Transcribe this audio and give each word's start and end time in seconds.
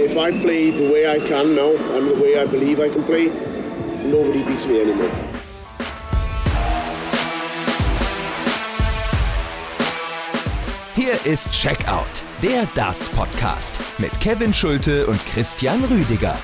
If 0.00 0.16
I 0.16 0.30
play 0.30 0.70
the 0.70 0.92
way 0.92 1.10
I 1.10 1.18
can 1.18 1.56
now 1.56 1.72
and 1.96 2.06
the 2.06 2.14
way 2.14 2.38
I 2.38 2.46
believe 2.46 2.78
I 2.78 2.88
can 2.88 3.02
play, 3.02 3.32
nobody 4.04 4.44
beats 4.44 4.64
me 4.64 4.80
anymore. 4.80 5.10
Hier 10.94 11.14
ist 11.24 11.50
Checkout, 11.52 12.22
der 12.44 12.68
Darts 12.76 13.08
Podcast 13.08 13.80
mit 13.98 14.12
Kevin 14.20 14.54
Schulte 14.54 15.04
und 15.08 15.18
Christian 15.26 15.82
Rüdiger. 15.84 16.38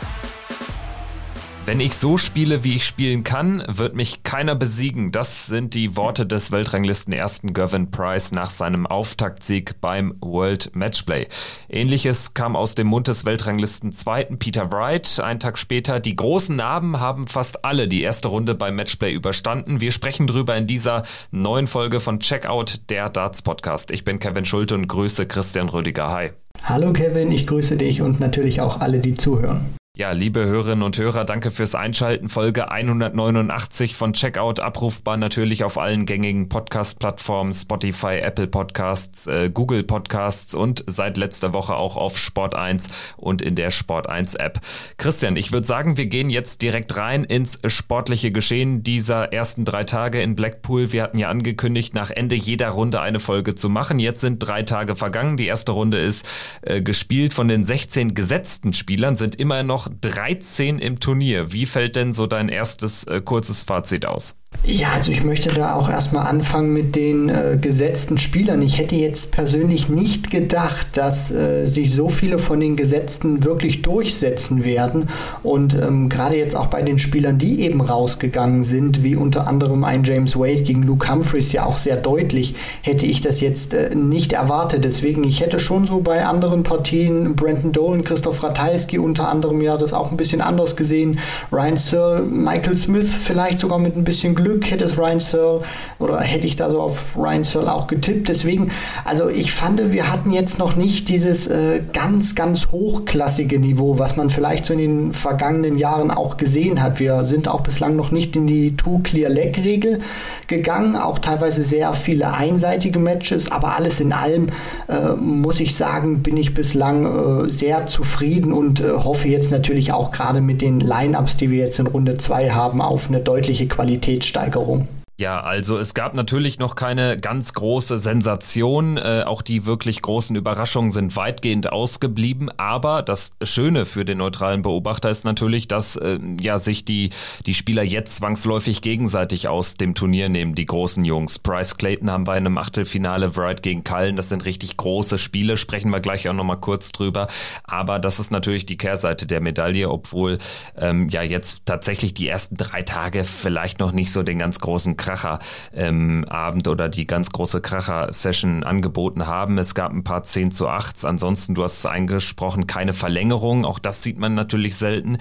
Wenn 1.66 1.80
ich 1.80 1.94
so 1.94 2.18
spiele, 2.18 2.62
wie 2.62 2.74
ich 2.74 2.84
spielen 2.84 3.24
kann, 3.24 3.64
wird 3.66 3.94
mich 3.94 4.22
keiner 4.22 4.54
besiegen. 4.54 5.12
Das 5.12 5.46
sind 5.46 5.72
die 5.72 5.96
Worte 5.96 6.26
des 6.26 6.52
Weltranglisten 6.52 7.14
ersten 7.14 7.54
Gavin 7.54 7.90
Price 7.90 8.32
nach 8.32 8.50
seinem 8.50 8.86
Auftaktsieg 8.86 9.80
beim 9.80 10.14
World 10.20 10.76
Matchplay. 10.76 11.26
Ähnliches 11.70 12.34
kam 12.34 12.54
aus 12.54 12.74
dem 12.74 12.88
Mund 12.88 13.08
des 13.08 13.24
Weltranglisten 13.24 13.92
zweiten 13.92 14.38
Peter 14.38 14.70
Wright. 14.72 15.20
Ein 15.24 15.40
Tag 15.40 15.56
später, 15.56 16.00
die 16.00 16.14
großen 16.14 16.54
Namen 16.54 17.00
haben 17.00 17.28
fast 17.28 17.64
alle 17.64 17.88
die 17.88 18.02
erste 18.02 18.28
Runde 18.28 18.54
beim 18.54 18.76
Matchplay 18.76 19.14
überstanden. 19.14 19.80
Wir 19.80 19.90
sprechen 19.90 20.26
drüber 20.26 20.54
in 20.56 20.66
dieser 20.66 21.04
neuen 21.30 21.66
Folge 21.66 22.00
von 22.00 22.20
Checkout, 22.20 22.82
der 22.90 23.08
Darts 23.08 23.40
Podcast. 23.40 23.90
Ich 23.90 24.04
bin 24.04 24.18
Kevin 24.18 24.44
Schulte 24.44 24.74
und 24.74 24.86
grüße 24.86 25.24
Christian 25.24 25.70
Rüdiger. 25.70 26.10
Hi. 26.10 26.32
Hallo 26.62 26.92
Kevin, 26.92 27.32
ich 27.32 27.46
grüße 27.46 27.78
dich 27.78 28.02
und 28.02 28.20
natürlich 28.20 28.60
auch 28.60 28.80
alle, 28.80 28.98
die 28.98 29.14
zuhören. 29.14 29.74
Ja, 29.96 30.10
liebe 30.10 30.44
Hörerinnen 30.44 30.82
und 30.82 30.98
Hörer, 30.98 31.24
danke 31.24 31.52
fürs 31.52 31.76
Einschalten. 31.76 32.28
Folge 32.28 32.68
189 32.68 33.94
von 33.94 34.12
Checkout, 34.12 34.58
abrufbar 34.58 35.16
natürlich 35.16 35.62
auf 35.62 35.78
allen 35.78 36.04
gängigen 36.04 36.48
Podcast-Plattformen, 36.48 37.52
Spotify, 37.52 38.16
Apple 38.16 38.48
Podcasts, 38.48 39.28
äh, 39.28 39.50
Google 39.54 39.84
Podcasts 39.84 40.56
und 40.56 40.82
seit 40.88 41.16
letzter 41.16 41.54
Woche 41.54 41.76
auch 41.76 41.96
auf 41.96 42.18
Sport 42.18 42.56
1 42.56 42.88
und 43.16 43.40
in 43.40 43.54
der 43.54 43.70
Sport 43.70 44.08
1 44.08 44.34
App. 44.34 44.58
Christian, 44.96 45.36
ich 45.36 45.52
würde 45.52 45.64
sagen, 45.64 45.96
wir 45.96 46.06
gehen 46.06 46.28
jetzt 46.28 46.62
direkt 46.62 46.96
rein 46.96 47.22
ins 47.22 47.60
sportliche 47.64 48.32
Geschehen 48.32 48.82
dieser 48.82 49.32
ersten 49.32 49.64
drei 49.64 49.84
Tage 49.84 50.20
in 50.20 50.34
Blackpool. 50.34 50.90
Wir 50.90 51.04
hatten 51.04 51.20
ja 51.20 51.28
angekündigt, 51.28 51.94
nach 51.94 52.10
Ende 52.10 52.34
jeder 52.34 52.70
Runde 52.70 53.00
eine 53.00 53.20
Folge 53.20 53.54
zu 53.54 53.68
machen. 53.68 54.00
Jetzt 54.00 54.22
sind 54.22 54.40
drei 54.40 54.64
Tage 54.64 54.96
vergangen. 54.96 55.36
Die 55.36 55.46
erste 55.46 55.70
Runde 55.70 55.98
ist 56.00 56.26
äh, 56.62 56.82
gespielt. 56.82 57.32
Von 57.32 57.46
den 57.46 57.62
16 57.62 58.14
gesetzten 58.14 58.72
Spielern 58.72 59.14
sind 59.14 59.36
immer 59.36 59.62
noch 59.62 59.83
noch 59.84 59.94
13 60.00 60.78
im 60.78 61.00
Turnier. 61.00 61.52
Wie 61.52 61.66
fällt 61.66 61.96
denn 61.96 62.12
so 62.12 62.26
dein 62.26 62.48
erstes 62.48 63.04
äh, 63.04 63.20
kurzes 63.20 63.64
Fazit 63.64 64.06
aus? 64.06 64.36
Ja, 64.66 64.92
also 64.94 65.12
ich 65.12 65.22
möchte 65.24 65.50
da 65.50 65.74
auch 65.74 65.90
erstmal 65.90 66.26
anfangen 66.26 66.72
mit 66.72 66.96
den 66.96 67.28
äh, 67.28 67.58
gesetzten 67.60 68.16
Spielern. 68.16 68.62
Ich 68.62 68.78
hätte 68.78 68.96
jetzt 68.96 69.30
persönlich 69.30 69.90
nicht 69.90 70.30
gedacht, 70.30 70.86
dass 70.94 71.30
äh, 71.30 71.66
sich 71.66 71.92
so 71.92 72.08
viele 72.08 72.38
von 72.38 72.60
den 72.60 72.74
Gesetzten 72.74 73.44
wirklich 73.44 73.82
durchsetzen 73.82 74.64
werden. 74.64 75.10
Und 75.42 75.74
ähm, 75.74 76.08
gerade 76.08 76.38
jetzt 76.38 76.56
auch 76.56 76.68
bei 76.68 76.80
den 76.80 76.98
Spielern, 76.98 77.36
die 77.36 77.60
eben 77.60 77.82
rausgegangen 77.82 78.64
sind, 78.64 79.02
wie 79.02 79.16
unter 79.16 79.46
anderem 79.48 79.84
ein 79.84 80.02
James 80.02 80.34
Wade 80.34 80.62
gegen 80.62 80.82
Luke 80.82 81.12
Humphreys 81.12 81.52
ja 81.52 81.66
auch 81.66 81.76
sehr 81.76 81.98
deutlich, 81.98 82.54
hätte 82.80 83.04
ich 83.04 83.20
das 83.20 83.42
jetzt 83.42 83.74
äh, 83.74 83.94
nicht 83.94 84.32
erwartet. 84.32 84.86
Deswegen, 84.86 85.24
ich 85.24 85.42
hätte 85.42 85.60
schon 85.60 85.84
so 85.84 86.00
bei 86.00 86.24
anderen 86.24 86.62
Partien 86.62 87.36
Brandon 87.36 87.72
Dolan, 87.72 88.02
Christoph 88.02 88.42
Ratajski 88.42 88.98
unter 88.98 89.28
anderem 89.28 89.60
ja 89.60 89.76
das 89.76 89.92
auch 89.92 90.10
ein 90.10 90.16
bisschen 90.16 90.40
anders 90.40 90.74
gesehen. 90.74 91.18
Ryan 91.52 91.76
Searle, 91.76 92.22
Michael 92.22 92.78
Smith 92.78 93.12
vielleicht 93.12 93.60
sogar 93.60 93.78
mit 93.78 93.94
ein 93.94 94.04
bisschen 94.04 94.34
Glück 94.34 94.43
Glück 94.44 94.70
hätte 94.70 94.84
es 94.84 94.98
Ryan 94.98 95.20
Searle 95.20 95.62
oder 95.98 96.20
hätte 96.20 96.46
ich 96.46 96.56
da 96.56 96.70
so 96.70 96.80
auf 96.80 97.16
Ryan 97.16 97.44
Searle 97.44 97.72
auch 97.72 97.86
getippt. 97.86 98.28
Deswegen, 98.28 98.70
also 99.04 99.30
ich 99.30 99.52
fand, 99.52 99.92
wir 99.92 100.12
hatten 100.12 100.32
jetzt 100.32 100.58
noch 100.58 100.76
nicht 100.76 101.08
dieses 101.08 101.46
äh, 101.46 101.80
ganz, 101.92 102.34
ganz 102.34 102.68
hochklassige 102.70 103.58
Niveau, 103.58 103.98
was 103.98 104.16
man 104.16 104.28
vielleicht 104.28 104.66
so 104.66 104.74
in 104.74 104.78
den 104.78 105.12
vergangenen 105.14 105.78
Jahren 105.78 106.10
auch 106.10 106.36
gesehen 106.36 106.82
hat. 106.82 107.00
Wir 107.00 107.24
sind 107.24 107.48
auch 107.48 107.62
bislang 107.62 107.96
noch 107.96 108.10
nicht 108.10 108.36
in 108.36 108.46
die 108.46 108.76
Two-Clear-Leg-Regel 108.76 110.00
gegangen, 110.46 110.96
auch 110.96 111.18
teilweise 111.18 111.64
sehr 111.64 111.94
viele 111.94 112.34
einseitige 112.34 112.98
Matches, 112.98 113.50
aber 113.50 113.76
alles 113.76 114.00
in 114.00 114.12
allem 114.12 114.48
äh, 114.88 115.16
muss 115.16 115.58
ich 115.60 115.74
sagen, 115.74 116.22
bin 116.22 116.36
ich 116.36 116.52
bislang 116.52 117.46
äh, 117.46 117.50
sehr 117.50 117.86
zufrieden 117.86 118.52
und 118.52 118.80
äh, 118.80 118.92
hoffe 118.92 119.28
jetzt 119.28 119.50
natürlich 119.50 119.92
auch 119.92 120.10
gerade 120.10 120.42
mit 120.42 120.60
den 120.60 120.80
Lineups, 120.80 121.38
die 121.38 121.50
wir 121.50 121.64
jetzt 121.64 121.78
in 121.78 121.86
Runde 121.86 122.18
2 122.18 122.50
haben, 122.50 122.82
auf 122.82 123.08
eine 123.08 123.20
deutliche 123.20 123.66
Qualität 123.66 124.24
Steigerung. 124.34 124.88
Ja, 125.16 125.40
also 125.42 125.78
es 125.78 125.94
gab 125.94 126.14
natürlich 126.14 126.58
noch 126.58 126.74
keine 126.74 127.16
ganz 127.16 127.52
große 127.54 127.98
Sensation. 127.98 128.96
Äh, 128.96 129.22
auch 129.24 129.42
die 129.42 129.64
wirklich 129.64 130.02
großen 130.02 130.34
Überraschungen 130.34 130.90
sind 130.90 131.14
weitgehend 131.14 131.70
ausgeblieben. 131.70 132.50
Aber 132.56 133.02
das 133.02 133.36
Schöne 133.40 133.86
für 133.86 134.04
den 134.04 134.18
neutralen 134.18 134.62
Beobachter 134.62 135.10
ist 135.10 135.24
natürlich, 135.24 135.68
dass 135.68 135.94
äh, 135.94 136.18
ja 136.40 136.58
sich 136.58 136.84
die, 136.84 137.10
die 137.46 137.54
Spieler 137.54 137.84
jetzt 137.84 138.16
zwangsläufig 138.16 138.82
gegenseitig 138.82 139.46
aus 139.46 139.76
dem 139.76 139.94
Turnier 139.94 140.28
nehmen, 140.28 140.56
die 140.56 140.66
großen 140.66 141.04
Jungs. 141.04 141.38
Bryce 141.38 141.76
Clayton 141.76 142.10
haben 142.10 142.26
wir 142.26 142.36
in 142.36 142.46
einem 142.46 142.58
Achtelfinale, 142.58 143.36
Wright 143.36 143.62
gegen 143.62 143.84
Cullen. 143.84 144.16
Das 144.16 144.30
sind 144.30 144.44
richtig 144.44 144.76
große 144.76 145.18
Spiele, 145.18 145.56
sprechen 145.56 145.90
wir 145.90 146.00
gleich 146.00 146.28
auch 146.28 146.32
nochmal 146.32 146.58
kurz 146.58 146.90
drüber. 146.90 147.28
Aber 147.62 148.00
das 148.00 148.18
ist 148.18 148.32
natürlich 148.32 148.66
die 148.66 148.78
Kehrseite 148.78 149.28
der 149.28 149.40
Medaille, 149.40 149.88
obwohl 149.88 150.38
ähm, 150.76 151.08
ja 151.08 151.22
jetzt 151.22 151.66
tatsächlich 151.66 152.14
die 152.14 152.26
ersten 152.26 152.56
drei 152.56 152.82
Tage 152.82 153.22
vielleicht 153.22 153.78
noch 153.78 153.92
nicht 153.92 154.10
so 154.10 154.24
den 154.24 154.40
ganz 154.40 154.58
großen 154.58 154.96
Kracher-Abend 155.04 156.66
ähm, 156.66 156.72
oder 156.72 156.88
die 156.88 157.06
ganz 157.06 157.30
große 157.30 157.60
Kracher-Session 157.60 158.64
angeboten 158.64 159.26
haben. 159.26 159.58
Es 159.58 159.74
gab 159.74 159.92
ein 159.92 160.04
paar 160.04 160.22
10 160.22 160.50
zu 160.52 160.68
8. 160.68 161.04
Ansonsten, 161.04 161.54
du 161.54 161.62
hast 161.62 161.78
es 161.78 161.86
eingesprochen, 161.86 162.66
keine 162.66 162.94
Verlängerung. 162.94 163.64
Auch 163.64 163.78
das 163.78 164.02
sieht 164.02 164.18
man 164.18 164.34
natürlich 164.34 164.76
selten. 164.76 165.18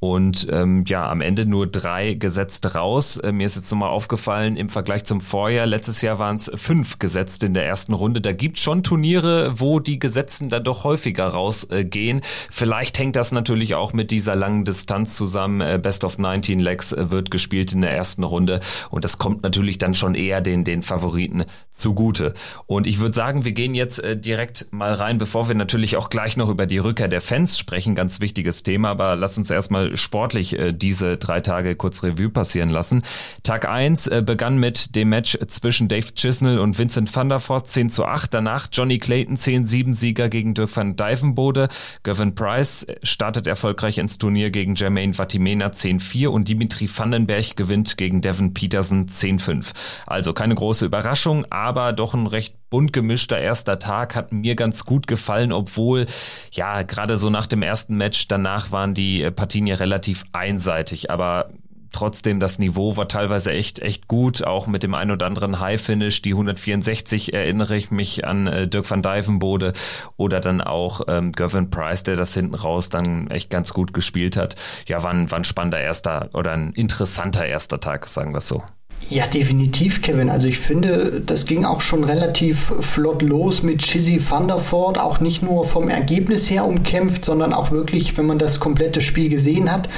Und 0.00 0.46
ähm, 0.50 0.84
ja, 0.86 1.08
am 1.08 1.20
Ende 1.20 1.46
nur 1.46 1.66
drei 1.66 2.14
gesetzt 2.14 2.74
raus. 2.74 3.16
Äh, 3.16 3.32
mir 3.32 3.46
ist 3.46 3.56
jetzt 3.56 3.70
nochmal 3.70 3.90
aufgefallen, 3.90 4.56
im 4.56 4.68
Vergleich 4.68 5.04
zum 5.04 5.20
Vorjahr, 5.20 5.66
letztes 5.66 6.02
Jahr 6.02 6.18
waren 6.18 6.36
es 6.36 6.50
fünf 6.54 6.98
gesetzt 6.98 7.44
in 7.44 7.54
der 7.54 7.66
ersten 7.66 7.94
Runde. 7.94 8.20
Da 8.20 8.32
gibt 8.32 8.58
es 8.58 8.62
schon 8.62 8.82
Turniere, 8.82 9.60
wo 9.60 9.80
die 9.80 9.98
Gesetzten 9.98 10.48
da 10.48 10.60
doch 10.60 10.84
häufiger 10.84 11.28
rausgehen. 11.28 12.18
Äh, 12.18 12.22
Vielleicht 12.50 12.98
hängt 12.98 13.16
das 13.16 13.32
natürlich 13.32 13.74
auch 13.74 13.92
mit 13.92 14.10
dieser 14.10 14.36
langen 14.36 14.64
Distanz 14.64 15.16
zusammen. 15.16 15.60
Äh, 15.60 15.78
Best 15.82 16.04
of 16.04 16.18
19 16.18 16.60
Legs 16.60 16.92
äh, 16.92 17.10
wird 17.10 17.30
gespielt 17.30 17.72
in 17.72 17.80
der 17.80 17.92
ersten 17.92 18.24
Runde. 18.24 18.60
Und 18.90 19.04
das 19.04 19.18
kommt 19.22 19.44
natürlich 19.44 19.78
dann 19.78 19.94
schon 19.94 20.16
eher 20.16 20.40
den, 20.40 20.64
den 20.64 20.82
Favoriten 20.82 21.44
zugute. 21.70 22.34
Und 22.66 22.88
ich 22.88 22.98
würde 22.98 23.14
sagen, 23.14 23.44
wir 23.44 23.52
gehen 23.52 23.72
jetzt 23.72 24.00
äh, 24.00 24.16
direkt 24.16 24.66
mal 24.72 24.92
rein, 24.94 25.18
bevor 25.18 25.46
wir 25.46 25.54
natürlich 25.54 25.96
auch 25.96 26.10
gleich 26.10 26.36
noch 26.36 26.48
über 26.48 26.66
die 26.66 26.78
Rückkehr 26.78 27.06
der 27.06 27.20
Fans 27.20 27.56
sprechen. 27.56 27.94
Ganz 27.94 28.18
wichtiges 28.18 28.64
Thema, 28.64 28.90
aber 28.90 29.14
lass 29.14 29.38
uns 29.38 29.48
erstmal 29.48 29.96
sportlich 29.96 30.58
äh, 30.58 30.72
diese 30.72 31.18
drei 31.18 31.40
Tage 31.40 31.76
kurz 31.76 32.02
Revue 32.02 32.30
passieren 32.30 32.68
lassen. 32.68 33.04
Tag 33.44 33.68
1 33.68 34.08
äh, 34.08 34.22
begann 34.26 34.58
mit 34.58 34.96
dem 34.96 35.10
Match 35.10 35.38
zwischen 35.46 35.86
Dave 35.86 36.12
Chisnell 36.16 36.58
und 36.58 36.76
Vincent 36.76 37.14
van 37.14 37.28
der 37.28 37.38
Voort 37.38 37.68
10 37.68 37.90
zu 37.90 38.04
8. 38.04 38.34
Danach 38.34 38.70
Johnny 38.72 38.98
Clayton 38.98 39.36
10-7 39.36 39.94
Sieger 39.94 40.30
gegen 40.30 40.54
Dirk 40.54 40.76
van 40.76 40.96
Dijvenbode. 40.96 41.68
Gavin 42.02 42.34
Price 42.34 42.82
äh, 42.82 42.96
startet 43.04 43.46
erfolgreich 43.46 43.98
ins 43.98 44.18
Turnier 44.18 44.50
gegen 44.50 44.74
Jermaine 44.74 45.14
Vatimena 45.14 45.68
10-4 45.68 46.26
und 46.26 46.48
Dimitri 46.48 46.90
Vandenberg 46.92 47.56
gewinnt 47.56 47.96
gegen 47.96 48.20
Devin 48.20 48.52
Peterson 48.52 49.11
10-5. 49.12 49.72
Also 50.06 50.32
keine 50.32 50.54
große 50.54 50.86
Überraschung, 50.86 51.46
aber 51.50 51.92
doch 51.92 52.14
ein 52.14 52.26
recht 52.26 52.56
bunt 52.70 52.92
gemischter 52.92 53.38
erster 53.38 53.78
Tag 53.78 54.14
hat 54.14 54.32
mir 54.32 54.54
ganz 54.56 54.84
gut 54.84 55.06
gefallen, 55.06 55.52
obwohl 55.52 56.06
ja 56.52 56.82
gerade 56.82 57.16
so 57.16 57.28
nach 57.28 57.46
dem 57.46 57.62
ersten 57.62 57.96
Match 57.96 58.28
danach 58.28 58.72
waren 58.72 58.94
die 58.94 59.30
Partien 59.30 59.66
ja 59.66 59.76
relativ 59.76 60.24
einseitig, 60.32 61.10
aber 61.10 61.50
trotzdem 61.92 62.40
das 62.40 62.58
Niveau 62.58 62.96
war 62.96 63.08
teilweise 63.08 63.52
echt 63.52 63.78
echt 63.78 64.08
gut, 64.08 64.42
auch 64.42 64.66
mit 64.66 64.82
dem 64.82 64.94
ein 64.94 65.10
oder 65.10 65.26
anderen 65.26 65.60
High 65.60 65.80
Finish, 65.80 66.22
die 66.22 66.32
164 66.32 67.34
erinnere 67.34 67.76
ich 67.76 67.90
mich 67.90 68.26
an 68.26 68.46
äh, 68.46 68.66
Dirk 68.66 68.90
van 68.90 69.02
Dijvenbode 69.02 69.72
oder 70.16 70.40
dann 70.40 70.60
auch 70.60 71.02
ähm, 71.08 71.32
Gavin 71.32 71.70
Price, 71.70 72.02
der 72.02 72.16
das 72.16 72.34
hinten 72.34 72.54
raus 72.54 72.88
dann 72.88 73.30
echt 73.30 73.50
ganz 73.50 73.72
gut 73.72 73.92
gespielt 73.92 74.36
hat. 74.36 74.56
Ja, 74.88 75.02
war 75.02 75.10
ein, 75.10 75.30
war 75.30 75.38
ein 75.38 75.44
spannender 75.44 75.80
erster 75.80 76.30
oder 76.32 76.52
ein 76.52 76.72
interessanter 76.72 77.44
erster 77.44 77.80
Tag, 77.80 78.08
sagen 78.08 78.32
wir 78.32 78.38
es 78.38 78.48
so. 78.48 78.62
Ja, 79.10 79.26
definitiv, 79.26 80.00
Kevin. 80.00 80.30
Also 80.30 80.48
ich 80.48 80.58
finde, 80.58 81.22
das 81.26 81.44
ging 81.44 81.66
auch 81.66 81.82
schon 81.82 82.02
relativ 82.02 82.72
flott 82.80 83.20
los 83.20 83.62
mit 83.62 83.82
Chizzy 83.82 84.18
Voort. 84.18 84.98
Auch 84.98 85.20
nicht 85.20 85.42
nur 85.42 85.64
vom 85.64 85.90
Ergebnis 85.90 86.48
her 86.48 86.64
umkämpft, 86.64 87.24
sondern 87.24 87.52
auch 87.52 87.70
wirklich, 87.70 88.16
wenn 88.16 88.24
man 88.24 88.38
das 88.38 88.58
komplette 88.58 89.02
Spiel 89.02 89.28
gesehen 89.28 89.70
hat, 89.70 89.88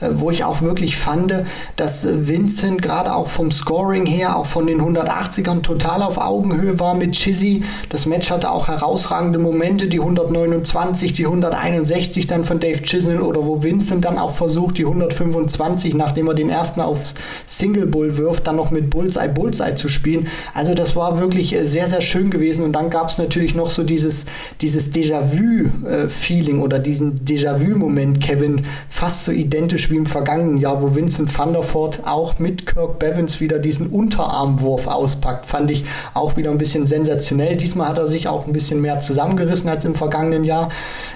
äh, 0.00 0.08
wo 0.14 0.30
ich 0.30 0.42
auch 0.42 0.60
wirklich 0.60 0.96
fand, 0.96 1.32
dass 1.76 2.08
Vincent 2.26 2.82
gerade 2.82 3.14
auch 3.14 3.28
vom 3.28 3.52
Scoring 3.52 4.06
her, 4.06 4.36
auch 4.36 4.46
von 4.46 4.66
den 4.66 4.80
180ern 4.80 5.62
total 5.62 6.02
auf 6.02 6.18
Augenhöhe 6.18 6.80
war 6.80 6.94
mit 6.94 7.12
Chizzy. 7.12 7.62
Das 7.90 8.06
Match 8.06 8.30
hatte 8.30 8.50
auch 8.50 8.66
herausragende 8.66 9.38
Momente, 9.38 9.86
die 9.86 10.00
129, 10.00 11.12
die 11.12 11.26
161 11.26 12.26
dann 12.26 12.42
von 12.44 12.58
Dave 12.58 12.82
Chisnell 12.82 13.20
oder 13.20 13.44
wo 13.44 13.62
Vincent 13.62 14.04
dann 14.04 14.18
auch 14.18 14.32
versucht, 14.32 14.78
die 14.78 14.84
125, 14.84 15.94
nachdem 15.94 16.26
er 16.26 16.34
den 16.34 16.50
ersten 16.50 16.80
aufs 16.80 17.14
Single 17.46 17.86
Bull 17.86 18.16
wirft, 18.16 18.48
dann 18.48 18.53
dann 18.54 18.56
noch 18.56 18.70
mit 18.70 18.90
Bullseye 18.90 19.28
Bullseye 19.28 19.74
zu 19.74 19.88
spielen. 19.88 20.28
Also 20.54 20.74
das 20.74 20.96
war 20.96 21.18
wirklich 21.18 21.54
äh, 21.54 21.64
sehr, 21.64 21.86
sehr 21.86 22.00
schön 22.00 22.30
gewesen. 22.30 22.64
Und 22.64 22.72
dann 22.72 22.90
gab 22.90 23.08
es 23.08 23.18
natürlich 23.18 23.54
noch 23.54 23.70
so 23.70 23.82
dieses, 23.82 24.26
dieses 24.60 24.92
Déjà-vu-Feeling 24.92 26.60
oder 26.60 26.78
diesen 26.78 27.24
Déjà-vu-Moment, 27.24 28.20
Kevin, 28.20 28.64
fast 28.88 29.24
so 29.24 29.32
identisch 29.32 29.90
wie 29.90 29.96
im 29.96 30.06
vergangenen 30.06 30.56
Jahr, 30.56 30.82
wo 30.82 30.94
Vincent 30.94 31.36
van 31.36 31.52
der 31.52 31.62
Voort 31.62 32.00
auch 32.06 32.38
mit 32.38 32.66
Kirk 32.66 32.98
Bevins 32.98 33.40
wieder 33.40 33.58
diesen 33.58 33.88
Unterarmwurf 33.88 34.86
auspackt. 34.86 35.46
Fand 35.46 35.70
ich 35.70 35.84
auch 36.14 36.36
wieder 36.36 36.50
ein 36.50 36.58
bisschen 36.58 36.86
sensationell. 36.86 37.56
Diesmal 37.56 37.88
hat 37.88 37.98
er 37.98 38.06
sich 38.06 38.28
auch 38.28 38.46
ein 38.46 38.52
bisschen 38.52 38.80
mehr 38.80 39.00
zusammengerissen 39.00 39.68
als 39.68 39.84
im 39.84 39.94
vergangenen 39.94 40.44
Jahr. 40.44 40.70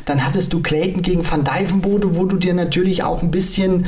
Dann 0.05 0.25
hattest 0.25 0.53
du 0.53 0.61
Clayton 0.61 1.03
gegen 1.03 1.29
Van 1.29 1.45
Dijvenbode, 1.45 2.17
wo 2.17 2.25
du 2.25 2.37
dir 2.37 2.55
natürlich 2.55 3.05
auch 3.05 3.23
ein 3.23 3.31
bisschen 3.31 3.87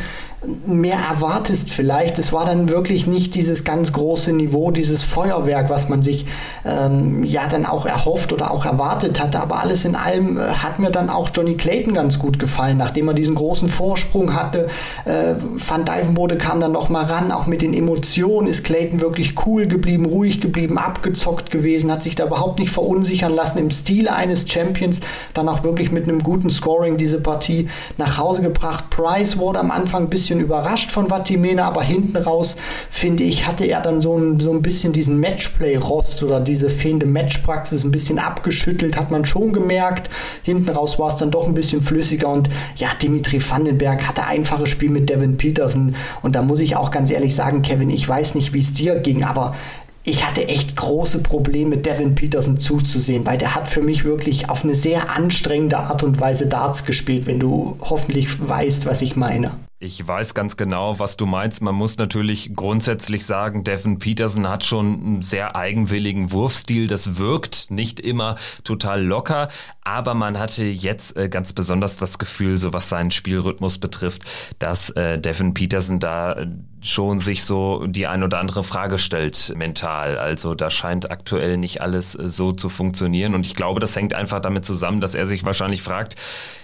mehr 0.66 0.96
erwartest 0.96 1.70
vielleicht. 1.70 2.18
Es 2.18 2.32
war 2.32 2.46
dann 2.46 2.70
wirklich 2.70 3.06
nicht 3.06 3.34
dieses 3.34 3.62
ganz 3.62 3.92
große 3.92 4.32
Niveau, 4.32 4.70
dieses 4.70 5.02
Feuerwerk, 5.02 5.68
was 5.68 5.90
man 5.90 6.02
sich 6.02 6.24
ähm, 6.64 7.24
ja 7.24 7.46
dann 7.46 7.66
auch 7.66 7.84
erhofft 7.84 8.32
oder 8.32 8.50
auch 8.50 8.64
erwartet 8.64 9.20
hatte. 9.20 9.38
Aber 9.40 9.60
alles 9.60 9.84
in 9.84 9.94
allem 9.94 10.38
äh, 10.38 10.40
hat 10.40 10.78
mir 10.78 10.90
dann 10.90 11.10
auch 11.10 11.28
Johnny 11.34 11.56
Clayton 11.56 11.92
ganz 11.92 12.18
gut 12.18 12.38
gefallen, 12.38 12.78
nachdem 12.78 13.08
er 13.08 13.14
diesen 13.14 13.34
großen 13.34 13.68
Vorsprung 13.68 14.34
hatte. 14.34 14.68
Äh, 15.04 15.34
Van 15.56 15.84
Dijvenbode 15.84 16.38
kam 16.38 16.60
dann 16.60 16.72
noch 16.72 16.88
mal 16.88 17.04
ran, 17.04 17.32
auch 17.32 17.46
mit 17.46 17.60
den 17.60 17.74
Emotionen 17.74 18.48
ist 18.48 18.64
Clayton 18.64 19.02
wirklich 19.02 19.34
cool 19.46 19.66
geblieben, 19.66 20.06
ruhig 20.06 20.40
geblieben, 20.40 20.78
abgezockt 20.78 21.50
gewesen, 21.50 21.92
hat 21.92 22.02
sich 22.02 22.14
da 22.14 22.26
überhaupt 22.26 22.60
nicht 22.60 22.70
verunsichern 22.70 23.34
lassen 23.34 23.58
im 23.58 23.70
Stile 23.70 24.14
eines 24.14 24.50
Champions, 24.50 25.00
dann 25.34 25.48
auch 25.50 25.64
wirklich 25.64 25.92
mit 25.92 26.04
einem 26.04 26.22
guten 26.22 26.48
Scoring 26.48 26.96
diese 26.96 27.20
Partie 27.20 27.68
nach 27.98 28.16
Hause 28.16 28.40
gebracht. 28.40 28.88
Price 28.88 29.36
wurde 29.36 29.58
am 29.58 29.70
Anfang 29.70 30.04
ein 30.04 30.10
bisschen 30.10 30.29
bisschen 30.30 30.44
überrascht 30.44 30.92
von 30.92 31.10
Vatimena, 31.10 31.66
aber 31.66 31.82
hinten 31.82 32.16
raus, 32.16 32.56
finde 32.88 33.24
ich, 33.24 33.48
hatte 33.48 33.64
er 33.64 33.80
dann 33.80 34.00
so 34.00 34.16
ein, 34.16 34.38
so 34.38 34.52
ein 34.52 34.62
bisschen 34.62 34.92
diesen 34.92 35.18
Matchplay-Rost 35.18 36.22
oder 36.22 36.38
diese 36.38 36.70
fehlende 36.70 37.06
Matchpraxis 37.06 37.82
ein 37.82 37.90
bisschen 37.90 38.20
abgeschüttelt, 38.20 38.96
hat 38.96 39.10
man 39.10 39.24
schon 39.24 39.52
gemerkt. 39.52 40.08
Hinten 40.44 40.68
raus 40.70 41.00
war 41.00 41.08
es 41.08 41.16
dann 41.16 41.32
doch 41.32 41.48
ein 41.48 41.54
bisschen 41.54 41.82
flüssiger 41.82 42.28
und 42.28 42.48
ja, 42.76 42.90
Dimitri 43.02 43.40
Vandenberg 43.42 44.06
hatte 44.06 44.24
einfaches 44.24 44.70
Spiel 44.70 44.90
mit 44.90 45.10
Devin 45.10 45.36
Peterson 45.36 45.96
und 46.22 46.36
da 46.36 46.42
muss 46.42 46.60
ich 46.60 46.76
auch 46.76 46.92
ganz 46.92 47.10
ehrlich 47.10 47.34
sagen, 47.34 47.62
Kevin, 47.62 47.90
ich 47.90 48.08
weiß 48.08 48.36
nicht, 48.36 48.52
wie 48.52 48.60
es 48.60 48.72
dir 48.72 49.00
ging, 49.00 49.24
aber 49.24 49.56
ich 50.04 50.24
hatte 50.24 50.46
echt 50.46 50.76
große 50.76 51.22
Probleme, 51.22 51.76
Devin 51.76 52.14
Peterson 52.14 52.58
zuzusehen, 52.60 53.26
weil 53.26 53.36
der 53.36 53.54
hat 53.54 53.68
für 53.68 53.82
mich 53.82 54.04
wirklich 54.04 54.48
auf 54.48 54.64
eine 54.64 54.74
sehr 54.74 55.10
anstrengende 55.10 55.78
Art 55.78 56.04
und 56.04 56.20
Weise 56.20 56.46
Darts 56.46 56.84
gespielt, 56.84 57.26
wenn 57.26 57.40
du 57.40 57.76
hoffentlich 57.80 58.48
weißt, 58.48 58.86
was 58.86 59.02
ich 59.02 59.16
meine. 59.16 59.50
Ich 59.82 60.06
weiß 60.06 60.34
ganz 60.34 60.58
genau, 60.58 60.98
was 60.98 61.16
du 61.16 61.24
meinst. 61.24 61.62
Man 61.62 61.74
muss 61.74 61.96
natürlich 61.96 62.54
grundsätzlich 62.54 63.24
sagen, 63.24 63.64
Devin 63.64 63.98
Peterson 63.98 64.46
hat 64.46 64.62
schon 64.62 64.92
einen 64.92 65.22
sehr 65.22 65.56
eigenwilligen 65.56 66.32
Wurfstil. 66.32 66.86
Das 66.86 67.18
wirkt 67.18 67.70
nicht 67.70 67.98
immer 67.98 68.36
total 68.62 69.02
locker, 69.02 69.48
aber 69.82 70.12
man 70.12 70.38
hatte 70.38 70.64
jetzt 70.66 71.16
äh, 71.16 71.30
ganz 71.30 71.54
besonders 71.54 71.96
das 71.96 72.18
Gefühl, 72.18 72.58
so 72.58 72.74
was 72.74 72.90
seinen 72.90 73.10
Spielrhythmus 73.10 73.78
betrifft, 73.78 74.22
dass 74.58 74.90
äh, 74.90 75.18
Devin 75.18 75.54
Peterson 75.54 75.98
da 75.98 76.44
schon 76.82 77.18
sich 77.18 77.44
so 77.44 77.86
die 77.86 78.06
ein 78.06 78.22
oder 78.22 78.38
andere 78.38 78.62
Frage 78.62 78.98
stellt 78.98 79.54
mental. 79.56 80.18
Also 80.18 80.54
da 80.54 80.68
scheint 80.68 81.10
aktuell 81.10 81.56
nicht 81.56 81.80
alles 81.80 82.14
äh, 82.14 82.28
so 82.28 82.52
zu 82.52 82.68
funktionieren 82.68 83.34
und 83.34 83.46
ich 83.46 83.54
glaube, 83.54 83.80
das 83.80 83.96
hängt 83.96 84.12
einfach 84.12 84.40
damit 84.40 84.66
zusammen, 84.66 85.00
dass 85.00 85.14
er 85.14 85.24
sich 85.24 85.46
wahrscheinlich 85.46 85.80
fragt, 85.80 86.16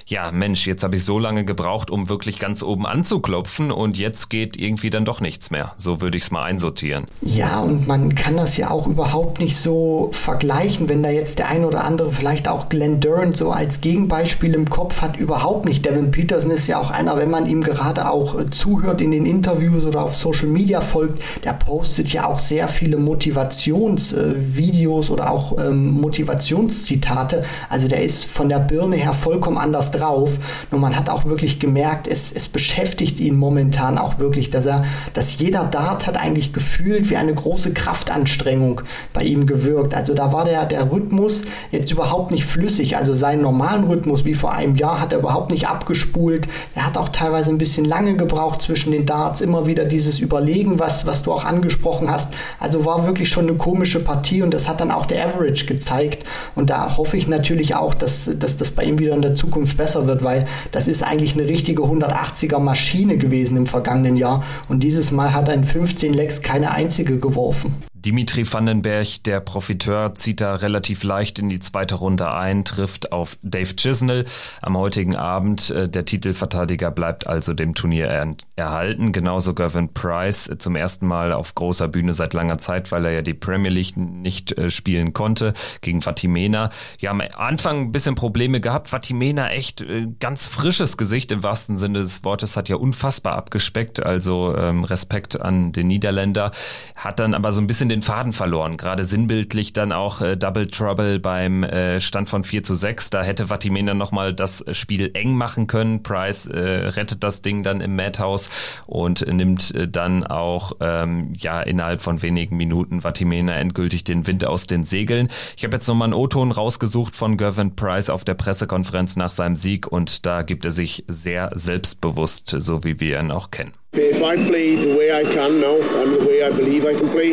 ja, 0.09 0.31
Mensch, 0.31 0.69
jetzt 0.69 0.85
habe 0.85 0.95
ich 0.95 1.05
so 1.05 1.19
lange 1.19 1.45
gebraucht, 1.45 1.91
um 1.91 2.09
wirklich 2.09 2.39
ganz 2.39 2.63
oben 2.63 2.87
anzuklopfen 2.87 3.73
und 3.73 3.99
jetzt 3.99 4.31
geht 4.31 4.57
irgendwie 4.57 4.89
dann 4.89 5.05
doch 5.05 5.21
nichts 5.21 5.51
mehr. 5.51 5.73
So 5.77 6.01
würde 6.01 6.17
ich 6.17 6.23
es 6.23 6.31
mal 6.31 6.45
einsortieren. 6.45 7.07
Ja, 7.23 7.59
und 7.59 7.89
man 7.89 8.15
kann 8.15 8.37
das 8.37 8.57
ja 8.57 8.71
auch 8.71 8.87
überhaupt 8.87 9.41
nicht 9.41 9.57
so 9.57 10.11
vergleichen, 10.13 10.89
wenn 10.89 11.03
da 11.03 11.11
jetzt 11.11 11.41
der 11.41 11.49
ein 11.49 11.65
oder 11.65 11.83
andere 11.83 12.13
vielleicht 12.13 12.47
auch 12.47 12.69
Glenn 12.69 13.01
Durant 13.01 13.37
so 13.37 13.51
als 13.51 13.81
Gegenbeispiel 13.81 14.55
im 14.55 14.71
Kopf 14.71 15.03
hat, 15.03 15.17
überhaupt 15.17 15.65
nicht. 15.65 15.85
Devin 15.85 16.13
Peterson 16.13 16.53
ist 16.53 16.69
ja 16.69 16.79
auch 16.79 16.91
einer, 16.91 17.17
wenn 17.17 17.31
man 17.31 17.49
ihm 17.49 17.65
gerade 17.65 18.09
auch 18.09 18.39
äh, 18.39 18.47
zuhört 18.47 19.01
in 19.01 19.11
den 19.11 19.27
Interviews 19.27 19.85
oder 19.85 20.05
auf 20.05 20.15
Social 20.15 20.47
Media 20.47 20.81
folgt, 20.81 21.21
der 21.43 21.55
postet 21.55 22.13
ja 22.13 22.29
auch 22.29 22.39
sehr 22.39 22.69
viele 22.69 22.97
Motivationsvideos 22.97 25.09
äh, 25.09 25.13
oder 25.13 25.33
auch 25.33 25.59
ähm, 25.59 26.01
Motivationszitate. 26.01 27.43
Also 27.69 27.89
der 27.89 28.05
ist 28.05 28.27
von 28.27 28.49
der 28.49 28.61
Birne 28.61 28.95
her 28.95 29.13
vollkommen 29.13 29.59
anders 29.59 29.91
drauf. 29.97 30.39
Nur 30.71 30.81
man 30.81 30.97
hat 30.97 31.11
auch 31.11 31.25
wirklich 31.25 31.59
gemerkt, 31.59 32.07
es, 32.09 32.33
es 32.33 32.49
beschäftigt 32.49 33.21
ihn 33.21 33.37
momentan 33.37 33.99
auch 33.99 34.19
wirklich, 34.19 34.51
dass 34.51 34.67
er, 34.67 34.85
dass 35.15 35.39
jeder 35.39 35.65
Dart 35.65 36.07
hat 36.07 36.17
eigentlich 36.17 36.53
gefühlt 36.53 37.11
wie 37.11 37.17
eine 37.17 37.35
große 37.35 37.73
Kraftanstrengung 37.73 38.83
bei 39.13 39.23
ihm 39.23 39.47
gewirkt. 39.47 39.95
Also 39.95 40.15
da 40.15 40.33
war 40.33 40.45
der, 40.45 40.67
der 40.67 40.91
Rhythmus 40.91 41.45
jetzt 41.71 41.91
überhaupt 41.91 42.31
nicht 42.31 42.45
flüssig. 42.45 42.97
Also 42.97 43.15
seinen 43.15 43.43
normalen 43.43 43.85
Rhythmus 43.85 44.25
wie 44.25 44.35
vor 44.35 44.53
einem 44.53 44.77
Jahr 44.77 45.01
hat 45.01 45.13
er 45.13 45.21
überhaupt 45.21 45.51
nicht 45.51 45.69
abgespult. 45.69 46.49
Er 46.75 46.87
hat 46.87 46.99
auch 46.99 47.09
teilweise 47.09 47.51
ein 47.51 47.59
bisschen 47.59 47.85
lange 47.85 48.17
gebraucht 48.17 48.63
zwischen 48.63 48.93
den 48.93 49.07
Darts, 49.07 49.41
immer 49.41 49.67
wieder 49.67 49.85
dieses 49.85 50.19
Überlegen, 50.19 50.79
was, 50.79 51.07
was 51.07 51.23
du 51.23 51.33
auch 51.33 51.45
angesprochen 51.45 52.11
hast. 52.11 52.33
Also 52.59 52.85
war 52.85 53.07
wirklich 53.07 53.29
schon 53.29 53.49
eine 53.49 53.57
komische 53.57 54.01
Partie 54.01 54.43
und 54.43 54.53
das 54.53 54.69
hat 54.69 54.81
dann 54.81 54.91
auch 54.91 55.07
der 55.07 55.27
Average 55.27 55.67
gezeigt. 55.67 56.25
Und 56.55 56.71
da 56.71 56.97
hoffe 56.97 57.17
ich 57.17 57.29
natürlich 57.29 57.75
auch, 57.75 57.95
dass, 57.95 58.31
dass 58.39 58.57
das 58.57 58.71
bei 58.71 58.85
ihm 58.85 58.99
wieder 58.99 59.15
in 59.15 59.23
der 59.23 59.35
Zukunft 59.35 59.77
besser 59.77 59.86
besser 59.87 60.09
wird, 60.09 60.25
weil 60.25 60.47
das 60.73 60.89
ist 60.89 61.05
eigentlich 61.05 61.35
eine 61.35 61.47
richtige 61.47 61.83
180er 61.83 62.59
Maschine 62.59 63.19
gewesen 63.19 63.57
im 63.57 63.67
vergangenen 63.67 64.17
Jahr 64.17 64.43
und 64.69 64.83
dieses 64.83 65.13
Mal 65.13 65.33
hat 65.33 65.47
er 65.47 65.55
in 65.55 65.63
15 65.63 66.13
Lecks 66.13 66.43
keine 66.43 66.73
einzige 66.73 67.21
geworfen. 67.21 67.73
Dimitri 68.07 68.47
Vandenberg, 68.51 69.25
der 69.25 69.41
Profiteur, 69.41 70.15
zieht 70.15 70.41
da 70.41 70.55
relativ 70.55 71.03
leicht 71.03 71.41
in 71.41 71.49
die 71.49 71.59
zweite 71.59 71.97
Runde 71.97 72.31
ein, 72.31 72.65
trifft 72.65 73.11
auf 73.11 73.37
Dave 73.43 73.75
Chisnell 73.75 74.27
am 74.63 74.77
heutigen 74.77 75.17
Abend. 75.17 75.71
Äh, 75.71 75.89
der 75.89 76.05
Titelverteidiger 76.05 76.93
bleibt 76.93 77.27
also 77.27 77.53
dem 77.53 77.75
Turnier 77.75 78.07
erhalten. 78.55 79.11
Genauso 79.11 79.55
Gavin 79.55 79.93
Price 79.93 80.49
äh, 80.49 80.57
zum 80.57 80.77
ersten 80.77 81.05
Mal 81.05 81.33
auf 81.33 81.57
großer 81.57 81.89
Bühne 81.89 82.13
seit 82.13 82.33
langer 82.33 82.59
Zeit, 82.59 82.93
weil 82.93 83.07
er 83.07 83.11
ja 83.11 83.23
die 83.23 83.35
Premier 83.35 83.73
League 83.73 83.97
nicht 83.97 84.57
äh, 84.57 84.71
spielen 84.71 85.13
konnte 85.13 85.53
gegen 85.81 86.01
Fatimena. 86.01 86.71
Ja, 87.01 87.11
am 87.11 87.21
Anfang 87.37 87.81
ein 87.81 87.93
bisschen 87.93 88.15
Probleme 88.15 88.61
gehabt. 88.61 88.87
Fatimena 88.87 89.51
echt 89.51 89.85
ganz 90.21 90.47
frisches 90.47 90.97
Gesicht 90.97 91.33
im 91.33 91.43
wahrsten 91.43 91.77
Sinne 91.77 92.03
des 92.03 92.23
Wortes, 92.23 92.57
hat 92.57 92.69
ja 92.69 92.77
unfassbar 92.77 93.35
abgespeckt. 93.35 94.07
Also 94.07 94.55
ähm, 94.57 94.85
Respekt 94.85 95.41
an 95.41 95.73
den 95.73 95.89
Niederländer. 95.89 96.53
Hat 96.95 97.19
dann 97.19 97.35
aber 97.35 97.51
so 97.51 97.61
ein 97.61 97.67
bisschen 97.67 97.89
den 97.89 97.96
den 97.97 98.03
Faden 98.03 98.33
verloren. 98.33 98.77
Gerade 98.77 99.05
sinnbildlich 99.05 99.73
dann 99.73 99.91
auch 99.91 100.21
äh, 100.21 100.37
Double 100.37 100.67
Trouble 100.67 101.19
beim 101.19 101.63
äh, 101.65 102.01
Stand 102.01 102.29
von 102.29 102.45
4 102.45 102.63
zu 102.63 102.75
6. 102.75 103.11
Da 103.11 103.23
hätte 103.23 103.49
Vatimena 103.49 103.95
nochmal 103.95 104.35
das 104.35 104.65
Spiel 104.73 105.11
eng 105.15 105.35
machen 105.35 105.67
können. 105.67 106.03
Price 106.03 106.47
äh, 106.47 106.59
rettet 106.59 107.25
das 107.25 107.41
Ding 107.41 107.63
dann 107.63 107.81
im 107.81 107.97
Madhouse 107.97 108.51
und 108.87 109.27
nimmt 109.27 109.75
äh, 109.75 109.89
dann 109.89 110.27
auch 110.27 110.73
ähm, 110.81 111.33
ja 111.39 111.63
innerhalb 111.63 112.03
von 112.03 112.21
wenigen 112.21 112.57
Minuten 112.57 113.03
Vatimena 113.03 113.55
endgültig 113.55 114.05
den 114.05 114.27
Wind 114.27 114.47
aus 114.47 114.67
den 114.67 114.83
Segeln. 114.83 115.29
Ich 115.57 115.65
habe 115.65 115.75
jetzt 115.75 115.89
nochmal 115.89 116.07
einen 116.07 116.15
O-Ton 116.15 116.53
rausgesucht 116.53 117.17
von 117.17 117.39
Gervin 117.39 117.75
Price 117.77 118.11
auf 118.11 118.25
der 118.25 118.35
Pressekonferenz 118.35 119.17
nach 119.17 119.31
seinem 119.31 119.57
Sieg 119.57 119.87
und 119.87 120.27
da 120.27 120.43
gibt 120.43 120.67
er 120.67 120.71
sich 120.71 121.05
sehr 121.09 121.51
selbstbewusst, 121.55 122.55
so 122.59 122.85
wie 122.85 123.01
wir 123.01 123.19
ihn 123.21 123.31
auch 123.31 123.51
kennen. 123.51 123.73
If 123.97 124.21
I 124.21 124.37
play 124.37 124.77
the 124.77 124.91
way 124.95 125.11
I 125.11 125.25
can 125.25 125.59
now 125.59 125.81
and 125.81 126.13
the 126.13 126.27
way 126.27 126.43
I 126.43 126.51
believe 126.51 126.85
I 126.85 126.93
can 126.93 127.09
play, 127.09 127.33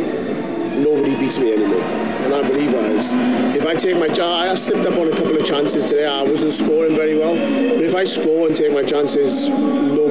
nobody 0.76 1.16
beats 1.16 1.40
me 1.40 1.54
anymore. 1.54 1.82
And 1.82 2.34
I 2.34 2.48
believe 2.48 2.72
that 2.72 2.92
is. 2.92 3.14
If 3.56 3.66
I 3.66 3.76
take 3.76 3.98
my 3.98 4.08
chance, 4.08 4.20
I 4.22 4.54
slipped 4.56 4.86
up 4.86 4.98
on 4.98 5.08
a 5.08 5.12
couple 5.12 5.36
of 5.36 5.46
chances 5.46 5.90
today. 5.90 6.06
I 6.06 6.24
wasn't 6.24 6.54
scoring 6.54 6.96
very 6.96 7.18
well. 7.18 7.36
But 7.36 7.84
if 7.84 7.96
I 7.96 8.04
score 8.04 8.48
and 8.48 8.56
take 8.56 8.72
my 8.72 8.84
chances, 8.84 9.50
nobody 9.50 10.03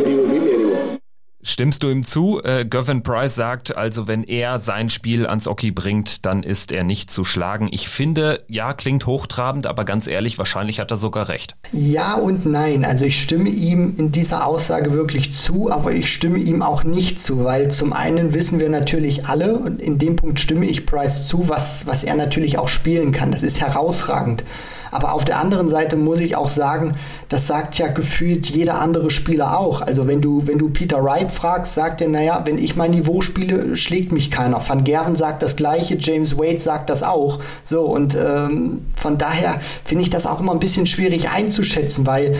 Stimmst 1.44 1.82
du 1.82 1.90
ihm 1.90 2.04
zu? 2.04 2.40
Äh, 2.44 2.64
Gavin 2.64 3.02
Price 3.02 3.34
sagt 3.34 3.76
also, 3.76 4.06
wenn 4.06 4.22
er 4.22 4.58
sein 4.58 4.88
Spiel 4.88 5.26
ans 5.26 5.48
Oki 5.48 5.72
bringt, 5.72 6.24
dann 6.24 6.44
ist 6.44 6.70
er 6.70 6.84
nicht 6.84 7.10
zu 7.10 7.24
schlagen. 7.24 7.68
Ich 7.72 7.88
finde, 7.88 8.38
ja, 8.46 8.72
klingt 8.72 9.06
hochtrabend, 9.06 9.66
aber 9.66 9.84
ganz 9.84 10.06
ehrlich, 10.06 10.38
wahrscheinlich 10.38 10.78
hat 10.78 10.92
er 10.92 10.96
sogar 10.96 11.28
recht. 11.28 11.56
Ja 11.72 12.14
und 12.14 12.46
nein. 12.46 12.84
Also 12.84 13.06
ich 13.06 13.20
stimme 13.20 13.48
ihm 13.48 13.94
in 13.98 14.12
dieser 14.12 14.46
Aussage 14.46 14.92
wirklich 14.92 15.32
zu, 15.32 15.68
aber 15.68 15.92
ich 15.92 16.12
stimme 16.12 16.38
ihm 16.38 16.62
auch 16.62 16.84
nicht 16.84 17.20
zu, 17.20 17.42
weil 17.42 17.72
zum 17.72 17.92
einen 17.92 18.34
wissen 18.34 18.60
wir 18.60 18.68
natürlich 18.68 19.26
alle, 19.26 19.56
und 19.56 19.82
in 19.82 19.98
dem 19.98 20.14
Punkt 20.14 20.38
stimme 20.38 20.66
ich 20.66 20.86
Price 20.86 21.26
zu, 21.26 21.48
was, 21.48 21.86
was 21.86 22.04
er 22.04 22.14
natürlich 22.14 22.56
auch 22.56 22.68
spielen 22.68 23.10
kann. 23.10 23.32
Das 23.32 23.42
ist 23.42 23.60
herausragend. 23.60 24.44
Aber 24.92 25.14
auf 25.14 25.24
der 25.24 25.40
anderen 25.40 25.70
Seite 25.70 25.96
muss 25.96 26.20
ich 26.20 26.36
auch 26.36 26.50
sagen, 26.50 26.92
das 27.30 27.46
sagt 27.46 27.78
ja 27.78 27.88
gefühlt 27.88 28.50
jeder 28.50 28.78
andere 28.78 29.10
Spieler 29.10 29.58
auch. 29.58 29.80
Also 29.80 30.06
wenn 30.06 30.20
du, 30.20 30.46
wenn 30.46 30.58
du 30.58 30.68
Peter 30.68 31.02
Wright 31.02 31.32
fragst, 31.32 31.74
sagt 31.74 32.02
er, 32.02 32.08
naja, 32.08 32.42
wenn 32.44 32.58
ich 32.58 32.76
mein 32.76 32.90
Niveau 32.90 33.22
spiele, 33.22 33.74
schlägt 33.76 34.12
mich 34.12 34.30
keiner. 34.30 34.62
Van 34.66 34.84
Gerven 34.84 35.16
sagt 35.16 35.42
das 35.42 35.56
gleiche, 35.56 35.96
James 35.98 36.38
Wade 36.38 36.60
sagt 36.60 36.90
das 36.90 37.02
auch. 37.02 37.40
So, 37.64 37.80
und 37.84 38.14
ähm, 38.14 38.82
von 38.94 39.16
daher 39.16 39.62
finde 39.84 40.04
ich 40.04 40.10
das 40.10 40.26
auch 40.26 40.40
immer 40.40 40.52
ein 40.52 40.60
bisschen 40.60 40.86
schwierig 40.86 41.30
einzuschätzen, 41.30 42.06
weil 42.06 42.36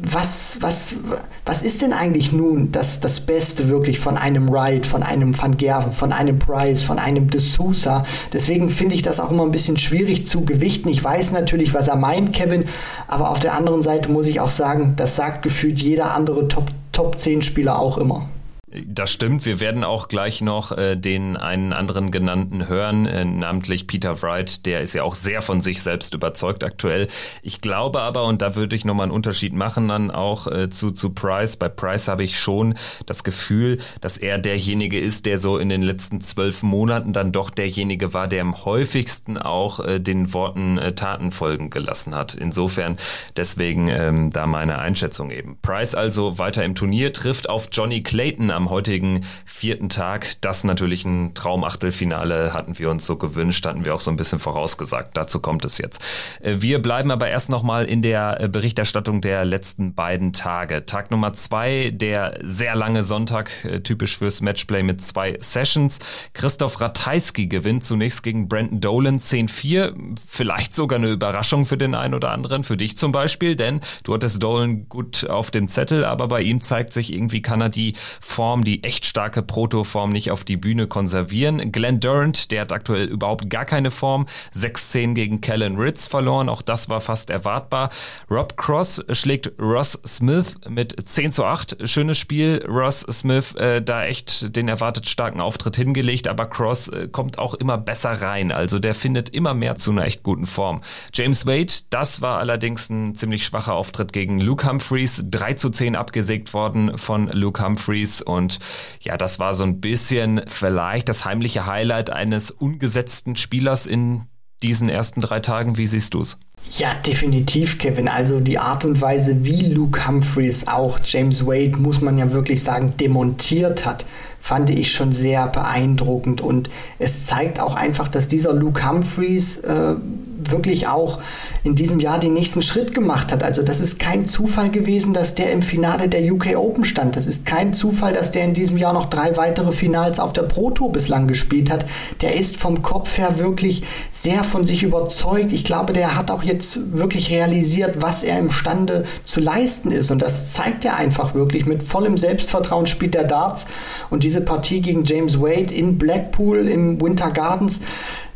was, 0.00 0.58
was, 0.60 0.96
was 1.44 1.62
ist 1.62 1.82
denn 1.82 1.92
eigentlich 1.92 2.32
nun 2.32 2.72
das, 2.72 3.00
das 3.00 3.20
Beste 3.20 3.68
wirklich 3.68 3.98
von 3.98 4.16
einem 4.16 4.50
Wright, 4.50 4.86
von 4.86 5.02
einem 5.02 5.36
Van 5.36 5.56
Gerven, 5.56 5.92
von 5.92 6.12
einem 6.12 6.38
Price, 6.38 6.82
von 6.82 6.98
einem 6.98 7.30
De 7.30 7.40
Sousa? 7.40 8.04
Deswegen 8.32 8.70
finde 8.70 8.94
ich 8.94 9.02
das 9.02 9.20
auch 9.20 9.30
immer 9.30 9.44
ein 9.44 9.50
bisschen 9.50 9.76
schwierig 9.76 10.26
zu 10.26 10.44
gewichten. 10.44 10.88
Ich 10.88 11.02
weiß 11.02 11.32
natürlich, 11.32 11.74
was 11.74 11.88
er 11.88 11.96
meint, 11.96 12.32
Kevin, 12.32 12.64
aber 13.06 13.30
auf 13.30 13.40
der 13.40 13.54
anderen 13.54 13.82
Seite 13.82 14.10
muss 14.10 14.26
ich 14.26 14.40
auch 14.40 14.50
sagen, 14.50 14.94
das 14.96 15.16
sagt 15.16 15.42
gefühlt 15.42 15.80
jeder 15.80 16.14
andere 16.14 16.48
Top, 16.48 16.70
Top 16.92 17.18
10 17.18 17.42
Spieler 17.42 17.78
auch 17.78 17.98
immer. 17.98 18.28
Das 18.70 19.10
stimmt. 19.10 19.46
Wir 19.46 19.60
werden 19.60 19.82
auch 19.82 20.08
gleich 20.08 20.42
noch 20.42 20.72
äh, 20.72 20.94
den 20.94 21.38
einen 21.38 21.72
anderen 21.72 22.10
genannten 22.10 22.68
hören, 22.68 23.06
äh, 23.06 23.24
namentlich 23.24 23.86
Peter 23.86 24.20
Wright. 24.20 24.66
Der 24.66 24.82
ist 24.82 24.92
ja 24.92 25.04
auch 25.04 25.14
sehr 25.14 25.40
von 25.40 25.62
sich 25.62 25.82
selbst 25.82 26.12
überzeugt 26.12 26.62
aktuell. 26.64 27.08
Ich 27.40 27.62
glaube 27.62 28.00
aber, 28.00 28.24
und 28.24 28.42
da 28.42 28.56
würde 28.56 28.76
ich 28.76 28.84
nochmal 28.84 29.04
einen 29.04 29.12
Unterschied 29.12 29.54
machen, 29.54 29.88
dann 29.88 30.10
auch 30.10 30.46
äh, 30.48 30.68
zu, 30.68 30.90
zu 30.90 31.10
Price. 31.10 31.56
Bei 31.56 31.70
Price 31.70 32.08
habe 32.08 32.24
ich 32.24 32.38
schon 32.38 32.74
das 33.06 33.24
Gefühl, 33.24 33.78
dass 34.02 34.18
er 34.18 34.36
derjenige 34.36 35.00
ist, 35.00 35.24
der 35.24 35.38
so 35.38 35.56
in 35.56 35.70
den 35.70 35.82
letzten 35.82 36.20
zwölf 36.20 36.62
Monaten 36.62 37.14
dann 37.14 37.32
doch 37.32 37.48
derjenige 37.48 38.12
war, 38.12 38.28
der 38.28 38.42
am 38.42 38.66
häufigsten 38.66 39.38
auch 39.38 39.80
äh, 39.80 39.98
den 39.98 40.34
Worten 40.34 40.76
äh, 40.76 40.92
Taten 40.94 41.30
folgen 41.30 41.70
gelassen 41.70 42.14
hat. 42.14 42.34
Insofern 42.34 42.98
deswegen 43.34 43.88
ähm, 43.88 44.28
da 44.28 44.46
meine 44.46 44.78
Einschätzung 44.78 45.30
eben. 45.30 45.56
Price 45.62 45.94
also 45.94 46.36
weiter 46.36 46.64
im 46.64 46.74
Turnier, 46.74 47.14
trifft 47.14 47.48
auf 47.48 47.68
Johnny 47.72 48.02
Clayton 48.02 48.57
am 48.58 48.70
heutigen 48.70 49.24
vierten 49.46 49.88
Tag. 49.88 50.40
Das 50.42 50.64
natürlich 50.64 51.04
ein 51.04 51.32
Traumachtelfinale 51.34 52.52
hatten 52.52 52.78
wir 52.78 52.90
uns 52.90 53.06
so 53.06 53.16
gewünscht, 53.16 53.64
hatten 53.64 53.84
wir 53.84 53.94
auch 53.94 54.00
so 54.00 54.10
ein 54.10 54.16
bisschen 54.16 54.40
vorausgesagt. 54.40 55.16
Dazu 55.16 55.38
kommt 55.38 55.64
es 55.64 55.78
jetzt. 55.78 56.02
Äh, 56.40 56.56
wir 56.58 56.82
bleiben 56.82 57.10
aber 57.10 57.28
erst 57.28 57.50
nochmal 57.50 57.86
in 57.86 58.02
der 58.02 58.40
äh, 58.40 58.48
Berichterstattung 58.48 59.20
der 59.20 59.44
letzten 59.44 59.94
beiden 59.94 60.32
Tage. 60.32 60.84
Tag 60.86 61.10
Nummer 61.10 61.32
zwei, 61.34 61.90
der 61.94 62.40
sehr 62.42 62.74
lange 62.74 63.04
Sonntag, 63.04 63.64
äh, 63.64 63.80
typisch 63.80 64.18
fürs 64.18 64.40
Matchplay 64.40 64.82
mit 64.82 65.02
zwei 65.02 65.38
Sessions. 65.40 66.00
Christoph 66.34 66.80
Ratajski 66.80 67.46
gewinnt 67.46 67.84
zunächst 67.84 68.24
gegen 68.24 68.48
Brandon 68.48 68.80
Dolan 68.80 69.18
10-4. 69.18 69.94
Vielleicht 70.26 70.74
sogar 70.74 70.98
eine 70.98 71.10
Überraschung 71.10 71.64
für 71.64 71.78
den 71.78 71.94
einen 71.94 72.14
oder 72.14 72.32
anderen, 72.32 72.64
für 72.64 72.76
dich 72.76 72.98
zum 72.98 73.12
Beispiel, 73.12 73.54
denn 73.54 73.80
du 74.02 74.14
hattest 74.14 74.42
Dolan 74.42 74.88
gut 74.88 75.30
auf 75.30 75.52
dem 75.52 75.68
Zettel, 75.68 76.04
aber 76.04 76.26
bei 76.26 76.42
ihm 76.42 76.60
zeigt 76.60 76.92
sich 76.92 77.12
irgendwie, 77.12 77.40
kann 77.40 77.60
er 77.60 77.68
die 77.68 77.94
Form 78.20 78.47
Form, 78.48 78.64
die 78.64 78.82
echt 78.82 79.04
starke 79.04 79.42
Protoform 79.42 80.08
nicht 80.08 80.30
auf 80.30 80.42
die 80.42 80.56
Bühne 80.56 80.86
konservieren. 80.86 81.70
Glenn 81.70 82.00
Durant, 82.00 82.50
der 82.50 82.62
hat 82.62 82.72
aktuell 82.72 83.06
überhaupt 83.06 83.50
gar 83.50 83.66
keine 83.66 83.90
Form. 83.90 84.24
6-10 84.54 85.12
gegen 85.12 85.42
Kellen 85.42 85.76
Ritz 85.76 86.06
verloren. 86.06 86.48
Auch 86.48 86.62
das 86.62 86.88
war 86.88 87.02
fast 87.02 87.28
erwartbar. 87.28 87.90
Rob 88.30 88.56
Cross 88.56 89.02
schlägt 89.12 89.52
Ross 89.60 90.00
Smith 90.06 90.56
mit 90.66 90.96
10 91.06 91.30
zu 91.30 91.44
8. 91.44 91.86
Schönes 91.86 92.16
Spiel. 92.16 92.64
Ross 92.66 93.00
Smith 93.00 93.54
äh, 93.56 93.82
da 93.82 94.04
echt 94.04 94.56
den 94.56 94.66
erwartet 94.68 95.06
starken 95.06 95.42
Auftritt 95.42 95.76
hingelegt, 95.76 96.26
aber 96.26 96.46
Cross 96.46 96.88
äh, 96.88 97.08
kommt 97.08 97.38
auch 97.38 97.52
immer 97.52 97.76
besser 97.76 98.12
rein. 98.12 98.50
Also 98.50 98.78
der 98.78 98.94
findet 98.94 99.28
immer 99.28 99.52
mehr 99.52 99.74
zu 99.74 99.90
einer 99.90 100.06
echt 100.06 100.22
guten 100.22 100.46
Form. 100.46 100.80
James 101.12 101.44
Wade, 101.44 101.74
das 101.90 102.22
war 102.22 102.38
allerdings 102.38 102.88
ein 102.88 103.14
ziemlich 103.14 103.44
schwacher 103.44 103.74
Auftritt 103.74 104.14
gegen 104.14 104.40
Luke 104.40 104.66
Humphreys. 104.66 105.26
3 105.30 105.52
zu 105.52 105.68
10 105.68 105.96
abgesägt 105.96 106.54
worden 106.54 106.96
von 106.96 107.28
Luke 107.28 107.62
Humphreys 107.62 108.22
und 108.22 108.37
und 108.38 108.58
ja, 109.00 109.18
das 109.18 109.38
war 109.38 109.52
so 109.52 109.64
ein 109.64 109.80
bisschen 109.80 110.40
vielleicht 110.46 111.10
das 111.10 111.26
heimliche 111.26 111.66
Highlight 111.66 112.08
eines 112.08 112.50
ungesetzten 112.50 113.36
Spielers 113.36 113.84
in 113.84 114.22
diesen 114.62 114.88
ersten 114.88 115.20
drei 115.20 115.40
Tagen. 115.40 115.76
Wie 115.76 115.86
siehst 115.86 116.14
du 116.14 116.22
es? 116.22 116.38
Ja, 116.76 116.94
definitiv, 116.94 117.78
Kevin. 117.78 118.08
Also 118.08 118.40
die 118.40 118.58
Art 118.58 118.84
und 118.84 119.00
Weise, 119.00 119.44
wie 119.44 119.62
Luke 119.62 120.06
Humphreys 120.06 120.66
auch 120.68 120.98
James 121.04 121.46
Wade, 121.46 121.76
muss 121.78 122.00
man 122.00 122.18
ja 122.18 122.30
wirklich 122.32 122.62
sagen, 122.62 122.94
demontiert 122.98 123.86
hat, 123.86 124.04
fand 124.40 124.68
ich 124.70 124.92
schon 124.92 125.12
sehr 125.12 125.46
beeindruckend. 125.48 126.40
Und 126.40 126.68
es 126.98 127.24
zeigt 127.24 127.60
auch 127.60 127.74
einfach, 127.74 128.08
dass 128.08 128.28
dieser 128.28 128.52
Luke 128.52 128.86
Humphreys 128.86 129.58
äh, 129.58 129.94
wirklich 130.38 130.86
auch 130.86 131.20
in 131.64 131.74
diesem 131.74 132.00
Jahr 132.00 132.18
den 132.18 132.34
nächsten 132.34 132.62
Schritt 132.62 132.94
gemacht 132.94 133.32
hat. 133.32 133.42
Also 133.42 133.62
das 133.62 133.80
ist 133.80 133.98
kein 133.98 134.26
Zufall 134.26 134.70
gewesen, 134.70 135.12
dass 135.12 135.34
der 135.34 135.52
im 135.52 135.62
Finale 135.62 136.08
der 136.08 136.32
UK 136.32 136.56
Open 136.56 136.84
stand. 136.84 137.16
Das 137.16 137.26
ist 137.26 137.44
kein 137.44 137.74
Zufall, 137.74 138.12
dass 138.12 138.30
der 138.30 138.44
in 138.44 138.54
diesem 138.54 138.76
Jahr 138.76 138.92
noch 138.92 139.06
drei 139.06 139.36
weitere 139.36 139.72
Finals 139.72 140.20
auf 140.20 140.32
der 140.32 140.42
Pro 140.42 140.70
Tour 140.70 140.92
bislang 140.92 141.26
gespielt 141.28 141.70
hat. 141.70 141.86
Der 142.20 142.36
ist 142.36 142.56
vom 142.56 142.82
Kopf 142.82 143.18
her 143.18 143.38
wirklich 143.38 143.82
sehr 144.10 144.44
von 144.44 144.64
sich 144.64 144.82
überzeugt. 144.82 145.52
Ich 145.52 145.64
glaube, 145.64 145.92
der 145.92 146.16
hat 146.16 146.30
auch 146.30 146.42
jetzt 146.42 146.96
wirklich 146.96 147.30
realisiert, 147.30 148.00
was 148.00 148.22
er 148.22 148.38
imstande 148.38 149.04
zu 149.24 149.40
leisten 149.40 149.90
ist. 149.90 150.10
Und 150.10 150.22
das 150.22 150.52
zeigt 150.52 150.84
er 150.84 150.96
einfach 150.96 151.34
wirklich. 151.34 151.66
Mit 151.66 151.82
vollem 151.82 152.16
Selbstvertrauen 152.18 152.86
spielt 152.86 153.14
der 153.14 153.24
Darts. 153.24 153.66
Und 154.10 154.24
diese 154.24 154.40
Partie 154.40 154.80
gegen 154.80 155.04
James 155.04 155.40
Wade 155.40 155.74
in 155.74 155.98
Blackpool 155.98 156.68
im 156.68 157.00
Winter 157.00 157.30
Gardens, 157.30 157.80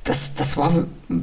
das, 0.04 0.34
das 0.34 0.56
war 0.56 0.72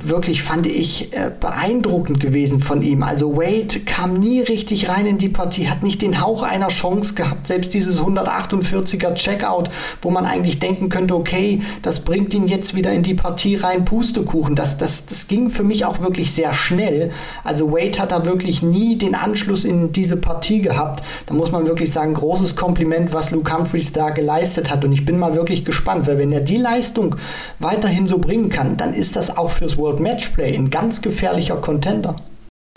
wirklich, 0.04 0.44
fand 0.44 0.68
ich, 0.68 1.14
äh, 1.14 1.32
beeindruckend 1.40 2.20
gewesen 2.20 2.60
von 2.60 2.82
ihm. 2.82 3.04
Also 3.04 3.36
Wade 3.38 3.80
kam 3.86 4.20
nie 4.20 4.42
richtig 4.42 4.90
rein 4.90 5.06
in 5.06 5.18
die 5.18 5.30
Partie, 5.30 5.70
hat 5.70 5.84
nicht 5.84 6.02
den 6.02 6.22
Hauch 6.22 6.44
einer 6.44 6.68
Chance 6.68 7.16
gehabt. 7.16 7.48
Selbst 7.48 7.74
dieses 7.74 8.00
148er 8.00 9.16
Checkout, 9.16 9.70
wo 10.02 10.12
man 10.12 10.26
eigentlich 10.26 10.60
denken 10.60 10.90
könnte, 10.90 11.16
okay, 11.16 11.62
das 11.82 12.02
bringt 12.02 12.34
ihn 12.34 12.48
jetzt 12.48 12.76
wieder 12.76 12.92
in 12.92 13.04
die 13.04 13.16
Partie 13.16 13.56
rein, 13.56 13.86
Pustekuchen. 13.86 14.56
Das, 14.56 14.78
das, 14.78 15.06
das 15.06 15.28
ging 15.28 15.50
für 15.50 15.64
mich 15.64 15.86
auch 15.86 16.00
wirklich 16.00 16.32
sehr 16.32 16.54
schnell. 16.54 17.12
Also 17.44 17.72
Wade 17.72 18.00
hat 18.00 18.12
da 18.12 18.26
wirklich 18.26 18.62
nie 18.62 18.98
den 18.98 19.16
Anschluss 19.16 19.66
in 19.66 19.92
diese 19.92 20.18
Partie 20.18 20.62
gehabt. 20.62 21.04
Da 21.26 21.34
muss 21.34 21.52
man 21.52 21.66
wirklich 21.66 21.92
sagen, 21.92 22.14
großes 22.14 22.56
Kompliment, 22.56 23.14
was 23.14 23.32
Luke 23.32 23.52
Humphreys 23.52 23.92
da 23.94 24.12
geleistet 24.12 24.70
hat. 24.70 24.86
Und 24.86 24.94
ich 24.94 25.06
bin 25.06 25.18
mal 25.18 25.36
wirklich 25.36 25.66
gespannt, 25.66 26.06
weil 26.06 26.20
wenn 26.20 26.32
er 26.32 26.42
die 26.42 26.58
Leistung 26.58 27.16
weiterhin 27.60 28.08
so 28.08 28.20
bringen 28.20 28.50
kann, 28.50 28.78
dann 28.78 28.94
ist 28.94 29.16
das 29.16 29.36
auch 29.36 29.50
fürs 29.50 29.79
World 29.80 30.02
Matchplay 30.02 30.56
ein 30.56 30.70
ganz 30.70 31.02
gefährlicher 31.02 31.56
Contender. 31.56 32.18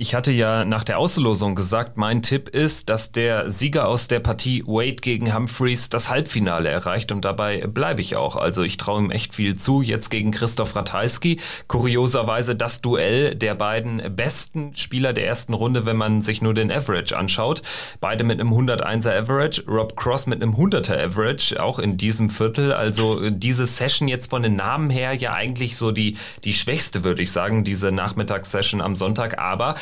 Ich 0.03 0.17
hatte 0.17 0.33
ja 0.33 0.65
nach 0.65 0.83
der 0.83 0.99
Auslosung 0.99 1.55
gesagt, 1.55 1.97
mein 1.97 2.23
Tipp 2.23 2.49
ist, 2.49 2.89
dass 2.89 3.13
der 3.13 3.51
Sieger 3.51 3.87
aus 3.87 4.09
der 4.09 4.19
Partie 4.19 4.65
Wade 4.67 4.97
gegen 4.97 5.33
Humphreys 5.33 5.91
das 5.91 6.11
Halbfinale 6.11 6.69
erreicht 6.69 7.13
und 7.13 7.25
dabei 7.25 7.69
bleibe 7.69 8.01
ich 8.01 8.17
auch. 8.17 8.35
Also 8.35 8.65
ich 8.65 8.79
traue 8.79 9.01
ihm 9.01 9.13
echt 9.13 9.33
viel 9.33 9.55
zu. 9.55 9.81
Jetzt 9.81 10.11
gegen 10.11 10.33
Christoph 10.33 10.75
Ratajski. 10.75 11.39
Kurioserweise 11.69 12.57
das 12.57 12.81
Duell 12.81 13.37
der 13.37 13.55
beiden 13.55 14.03
besten 14.17 14.75
Spieler 14.75 15.13
der 15.13 15.25
ersten 15.25 15.55
Runde, 15.55 15.87
wenn 15.87 15.97
man 15.97 16.21
sich 16.21 16.43
nur 16.43 16.53
den 16.53 16.73
Average 16.73 17.17
anschaut. 17.17 17.63
Beide 18.01 18.25
mit 18.25 18.41
einem 18.41 18.53
101er 18.53 19.17
Average, 19.17 19.63
Rob 19.69 19.97
Cross 19.97 20.27
mit 20.27 20.43
einem 20.43 20.57
100er 20.57 21.11
Average, 21.11 21.63
auch 21.63 21.79
in 21.79 21.97
diesem 21.97 22.29
Viertel. 22.29 22.73
Also 22.73 23.31
diese 23.31 23.67
Session 23.67 24.09
jetzt 24.09 24.31
von 24.31 24.43
den 24.43 24.57
Namen 24.57 24.91
her 24.91 25.15
ja 25.15 25.33
eigentlich 25.33 25.77
so 25.77 25.93
die, 25.93 26.17
die 26.43 26.55
schwächste, 26.55 27.05
würde 27.05 27.23
ich 27.23 27.31
sagen, 27.31 27.63
diese 27.63 27.93
Nachmittagssession 27.93 28.81
am 28.81 28.97
Sonntag. 28.97 29.39
Aber 29.39 29.77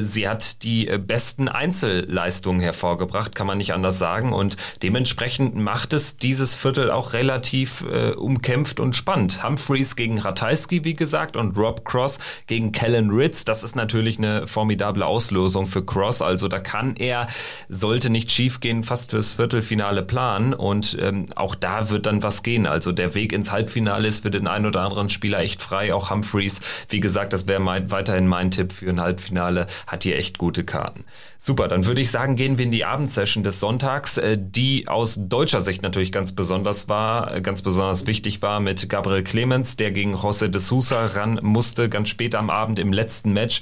sie 0.00 0.28
hat 0.28 0.62
die 0.62 0.88
äh, 0.88 0.98
besten 0.98 1.48
Einzelleistungen 1.48 2.60
hervorgebracht, 2.60 3.34
kann 3.34 3.46
man 3.46 3.58
nicht 3.58 3.72
anders 3.72 3.98
sagen. 3.98 4.32
Und 4.32 4.56
dementsprechend 4.82 5.56
macht 5.56 5.92
es 5.92 6.16
dieses 6.16 6.54
Viertel 6.54 6.90
auch 6.90 7.12
relativ 7.12 7.84
äh, 7.90 8.12
umkämpft 8.12 8.80
und 8.80 8.96
spannend. 8.96 9.42
Humphreys 9.44 9.96
gegen 9.96 10.18
Ratajski, 10.18 10.84
wie 10.84 10.94
gesagt, 10.94 11.36
und 11.36 11.56
Rob 11.56 11.84
Cross 11.84 12.18
gegen 12.46 12.72
Kellen 12.72 13.10
Ritz. 13.10 13.44
Das 13.44 13.62
ist 13.62 13.76
natürlich 13.76 14.18
eine 14.18 14.46
formidable 14.46 15.04
Auslosung 15.04 15.66
für 15.66 15.84
Cross. 15.84 16.22
Also 16.22 16.48
da 16.48 16.58
kann 16.58 16.96
er, 16.96 17.26
sollte 17.68 18.10
nicht 18.10 18.30
schiefgehen, 18.30 18.82
fast 18.82 19.10
fürs 19.10 19.34
Viertelfinale 19.34 20.02
planen. 20.02 20.54
Und 20.54 20.96
ähm, 21.00 21.26
auch 21.36 21.54
da 21.54 21.90
wird 21.90 22.06
dann 22.06 22.22
was 22.22 22.42
gehen. 22.42 22.66
Also 22.66 22.92
der 22.92 23.14
Weg 23.14 23.32
ins 23.32 23.52
Halbfinale 23.52 24.08
ist 24.08 24.22
für 24.22 24.30
den 24.30 24.46
einen 24.46 24.66
oder 24.66 24.80
anderen 24.82 25.08
Spieler 25.08 25.40
echt 25.40 25.60
frei. 25.62 25.92
Auch 25.94 26.10
Humphreys, 26.10 26.60
wie 26.88 27.00
gesagt, 27.00 27.32
das 27.32 27.46
wäre 27.46 27.62
weiterhin 27.90 28.26
mein 28.26 28.50
Tipp 28.50 28.72
für 28.72 28.88
ein 28.88 29.00
Halbfinale. 29.00 29.51
Finale 29.52 29.66
hat 29.86 30.02
hier 30.02 30.16
echt 30.16 30.38
gute 30.38 30.64
Karten. 30.64 31.04
Super, 31.38 31.68
dann 31.68 31.86
würde 31.86 32.00
ich 32.00 32.10
sagen, 32.10 32.36
gehen 32.36 32.58
wir 32.58 32.64
in 32.64 32.70
die 32.70 32.84
Abendsession 32.84 33.44
des 33.44 33.60
Sonntags, 33.60 34.18
äh, 34.18 34.38
die 34.40 34.88
aus 34.88 35.18
deutscher 35.20 35.60
Sicht 35.60 35.82
natürlich 35.82 36.12
ganz 36.12 36.32
besonders 36.32 36.88
war, 36.88 37.34
äh, 37.34 37.40
ganz 37.40 37.62
besonders 37.62 38.06
wichtig 38.06 38.42
war 38.42 38.60
mit 38.60 38.88
Gabriel 38.88 39.22
Clemens, 39.22 39.76
der 39.76 39.90
gegen 39.90 40.14
José 40.14 40.48
de 40.48 40.60
Sousa 40.60 41.06
ran 41.06 41.40
musste, 41.42 41.88
ganz 41.88 42.08
spät 42.08 42.34
am 42.34 42.50
Abend 42.50 42.78
im 42.78 42.92
letzten 42.92 43.32
Match. 43.32 43.60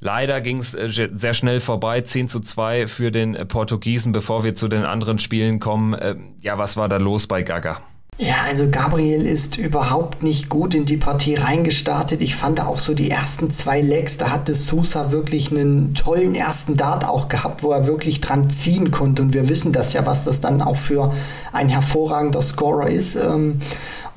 Leider 0.00 0.40
ging 0.40 0.58
es 0.58 0.74
äh, 0.74 1.08
sehr 1.12 1.34
schnell 1.34 1.60
vorbei, 1.60 2.00
10 2.00 2.28
zu 2.28 2.40
2 2.40 2.86
für 2.86 3.10
den 3.10 3.48
Portugiesen, 3.48 4.12
bevor 4.12 4.44
wir 4.44 4.54
zu 4.54 4.68
den 4.68 4.84
anderen 4.84 5.18
Spielen 5.18 5.58
kommen. 5.58 5.96
Ja, 6.40 6.56
was 6.58 6.76
war 6.76 6.88
da 6.88 6.98
los 6.98 7.26
bei 7.26 7.42
Gaga? 7.42 7.82
Ja, 8.20 8.38
also 8.48 8.68
Gabriel 8.68 9.24
ist 9.24 9.58
überhaupt 9.58 10.24
nicht 10.24 10.48
gut 10.48 10.74
in 10.74 10.86
die 10.86 10.96
Partie 10.96 11.36
reingestartet. 11.36 12.20
Ich 12.20 12.34
fand 12.34 12.60
auch 12.60 12.80
so 12.80 12.92
die 12.92 13.12
ersten 13.12 13.52
zwei 13.52 13.80
Legs, 13.80 14.18
da 14.18 14.30
hatte 14.30 14.56
Sousa 14.56 15.12
wirklich 15.12 15.52
einen 15.52 15.94
tollen 15.94 16.34
ersten 16.34 16.76
Dart 16.76 17.06
auch 17.06 17.28
gehabt, 17.28 17.62
wo 17.62 17.70
er 17.70 17.86
wirklich 17.86 18.20
dran 18.20 18.50
ziehen 18.50 18.90
konnte. 18.90 19.22
Und 19.22 19.34
wir 19.34 19.48
wissen 19.48 19.72
das 19.72 19.92
ja, 19.92 20.04
was 20.04 20.24
das 20.24 20.40
dann 20.40 20.62
auch 20.62 20.74
für 20.76 21.14
ein 21.52 21.68
hervorragender 21.68 22.42
Scorer 22.42 22.88
ist. 22.88 23.14
Ähm, 23.14 23.60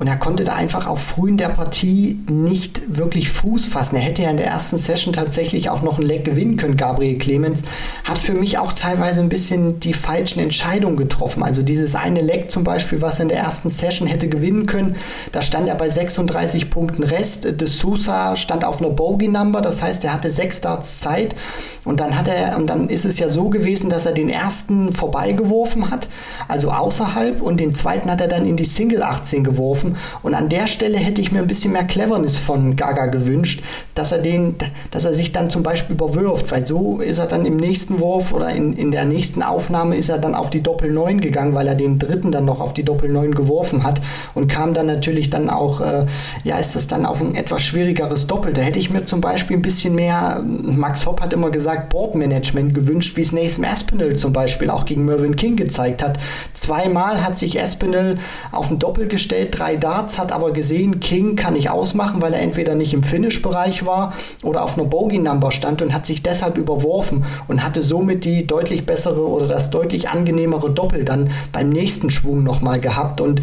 Und 0.02 0.08
er 0.08 0.16
konnte 0.16 0.42
da 0.42 0.54
einfach 0.54 0.88
auch 0.88 0.98
früh 0.98 1.28
in 1.28 1.36
der 1.36 1.50
Partie 1.50 2.18
nicht 2.28 2.82
wirklich 2.88 3.30
Fuß 3.30 3.66
fassen. 3.66 3.94
Er 3.94 4.02
hätte 4.02 4.22
ja 4.22 4.30
in 4.30 4.36
der 4.36 4.48
ersten 4.48 4.76
Session 4.76 5.12
tatsächlich 5.12 5.70
auch 5.70 5.82
noch 5.82 6.00
ein 6.00 6.02
Leck 6.02 6.24
gewinnen 6.24 6.56
können, 6.56 6.76
Gabriel 6.76 7.18
Clemens. 7.18 7.62
Hat 8.02 8.18
für 8.18 8.32
mich 8.32 8.58
auch 8.58 8.72
teilweise 8.72 9.20
ein 9.20 9.28
bisschen 9.28 9.78
die 9.78 9.94
falschen 9.94 10.40
Entscheidungen 10.40 10.96
getroffen. 10.96 11.44
Also 11.44 11.62
dieses 11.62 11.94
eine 11.94 12.20
Leck 12.20 12.50
zum 12.50 12.64
Beispiel, 12.64 13.00
was 13.00 13.20
er 13.20 13.22
in 13.22 13.28
der 13.28 13.38
ersten 13.38 13.68
Session 13.68 14.08
hätte 14.08 14.28
gewinnen 14.28 14.66
können, 14.66 14.96
da 15.30 15.40
stand 15.40 15.68
er 15.68 15.76
bei 15.76 15.88
36 15.88 16.68
Punkten 16.68 17.04
Rest. 17.04 17.44
De 17.44 17.68
Sousa 17.68 18.34
stand 18.34 18.64
auf 18.64 18.80
einer 18.80 18.90
Bogey-Number, 18.90 19.60
das 19.60 19.82
heißt, 19.82 20.02
er 20.02 20.14
hatte 20.14 20.30
sechs 20.30 20.60
Darts 20.60 20.98
Zeit. 20.98 21.36
Und 21.84 22.00
dann 22.00 22.18
hat 22.18 22.26
er, 22.26 22.56
und 22.56 22.66
dann 22.66 22.88
ist 22.88 23.04
es 23.04 23.20
ja 23.20 23.28
so 23.28 23.50
gewesen, 23.50 23.88
dass 23.88 24.06
er 24.06 24.12
den 24.12 24.28
ersten 24.28 24.92
vorbeigeworfen 24.92 25.92
hat, 25.92 26.08
also 26.48 26.72
außerhalb, 26.72 27.40
und 27.40 27.60
den 27.60 27.76
zweiten 27.76 28.10
hat 28.10 28.20
er 28.20 28.28
dann 28.28 28.46
in 28.46 28.56
die 28.56 28.64
Single 28.64 29.02
18 29.02 29.44
geworfen. 29.44 29.91
Und 30.22 30.34
an 30.34 30.48
der 30.48 30.66
Stelle 30.66 30.98
hätte 30.98 31.20
ich 31.20 31.32
mir 31.32 31.40
ein 31.40 31.46
bisschen 31.46 31.72
mehr 31.72 31.84
Cleverness 31.84 32.38
von 32.38 32.76
Gaga 32.76 33.06
gewünscht, 33.06 33.62
dass 33.94 34.12
er 34.12 34.18
den, 34.18 34.56
dass 34.90 35.04
er 35.04 35.14
sich 35.14 35.32
dann 35.32 35.50
zum 35.50 35.62
Beispiel 35.62 35.94
überwirft, 35.94 36.50
weil 36.50 36.66
so 36.66 36.98
ist 36.98 37.18
er 37.18 37.26
dann 37.26 37.46
im 37.46 37.56
nächsten 37.56 38.00
Wurf 38.00 38.32
oder 38.32 38.50
in, 38.50 38.72
in 38.74 38.90
der 38.90 39.04
nächsten 39.04 39.42
Aufnahme 39.42 39.96
ist 39.96 40.08
er 40.08 40.18
dann 40.18 40.34
auf 40.34 40.50
die 40.50 40.62
Doppel 40.62 40.92
9 40.92 41.20
gegangen, 41.20 41.54
weil 41.54 41.68
er 41.68 41.74
den 41.74 41.98
dritten 41.98 42.32
dann 42.32 42.44
noch 42.44 42.60
auf 42.60 42.74
die 42.74 42.84
Doppel 42.84 43.10
9 43.10 43.34
geworfen 43.34 43.82
hat 43.82 44.00
und 44.34 44.48
kam 44.48 44.74
dann 44.74 44.86
natürlich 44.86 45.30
dann 45.30 45.50
auch, 45.50 45.80
äh, 45.80 46.06
ja, 46.44 46.58
ist 46.58 46.76
das 46.76 46.86
dann 46.86 47.06
auch 47.06 47.20
ein 47.20 47.34
etwas 47.34 47.62
schwierigeres 47.62 48.26
Doppel. 48.26 48.52
Da 48.52 48.62
hätte 48.62 48.78
ich 48.78 48.90
mir 48.90 49.04
zum 49.04 49.20
Beispiel 49.20 49.56
ein 49.56 49.62
bisschen 49.62 49.94
mehr, 49.94 50.42
Max 50.42 51.06
Hopp 51.06 51.20
hat 51.20 51.32
immer 51.32 51.50
gesagt, 51.50 51.90
Boardmanagement 51.90 52.74
gewünscht, 52.74 53.16
wie 53.16 53.22
es 53.22 53.32
Nathan 53.32 53.64
Aspinall 53.64 54.16
zum 54.16 54.32
Beispiel 54.32 54.70
auch 54.70 54.84
gegen 54.84 55.04
Mervyn 55.04 55.36
King 55.36 55.56
gezeigt 55.56 56.02
hat. 56.02 56.18
Zweimal 56.54 57.24
hat 57.24 57.38
sich 57.38 57.60
Aspinall 57.60 58.18
auf 58.50 58.70
ein 58.70 58.78
Doppel 58.78 59.08
gestellt, 59.08 59.58
drei 59.58 59.71
Darts, 59.76 60.18
hat 60.18 60.32
aber 60.32 60.52
gesehen, 60.52 61.00
King 61.00 61.36
kann 61.36 61.56
ich 61.56 61.70
ausmachen, 61.70 62.20
weil 62.20 62.34
er 62.34 62.40
entweder 62.40 62.74
nicht 62.74 62.94
im 62.94 63.02
Finish-Bereich 63.02 63.84
war 63.86 64.14
oder 64.42 64.62
auf 64.62 64.78
einer 64.78 64.86
Bogey-Number 64.86 65.50
stand 65.52 65.82
und 65.82 65.92
hat 65.94 66.06
sich 66.06 66.22
deshalb 66.22 66.58
überworfen 66.58 67.24
und 67.48 67.62
hatte 67.64 67.82
somit 67.82 68.24
die 68.24 68.46
deutlich 68.46 68.86
bessere 68.86 69.26
oder 69.26 69.46
das 69.46 69.70
deutlich 69.70 70.08
angenehmere 70.08 70.70
Doppel 70.70 71.04
dann 71.04 71.30
beim 71.52 71.68
nächsten 71.68 72.10
Schwung 72.10 72.42
nochmal 72.42 72.80
gehabt. 72.80 73.20
Und 73.20 73.42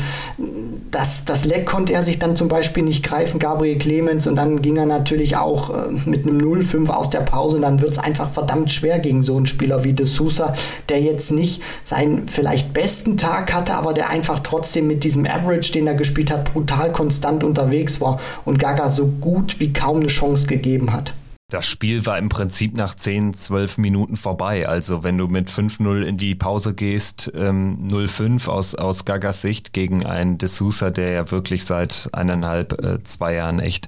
das, 0.91 1.25
das 1.25 1.45
Leck 1.45 1.65
konnte 1.65 1.93
er 1.93 2.03
sich 2.03 2.19
dann 2.19 2.35
zum 2.35 2.47
Beispiel 2.47 2.83
nicht 2.83 3.03
greifen, 3.03 3.39
Gabriel 3.39 3.77
Clemens, 3.77 4.27
und 4.27 4.35
dann 4.35 4.61
ging 4.61 4.77
er 4.77 4.85
natürlich 4.85 5.37
auch 5.37 5.69
äh, 5.69 5.91
mit 6.05 6.25
einem 6.25 6.39
0-5 6.39 6.89
aus 6.89 7.09
der 7.09 7.19
Pause 7.19 7.57
und 7.57 7.61
dann 7.61 7.81
wird 7.81 7.91
es 7.91 7.99
einfach 7.99 8.29
verdammt 8.29 8.71
schwer 8.71 8.99
gegen 8.99 9.21
so 9.21 9.37
einen 9.37 9.45
Spieler 9.45 9.83
wie 9.83 9.93
De 9.93 10.05
Sousa, 10.05 10.53
der 10.89 11.01
jetzt 11.01 11.31
nicht 11.31 11.61
seinen 11.83 12.27
vielleicht 12.27 12.73
besten 12.73 13.17
Tag 13.17 13.53
hatte, 13.53 13.75
aber 13.75 13.93
der 13.93 14.09
einfach 14.09 14.39
trotzdem 14.39 14.87
mit 14.87 15.03
diesem 15.03 15.25
Average, 15.25 15.71
den 15.71 15.87
er 15.87 15.95
gespielt 15.95 16.18
hat, 16.27 16.53
brutal 16.53 16.91
konstant 16.91 17.43
unterwegs 17.43 18.01
war 18.01 18.19
und 18.45 18.59
Gaga 18.59 18.89
so 18.89 19.07
gut 19.07 19.59
wie 19.59 19.73
kaum 19.73 19.97
eine 19.97 20.07
Chance 20.07 20.47
gegeben 20.47 20.93
hat. 20.93 21.13
Das 21.49 21.65
Spiel 21.65 22.05
war 22.05 22.19
im 22.19 22.29
Prinzip 22.29 22.75
nach 22.77 22.93
10, 22.93 23.33
12 23.33 23.79
Minuten 23.79 24.15
vorbei. 24.17 24.67
Also 24.67 25.03
wenn 25.03 25.17
du 25.17 25.27
mit 25.27 25.49
5-0 25.49 26.03
in 26.03 26.15
die 26.15 26.35
Pause 26.35 26.75
gehst, 26.75 27.31
ähm, 27.35 27.87
0-5 27.89 28.47
aus, 28.47 28.75
aus 28.75 29.03
Gagas 29.03 29.41
Sicht 29.41 29.73
gegen 29.73 30.05
einen 30.05 30.37
D'Souza, 30.37 30.91
der 30.91 31.09
ja 31.09 31.31
wirklich 31.31 31.65
seit 31.65 32.09
eineinhalb, 32.11 32.79
äh, 32.83 33.01
zwei 33.01 33.33
Jahren 33.33 33.59
echt 33.59 33.87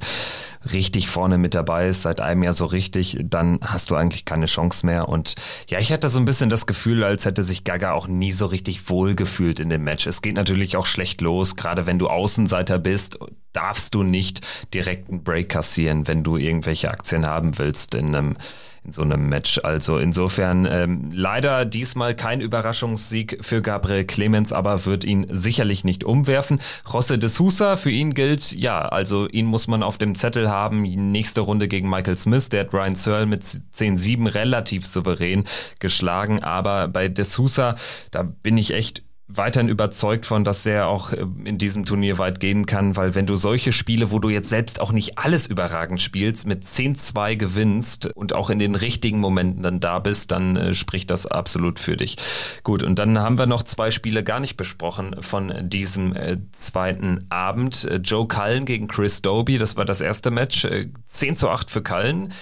richtig 0.71 1.07
vorne 1.07 1.37
mit 1.37 1.55
dabei 1.55 1.87
ist, 1.87 2.03
seit 2.03 2.21
einem 2.21 2.43
Jahr 2.43 2.53
so 2.53 2.65
richtig, 2.65 3.17
dann 3.23 3.59
hast 3.61 3.91
du 3.91 3.95
eigentlich 3.95 4.25
keine 4.25 4.45
Chance 4.45 4.85
mehr. 4.85 5.09
Und 5.09 5.35
ja, 5.69 5.79
ich 5.79 5.91
hatte 5.91 6.09
so 6.09 6.19
ein 6.19 6.25
bisschen 6.25 6.49
das 6.49 6.65
Gefühl, 6.65 7.03
als 7.03 7.25
hätte 7.25 7.43
sich 7.43 7.63
Gaga 7.63 7.93
auch 7.93 8.07
nie 8.07 8.31
so 8.31 8.45
richtig 8.45 8.89
wohl 8.89 9.15
gefühlt 9.15 9.59
in 9.59 9.69
dem 9.69 9.83
Match. 9.83 10.07
Es 10.07 10.21
geht 10.21 10.35
natürlich 10.35 10.77
auch 10.77 10.85
schlecht 10.85 11.21
los, 11.21 11.55
gerade 11.55 11.85
wenn 11.85 11.99
du 11.99 12.07
Außenseiter 12.07 12.79
bist, 12.79 13.19
darfst 13.53 13.95
du 13.95 14.03
nicht 14.03 14.41
direkt 14.73 15.09
einen 15.09 15.23
Break 15.23 15.49
kassieren, 15.49 16.07
wenn 16.07 16.23
du 16.23 16.37
irgendwelche 16.37 16.91
Aktien 16.91 17.25
haben 17.25 17.57
willst 17.57 17.95
in 17.95 18.15
einem 18.15 18.37
in 18.83 18.91
so 18.91 19.03
einem 19.03 19.29
Match. 19.29 19.59
Also 19.63 19.97
insofern 19.97 20.67
ähm, 20.69 21.11
leider 21.13 21.65
diesmal 21.65 22.15
kein 22.15 22.41
Überraschungssieg 22.41 23.37
für 23.41 23.61
Gabriel 23.61 24.05
Clemens, 24.05 24.51
aber 24.51 24.85
wird 24.85 25.03
ihn 25.03 25.27
sicherlich 25.29 25.83
nicht 25.83 26.03
umwerfen. 26.03 26.59
Rosse 26.91 27.19
de 27.19 27.29
Sousa, 27.29 27.75
für 27.75 27.91
ihn 27.91 28.13
gilt, 28.13 28.51
ja, 28.53 28.79
also 28.79 29.27
ihn 29.27 29.45
muss 29.45 29.67
man 29.67 29.83
auf 29.83 29.97
dem 29.97 30.15
Zettel 30.15 30.49
haben. 30.49 30.81
Nächste 31.11 31.41
Runde 31.41 31.67
gegen 31.67 31.89
Michael 31.89 32.17
Smith, 32.17 32.49
der 32.49 32.61
hat 32.61 32.73
Ryan 32.73 32.95
Searle 32.95 33.25
mit 33.25 33.43
10-7 33.43 34.33
relativ 34.33 34.85
souverän 34.85 35.43
geschlagen, 35.79 36.43
aber 36.43 36.87
bei 36.87 37.07
de 37.07 37.23
Sousa, 37.23 37.75
da 38.09 38.23
bin 38.23 38.57
ich 38.57 38.73
echt 38.73 39.03
weiterhin 39.35 39.69
überzeugt 39.69 40.25
von, 40.25 40.43
dass 40.43 40.65
er 40.65 40.87
auch 40.87 41.13
äh, 41.13 41.25
in 41.45 41.57
diesem 41.57 41.85
Turnier 41.85 42.17
weit 42.17 42.39
gehen 42.39 42.65
kann, 42.65 42.95
weil 42.95 43.15
wenn 43.15 43.25
du 43.25 43.35
solche 43.35 43.71
Spiele, 43.71 44.11
wo 44.11 44.19
du 44.19 44.29
jetzt 44.29 44.49
selbst 44.49 44.79
auch 44.79 44.91
nicht 44.91 45.17
alles 45.17 45.47
überragend 45.47 46.01
spielst, 46.01 46.47
mit 46.47 46.63
10-2 46.63 47.35
gewinnst 47.35 48.07
und 48.15 48.33
auch 48.33 48.49
in 48.49 48.59
den 48.59 48.75
richtigen 48.75 49.19
Momenten 49.19 49.63
dann 49.63 49.79
da 49.79 49.99
bist, 49.99 50.31
dann 50.31 50.55
äh, 50.55 50.73
spricht 50.73 51.11
das 51.11 51.25
absolut 51.25 51.79
für 51.79 51.97
dich. 51.97 52.17
Gut, 52.63 52.83
und 52.83 52.99
dann 52.99 53.19
haben 53.19 53.37
wir 53.37 53.45
noch 53.45 53.63
zwei 53.63 53.91
Spiele 53.91 54.23
gar 54.23 54.39
nicht 54.39 54.57
besprochen 54.57 55.15
von 55.21 55.53
diesem 55.69 56.15
äh, 56.15 56.37
zweiten 56.51 57.25
Abend. 57.29 57.85
Äh, 57.85 57.97
Joe 57.97 58.27
Cullen 58.27 58.65
gegen 58.65 58.87
Chris 58.87 59.21
Doby, 59.21 59.57
das 59.57 59.77
war 59.77 59.85
das 59.85 60.01
erste 60.01 60.31
Match. 60.31 60.65
Äh, 60.65 60.89
10 61.05 61.35
zu 61.35 61.49
8 61.49 61.71
für 61.71 61.81
Cullen 61.81 62.33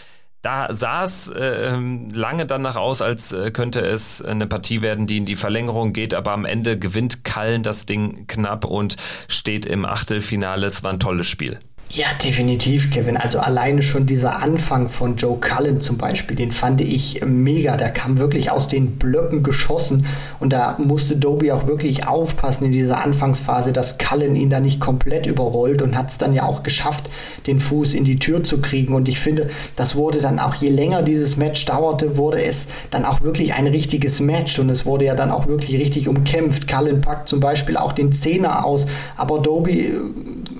da 0.41 0.73
sah 0.73 1.03
es 1.03 1.27
äh, 1.29 1.75
lange 1.75 2.45
danach 2.45 2.77
aus, 2.77 3.01
als 3.01 3.33
äh, 3.33 3.51
könnte 3.51 3.81
es 3.81 4.21
eine 4.21 4.47
Partie 4.47 4.81
werden, 4.81 5.05
die 5.05 5.17
in 5.17 5.25
die 5.25 5.35
Verlängerung 5.35 5.91
geht, 5.91 6.13
aber 6.13 6.31
am 6.31 6.45
Ende 6.45 6.79
gewinnt 6.79 7.25
Kallen 7.25 7.61
das 7.61 7.85
Ding 7.85 8.25
knapp 8.27 8.63
und 8.63 8.95
steht 9.27 9.65
im 9.65 9.85
Achtelfinale. 9.85 10.65
Es 10.65 10.83
war 10.83 10.93
ein 10.93 10.99
tolles 10.99 11.27
Spiel. 11.27 11.59
Ja, 11.91 12.05
definitiv, 12.23 12.91
Kevin. 12.91 13.17
Also 13.17 13.39
alleine 13.39 13.81
schon 13.81 14.05
dieser 14.05 14.43
Anfang 14.43 14.89
von 14.89 15.15
Joe 15.15 15.39
Cullen 15.39 15.81
zum 15.81 15.97
Beispiel, 15.97 16.35
den 16.35 16.51
fand 16.51 16.81
ich 16.81 17.21
mega. 17.25 17.77
Der 17.77 17.89
kam 17.89 18.19
wirklich 18.19 18.51
aus 18.51 18.67
den 18.67 18.97
Blöcken 18.97 19.41
geschossen 19.41 20.05
und 20.39 20.53
da 20.53 20.77
musste 20.77 21.17
Doby 21.17 21.51
auch 21.51 21.65
wirklich 21.65 22.05
aufpassen 22.05 22.65
in 22.65 22.71
dieser 22.73 23.03
Anfangsphase, 23.03 23.73
dass 23.73 23.97
Cullen 23.97 24.35
ihn 24.35 24.51
da 24.51 24.59
nicht 24.59 24.79
komplett 24.79 25.25
überrollt 25.25 25.81
und 25.81 25.97
hat 25.97 26.11
es 26.11 26.19
dann 26.19 26.33
ja 26.33 26.43
auch 26.45 26.61
geschafft, 26.61 27.09
den 27.47 27.59
Fuß 27.59 27.95
in 27.95 28.05
die 28.05 28.19
Tür 28.19 28.43
zu 28.43 28.61
kriegen. 28.61 28.93
Und 28.93 29.09
ich 29.09 29.19
finde, 29.19 29.49
das 29.75 29.95
wurde 29.95 30.19
dann 30.19 30.37
auch, 30.37 30.53
je 30.53 30.69
länger 30.69 31.01
dieses 31.01 31.37
Match 31.37 31.65
dauerte, 31.65 32.17
wurde 32.17 32.43
es 32.43 32.67
dann 32.91 33.03
auch 33.03 33.21
wirklich 33.21 33.55
ein 33.55 33.65
richtiges 33.65 34.19
Match 34.19 34.59
und 34.59 34.69
es 34.69 34.85
wurde 34.85 35.05
ja 35.05 35.15
dann 35.15 35.31
auch 35.31 35.47
wirklich 35.47 35.79
richtig 35.79 36.07
umkämpft. 36.07 36.67
Cullen 36.67 37.01
packt 37.01 37.29
zum 37.29 37.39
Beispiel 37.39 37.77
auch 37.77 37.93
den 37.93 38.13
Zehner 38.13 38.63
aus, 38.63 38.85
aber 39.17 39.39
Doby 39.39 39.87
äh, 39.87 39.97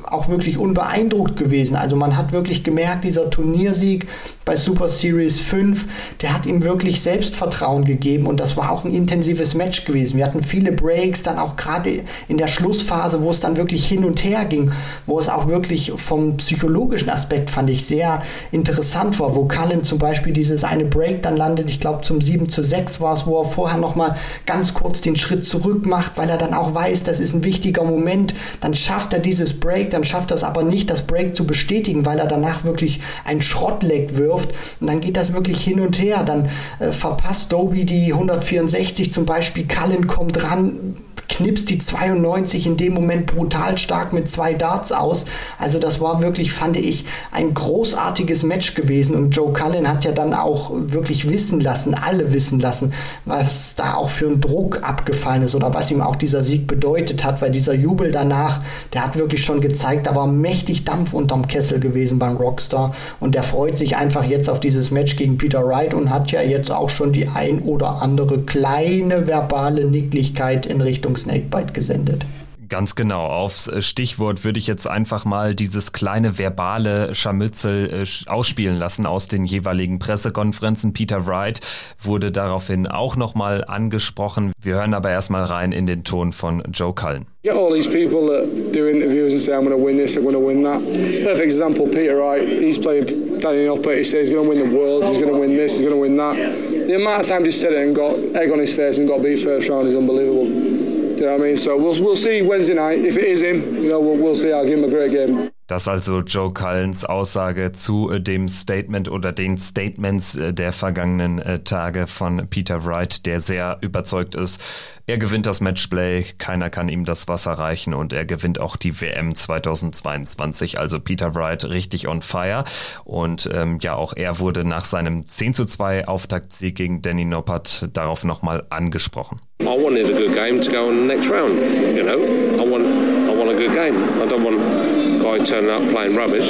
auch 0.08 0.28
wirklich 0.28 0.58
unbeeindruckt 0.58 1.19
gewesen. 1.24 1.76
Also 1.76 1.96
man 1.96 2.18
hat 2.18 2.32
wirklich 2.32 2.64
gemerkt, 2.64 3.04
dieser 3.04 3.30
Turniersieg 3.30 4.08
bei 4.50 4.56
Super 4.56 4.90
Series 4.90 5.42
5, 5.42 5.86
der 6.24 6.34
hat 6.34 6.48
ihm 6.48 6.64
wirklich 6.64 7.02
Selbstvertrauen 7.02 7.86
gegeben 7.86 8.26
und 8.26 8.40
das 8.40 8.58
war 8.58 8.72
auch 8.72 8.84
ein 8.84 8.96
intensives 8.96 9.54
Match 9.54 9.86
gewesen. 9.86 10.18
Wir 10.18 10.26
hatten 10.26 10.42
viele 10.42 10.72
Breaks, 10.72 11.22
dann 11.22 11.38
auch 11.38 11.56
gerade 11.56 12.02
in 12.28 12.40
der 12.40 12.48
Schlussphase, 12.48 13.22
wo 13.22 13.30
es 13.30 13.40
dann 13.40 13.58
wirklich 13.58 13.88
hin 13.88 14.04
und 14.04 14.24
her 14.24 14.46
ging, 14.46 14.72
wo 15.06 15.20
es 15.20 15.30
auch 15.30 15.48
wirklich 15.48 15.92
vom 15.98 16.38
psychologischen 16.38 17.12
Aspekt 17.12 17.52
fand 17.52 17.70
ich 17.70 17.86
sehr 17.86 18.24
interessant 18.52 19.20
war, 19.20 19.36
wo 19.36 19.46
Cullen 19.46 19.84
zum 19.84 20.00
Beispiel 20.00 20.34
dieses 20.34 20.64
eine 20.64 20.86
Break 20.86 21.22
dann 21.22 21.38
landet, 21.38 21.70
ich 21.70 21.80
glaube 21.80 22.02
zum 22.02 22.20
7 22.20 22.50
zu 22.50 22.64
6 22.64 23.02
war 23.02 23.14
es, 23.14 23.28
wo 23.28 23.38
er 23.38 23.46
vorher 23.46 23.78
nochmal 23.78 24.16
ganz 24.48 24.74
kurz 24.74 25.02
den 25.02 25.16
Schritt 25.16 25.46
zurück 25.46 25.86
macht, 25.86 26.18
weil 26.18 26.28
er 26.28 26.38
dann 26.38 26.56
auch 26.56 26.74
weiß, 26.74 27.04
das 27.04 27.20
ist 27.20 27.36
ein 27.36 27.44
wichtiger 27.44 27.84
Moment, 27.84 28.34
dann 28.62 28.74
schafft 28.74 29.14
er 29.14 29.20
dieses 29.20 29.60
Break, 29.60 29.92
dann 29.92 30.06
schafft 30.06 30.32
er 30.32 30.38
es 30.38 30.44
aber 30.44 30.64
nicht, 30.64 30.90
das 30.90 31.04
Break 31.04 31.36
zu 31.36 31.46
bestätigen, 31.46 32.04
weil 32.04 32.18
er 32.18 32.26
danach 32.26 32.64
wirklich 32.64 33.00
ein 33.26 33.44
Schrottleck 33.44 34.18
wirft 34.18 34.39
und 34.80 34.88
dann 34.88 35.02
geht 35.02 35.18
das 35.18 35.34
wirklich 35.34 35.64
hin 35.64 35.80
und 35.80 36.00
her, 36.00 36.24
dann 36.24 36.50
äh, 36.80 36.92
verpasst 36.92 37.52
Doby 37.52 37.86
die 37.86 38.14
164 38.14 39.12
zum 39.12 39.26
Beispiel, 39.26 39.68
Cullen 39.68 40.08
kommt 40.08 40.44
ran, 40.44 40.98
knipst 41.40 41.70
die 41.70 41.80
92 41.80 42.66
in 42.66 42.76
dem 42.76 42.94
Moment 42.94 43.28
brutal 43.28 43.78
stark 43.78 44.12
mit 44.12 44.30
zwei 44.30 44.54
Darts 44.54 44.92
aus. 44.92 45.26
Also 45.58 45.80
das 45.80 46.02
war 46.02 46.22
wirklich, 46.22 46.52
fand 46.52 46.76
ich, 46.76 47.06
ein 47.32 47.54
großartiges 47.54 48.44
Match 48.44 48.76
gewesen. 48.76 49.16
Und 49.16 49.32
Joe 49.32 49.54
Cullen 49.54 49.88
hat 49.88 50.04
ja 50.04 50.12
dann 50.12 50.34
auch 50.34 50.72
wirklich 50.74 51.30
wissen 51.30 51.62
lassen, 51.62 51.94
alle 51.94 52.34
wissen 52.34 52.60
lassen, 52.60 52.92
was 53.24 53.76
da 53.76 53.94
auch 53.94 54.10
für 54.10 54.28
ein 54.28 54.42
Druck 54.42 54.84
abgefallen 54.84 55.44
ist 55.44 55.56
oder 55.56 55.74
was 55.74 55.90
ihm 55.92 56.02
auch 56.02 56.18
dieser 56.18 56.44
Sieg 56.44 56.68
bedeutet 56.68 57.24
hat, 57.24 57.42
weil 57.42 57.52
dieser 57.52 57.74
Jubel 57.74 58.12
danach, 58.12 58.60
der 58.92 59.06
hat 59.06 59.18
wirklich 59.18 59.46
schon 59.46 59.62
gezeigt, 59.62 60.08
da 60.08 60.16
war 60.16 60.28
mächtig 60.28 60.84
Dampf 60.84 61.14
unterm 61.14 61.48
Kessel 61.48 61.80
gewesen 61.80 62.20
beim 62.20 62.36
Rockstar. 62.36 62.94
Und 63.22 63.34
der 63.34 63.44
freut 63.44 63.78
sich 63.78 63.96
einfach 63.96 64.26
jetzt 64.26 64.50
auf 64.50 64.60
dieses 64.60 64.92
Match 64.92 65.16
gegen 65.16 65.38
Peter 65.38 65.66
Wright 65.66 65.94
und 65.94 66.10
hat 66.10 66.34
ja 66.34 66.42
jetzt 66.42 66.70
auch 66.70 66.90
schon 66.90 67.14
die 67.14 67.30
ein 67.30 67.62
oder 67.62 68.02
andere 68.02 68.40
kleine 68.40 69.28
verbale 69.28 69.86
Nicklichkeit 69.86 70.66
in 70.66 70.82
Richtung 70.82 71.16
Snakebite 71.30 71.74
gesendet. 71.74 72.26
Ganz 72.70 72.94
genau. 72.94 73.26
Aufs 73.26 73.68
äh, 73.68 73.82
Stichwort 73.82 74.46
würde 74.46 74.60
ich 74.60 74.68
jetzt 74.68 74.88
einfach 74.88 75.26
mal 75.26 75.56
dieses 75.56 75.92
kleine 75.92 76.38
verbale 76.38 77.16
Scharmützel 77.16 78.04
äh, 78.04 78.30
ausspielen 78.30 78.78
lassen 78.78 79.08
aus 79.08 79.28
den 79.28 79.44
jeweiligen 79.44 79.98
Pressekonferenzen. 79.98 80.94
Peter 80.94 81.26
Wright 81.26 81.62
wurde 82.00 82.32
daraufhin 82.32 82.86
auch 82.86 83.16
nochmal 83.16 83.66
angesprochen. 83.66 84.52
Wir 84.62 84.76
hören 84.76 84.94
aber 84.94 85.10
erstmal 85.10 85.46
rein 85.46 85.72
in 85.72 85.88
den 85.88 86.04
Ton 86.04 86.32
von 86.32 86.62
Joe 86.72 86.94
Cullen. 86.94 87.26
Get 87.42 87.54
all 87.56 87.74
these 87.74 87.90
people 87.90 88.28
that 88.28 88.76
do 88.76 88.88
interviews 88.88 89.32
and 89.32 89.42
say 89.42 89.54
I'm 89.54 89.66
going 89.66 89.76
to 89.76 89.84
win 89.84 89.98
this, 89.98 90.16
I'm 90.16 90.24
going 90.24 90.36
to 90.36 90.40
win 90.40 90.62
that. 90.64 90.80
Perfect 91.24 91.46
example, 91.46 91.88
Peter 91.88 92.18
Wright. 92.18 92.48
He's 92.48 92.78
playing 92.78 93.06
Danny 93.40 93.66
Noppert. 93.66 93.98
He 93.98 94.04
says 94.04 94.28
he's 94.28 94.36
going 94.36 94.46
to 94.46 94.50
win 94.50 94.70
the 94.70 94.78
world, 94.78 95.06
he's 95.06 95.18
going 95.18 95.34
to 95.34 95.40
win 95.40 95.56
this, 95.56 95.80
he's 95.80 95.82
going 95.82 95.94
to 95.94 96.00
win 96.00 96.18
that. 96.18 96.36
The 96.36 96.96
amount 96.98 97.22
of 97.22 97.28
times 97.28 97.46
he 97.46 97.52
said 97.52 97.74
it 97.74 97.88
and 97.88 97.96
got 97.96 98.16
egg 98.36 98.52
on 98.52 98.60
his 98.60 98.74
face 98.74 99.00
and 99.00 99.08
got 99.08 99.24
beat 99.24 99.38
first 99.38 99.70
round 99.70 99.88
is 99.88 99.96
unbelievable. 99.96 100.79
You 101.20 101.26
know 101.26 101.34
what 101.34 101.42
I 101.42 101.48
mean? 101.48 101.58
So 101.58 101.76
we'll, 101.76 102.02
we'll 102.02 102.16
see 102.16 102.42
Wednesday 102.42 102.76
night. 102.76 103.00
If 103.00 103.18
it 103.18 103.26
is 103.26 103.42
him, 103.42 103.84
you 103.84 103.90
know, 103.90 104.00
we'll, 104.00 104.16
we'll 104.16 104.38
see. 104.38 104.54
I'll 104.54 104.66
give 104.66 104.80
him 104.80 104.86
a 104.86 104.88
great 104.88 105.12
game. 105.12 105.52
Das 105.68 105.90
also 105.90 106.22
Joe 106.22 106.54
Cullens 106.54 107.04
Aussage 107.04 107.74
zu 107.74 108.10
äh, 108.10 108.22
dem 108.22 108.48
Statement 108.48 109.10
oder 109.10 109.34
den 109.34 109.58
Statements 109.58 110.38
äh, 110.38 110.54
der 110.54 110.72
vergangenen 110.72 111.40
äh, 111.40 111.60
Tage 111.60 112.08
von 112.08 112.48
Peter 112.50 112.86
Wright, 112.86 113.26
der 113.26 113.42
sehr 113.42 113.80
überzeugt 113.82 114.34
ist. 114.34 114.62
Er 115.08 115.18
gewinnt 115.18 115.46
das 115.46 115.60
Matchplay, 115.60 116.24
keiner 116.38 116.70
kann 116.70 116.88
ihm 116.88 117.04
das 117.04 117.28
Wasser 117.28 117.52
reichen 117.52 117.94
und 117.94 118.14
er 118.14 118.24
gewinnt 118.24 118.62
auch 118.62 118.78
die 118.78 119.02
WM 119.02 119.36
2022. 119.36 120.80
Also 120.80 121.02
Peter 121.02 121.36
Wright 121.36 121.66
richtig 121.66 122.08
on 122.08 122.22
fire. 122.22 122.64
Und 123.04 123.50
ähm, 123.54 123.80
ja, 123.82 123.96
auch 123.96 124.14
er 124.16 124.40
wurde 124.40 124.64
nach 124.64 124.86
seinem 124.86 125.28
10 125.28 125.54
zu 125.54 125.66
2 125.66 126.08
Auftaktsieg 126.08 126.76
gegen 126.76 127.02
Danny 127.02 127.26
Noppert 127.26 127.90
darauf 127.92 128.24
nochmal 128.24 128.66
angesprochen. 128.70 129.42
I 129.62 129.74
wanted 129.74 130.10
a 130.10 130.14
good 130.14 130.34
game 130.34 130.62
to 130.62 130.72
go 130.72 130.88
on 130.88 130.96
the 130.96 131.16
next 131.16 131.28
round. 131.28 131.60
You 131.60 132.02
know, 132.02 132.60
I 132.60 132.66
want, 132.66 132.88
I 132.88 133.34
want 133.36 133.50
a 133.50 133.54
good 133.54 133.74
game. 133.74 133.98
I 134.20 134.26
don't 134.26 134.44
want 134.44 134.56
a 134.56 135.20
guy 135.22 135.44
turning 135.44 135.70
up 135.70 135.88
playing 135.92 136.16
rubbish, 136.16 136.50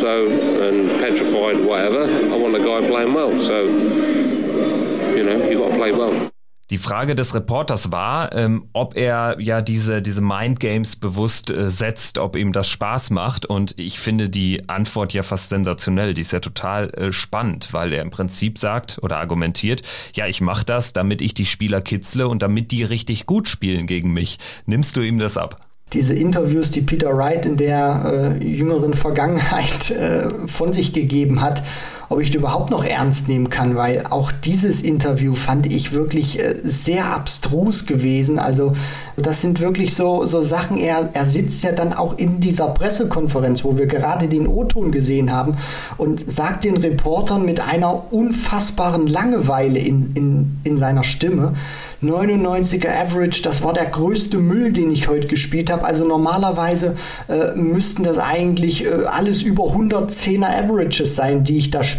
so 0.00 0.28
and 0.28 0.98
petrified, 0.98 1.60
whatever. 1.60 2.04
I 2.04 2.36
want 2.36 2.56
a 2.56 2.58
guy 2.58 2.88
playing 2.88 3.12
well. 3.12 3.38
So, 3.38 3.66
you 3.66 5.22
know, 5.22 5.48
you 5.48 5.58
got 5.58 5.68
to 5.68 5.74
play 5.76 5.92
well. 5.92 6.32
Die 6.70 6.76
Frage 6.76 7.14
des 7.14 7.34
Reporters 7.34 7.92
war, 7.92 8.34
ähm, 8.34 8.68
ob 8.74 8.94
er 8.94 9.36
ja 9.40 9.62
diese, 9.62 10.02
diese 10.02 10.20
Mind 10.20 10.60
Games 10.60 10.96
bewusst 10.96 11.50
äh, 11.50 11.70
setzt, 11.70 12.18
ob 12.18 12.36
ihm 12.36 12.52
das 12.52 12.68
Spaß 12.68 13.08
macht. 13.10 13.46
Und 13.46 13.74
ich 13.78 13.98
finde 13.98 14.28
die 14.28 14.68
Antwort 14.68 15.14
ja 15.14 15.22
fast 15.22 15.48
sensationell. 15.48 16.12
Die 16.12 16.20
ist 16.20 16.32
ja 16.32 16.40
total 16.40 16.90
äh, 16.90 17.12
spannend, 17.12 17.72
weil 17.72 17.94
er 17.94 18.02
im 18.02 18.10
Prinzip 18.10 18.58
sagt 18.58 18.98
oder 19.00 19.16
argumentiert, 19.16 19.80
ja, 20.12 20.26
ich 20.26 20.42
mache 20.42 20.66
das, 20.66 20.92
damit 20.92 21.22
ich 21.22 21.32
die 21.32 21.46
Spieler 21.46 21.80
kitzle 21.80 22.28
und 22.28 22.42
damit 22.42 22.70
die 22.70 22.84
richtig 22.84 23.24
gut 23.24 23.48
spielen 23.48 23.86
gegen 23.86 24.12
mich. 24.12 24.38
Nimmst 24.66 24.96
du 24.96 25.00
ihm 25.00 25.18
das 25.18 25.38
ab? 25.38 25.60
diese 25.92 26.14
Interviews, 26.14 26.70
die 26.70 26.82
Peter 26.82 27.16
Wright 27.16 27.46
in 27.46 27.56
der 27.56 28.36
äh, 28.38 28.44
jüngeren 28.44 28.92
Vergangenheit 28.92 29.90
äh, 29.90 30.28
von 30.46 30.72
sich 30.72 30.92
gegeben 30.92 31.40
hat, 31.40 31.62
ob 32.08 32.20
ich 32.20 32.30
die 32.30 32.38
überhaupt 32.38 32.70
noch 32.70 32.84
ernst 32.84 33.28
nehmen 33.28 33.50
kann, 33.50 33.76
weil 33.76 34.04
auch 34.08 34.32
dieses 34.32 34.82
Interview 34.82 35.34
fand 35.34 35.70
ich 35.70 35.92
wirklich 35.92 36.40
äh, 36.40 36.56
sehr 36.62 37.12
abstrus 37.14 37.86
gewesen. 37.86 38.38
Also 38.38 38.74
das 39.16 39.42
sind 39.42 39.60
wirklich 39.60 39.94
so, 39.94 40.24
so 40.24 40.42
Sachen, 40.42 40.78
er, 40.78 41.10
er 41.12 41.24
sitzt 41.24 41.62
ja 41.62 41.72
dann 41.72 41.92
auch 41.92 42.16
in 42.18 42.40
dieser 42.40 42.68
Pressekonferenz, 42.68 43.64
wo 43.64 43.76
wir 43.76 43.86
gerade 43.86 44.28
den 44.28 44.46
O-Ton 44.46 44.92
gesehen 44.92 45.32
haben 45.32 45.56
und 45.96 46.30
sagt 46.30 46.64
den 46.64 46.76
Reportern 46.76 47.44
mit 47.44 47.60
einer 47.60 48.12
unfassbaren 48.12 49.06
Langeweile 49.06 49.78
in, 49.78 50.12
in, 50.14 50.60
in 50.64 50.78
seiner 50.78 51.02
Stimme, 51.02 51.54
99er 52.02 52.90
Average, 52.90 53.42
das 53.42 53.62
war 53.64 53.72
der 53.72 53.86
größte 53.86 54.38
Müll, 54.38 54.72
den 54.72 54.92
ich 54.92 55.08
heute 55.08 55.26
gespielt 55.26 55.70
habe. 55.70 55.84
Also 55.84 56.04
normalerweise 56.04 56.96
äh, 57.28 57.56
müssten 57.56 58.04
das 58.04 58.18
eigentlich 58.18 58.86
äh, 58.86 59.04
alles 59.06 59.42
über 59.42 59.64
110er 59.64 60.46
Averages 60.46 61.16
sein, 61.16 61.42
die 61.42 61.56
ich 61.56 61.70
da 61.70 61.82
spiele. 61.82 61.97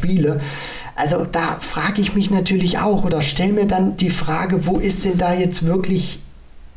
Also 0.95 1.25
da 1.25 1.57
frage 1.61 2.01
ich 2.01 2.13
mich 2.13 2.29
natürlich 2.29 2.79
auch 2.79 3.05
oder 3.05 3.21
stelle 3.21 3.53
mir 3.53 3.65
dann 3.65 3.95
die 3.95 4.09
Frage, 4.09 4.65
wo 4.65 4.77
ist 4.77 5.05
denn 5.05 5.17
da 5.17 5.33
jetzt 5.33 5.65
wirklich 5.65 6.19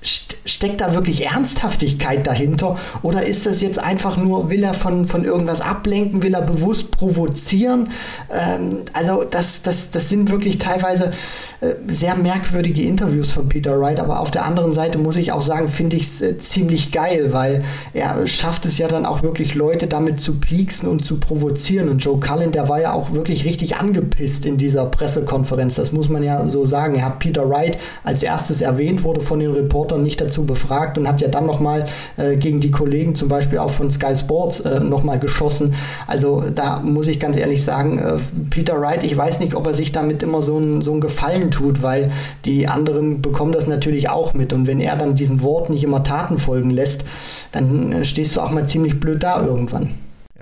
steckt 0.02 0.80
da 0.80 0.94
wirklich 0.94 1.24
Ernsthaftigkeit 1.26 2.26
dahinter 2.26 2.78
oder 3.02 3.24
ist 3.24 3.46
das 3.46 3.60
jetzt 3.60 3.78
einfach 3.78 4.16
nur, 4.16 4.50
will 4.50 4.62
er 4.64 4.74
von, 4.74 5.06
von 5.06 5.24
irgendwas 5.24 5.60
ablenken, 5.60 6.22
will 6.22 6.34
er 6.34 6.42
bewusst 6.42 6.90
provozieren? 6.90 7.90
Ähm, 8.32 8.84
also 8.92 9.24
das, 9.24 9.62
das, 9.62 9.90
das 9.90 10.08
sind 10.08 10.30
wirklich 10.30 10.58
teilweise 10.58 11.12
äh, 11.60 11.74
sehr 11.86 12.16
merkwürdige 12.16 12.82
Interviews 12.82 13.30
von 13.30 13.48
Peter 13.48 13.80
Wright, 13.80 14.00
aber 14.00 14.18
auf 14.18 14.32
der 14.32 14.44
anderen 14.44 14.72
Seite 14.72 14.98
muss 14.98 15.14
ich 15.14 15.30
auch 15.30 15.40
sagen, 15.40 15.68
finde 15.68 15.96
ich 15.96 16.02
es 16.02 16.20
äh, 16.20 16.36
ziemlich 16.38 16.90
geil, 16.90 17.32
weil 17.32 17.62
er 17.92 18.26
schafft 18.26 18.66
es 18.66 18.78
ja 18.78 18.88
dann 18.88 19.06
auch 19.06 19.22
wirklich 19.22 19.54
Leute 19.54 19.86
damit 19.86 20.20
zu 20.20 20.40
pieksen 20.40 20.88
und 20.88 21.04
zu 21.04 21.20
provozieren 21.20 21.88
und 21.88 21.98
Joe 21.98 22.18
Cullen, 22.18 22.50
der 22.50 22.68
war 22.68 22.80
ja 22.80 22.92
auch 22.92 23.12
wirklich 23.12 23.44
richtig 23.44 23.76
angepisst 23.76 24.44
in 24.44 24.58
dieser 24.58 24.86
Pressekonferenz, 24.86 25.76
das 25.76 25.92
muss 25.92 26.08
man 26.08 26.24
ja 26.24 26.48
so 26.48 26.64
sagen. 26.64 26.96
Er 26.96 27.04
hat 27.06 27.20
Peter 27.20 27.48
Wright 27.48 27.78
als 28.02 28.24
erstes 28.24 28.60
erwähnt, 28.60 29.04
wurde 29.04 29.20
von 29.20 29.38
den 29.38 29.52
Reportern 29.52 29.91
nicht 29.98 30.20
dazu 30.20 30.44
befragt 30.44 30.98
und 30.98 31.08
hat 31.08 31.20
ja 31.20 31.28
dann 31.28 31.46
nochmal 31.46 31.86
äh, 32.16 32.36
gegen 32.36 32.60
die 32.60 32.70
Kollegen 32.70 33.14
zum 33.14 33.28
Beispiel 33.28 33.58
auch 33.58 33.70
von 33.70 33.90
Sky 33.90 34.14
Sports 34.16 34.60
äh, 34.60 34.80
nochmal 34.80 35.18
geschossen. 35.18 35.74
Also 36.06 36.44
da 36.54 36.80
muss 36.80 37.06
ich 37.06 37.20
ganz 37.20 37.36
ehrlich 37.36 37.62
sagen, 37.64 37.98
äh, 37.98 38.18
Peter 38.50 38.80
Wright, 38.80 39.04
ich 39.04 39.16
weiß 39.16 39.40
nicht, 39.40 39.54
ob 39.54 39.66
er 39.66 39.74
sich 39.74 39.92
damit 39.92 40.22
immer 40.22 40.42
so 40.42 40.58
ein, 40.58 40.80
so 40.80 40.92
Gefallen 41.02 41.50
tut, 41.50 41.82
weil 41.82 42.12
die 42.44 42.68
anderen 42.68 43.22
bekommen 43.22 43.52
das 43.52 43.66
natürlich 43.66 44.08
auch 44.08 44.34
mit. 44.34 44.52
Und 44.52 44.66
wenn 44.66 44.80
er 44.80 44.96
dann 44.96 45.16
diesen 45.16 45.42
Wort 45.42 45.68
nicht 45.68 45.82
immer 45.82 46.04
Taten 46.04 46.38
folgen 46.38 46.70
lässt, 46.70 47.04
dann 47.50 47.92
äh, 47.92 48.04
stehst 48.04 48.36
du 48.36 48.40
auch 48.40 48.50
mal 48.50 48.68
ziemlich 48.68 49.00
blöd 49.00 49.22
da 49.22 49.44
irgendwann. 49.44 49.90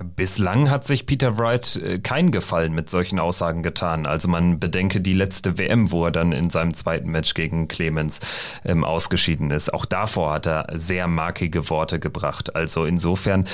Bislang 0.03 0.71
hat 0.71 0.87
sich 0.87 1.05
Peter 1.05 1.37
Wright 1.37 1.77
äh, 1.77 1.99
keinen 1.99 2.31
Gefallen 2.31 2.73
mit 2.73 2.89
solchen 2.89 3.19
Aussagen 3.21 3.63
getan. 3.63 4.07
Also 4.07 4.29
man 4.29 4.59
bedenke 4.59 5.03
die 5.03 5.13
letzte 5.13 5.59
WM, 5.59 5.91
wo 5.91 6.07
er 6.07 6.11
dann 6.11 6.33
in 6.33 6.49
seinem 6.49 6.73
zweiten 6.73 7.11
Match 7.11 7.35
gegen 7.35 7.69
Clemens 7.69 8.21
ähm, 8.65 8.83
ausgeschieden 8.83 9.51
ist. 9.51 9.75
Auch 9.75 9.85
davor 9.85 10.33
hat 10.33 10.47
er 10.47 10.69
sehr 10.73 11.07
markige 11.07 11.69
Worte 11.69 12.01
gebracht. 12.01 12.57
Also 12.57 12.87
insofern 12.87 13.45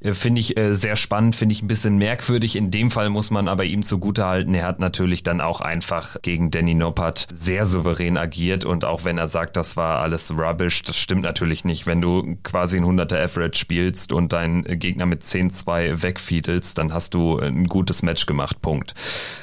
äh, 0.00 0.12
finde 0.12 0.40
ich 0.40 0.56
äh, 0.56 0.74
sehr 0.74 0.94
spannend, 0.94 1.34
finde 1.34 1.54
ich 1.54 1.62
ein 1.62 1.66
bisschen 1.66 1.98
merkwürdig. 1.98 2.54
In 2.54 2.70
dem 2.70 2.92
Fall 2.92 3.10
muss 3.10 3.32
man 3.32 3.48
aber 3.48 3.64
ihm 3.64 3.84
zugutehalten. 3.84 4.54
Er 4.54 4.66
hat 4.66 4.78
natürlich 4.78 5.24
dann 5.24 5.40
auch 5.40 5.60
einfach 5.60 6.16
gegen 6.22 6.52
Danny 6.52 6.74
Noppert 6.74 7.26
sehr 7.32 7.66
souverän 7.66 8.16
agiert 8.16 8.64
und 8.64 8.84
auch 8.84 9.04
wenn 9.04 9.18
er 9.18 9.26
sagt, 9.28 9.56
das 9.56 9.76
war 9.76 10.02
alles 10.02 10.32
rubbish, 10.32 10.84
das 10.84 10.96
stimmt 10.96 11.22
natürlich 11.22 11.64
nicht. 11.64 11.86
Wenn 11.86 12.00
du 12.00 12.36
quasi 12.44 12.76
ein 12.76 12.84
100er 12.84 13.24
Average 13.24 13.58
spielst 13.58 14.12
und 14.12 14.32
dein 14.32 14.62
Gegner 14.62 15.06
mit 15.06 15.22
10-2 15.22 15.95
wegfiedelst, 16.02 16.78
dann 16.78 16.92
hast 16.92 17.14
du 17.14 17.38
ein 17.38 17.66
gutes 17.66 18.02
Match 18.02 18.26
gemacht. 18.26 18.60
Punkt. 18.60 18.94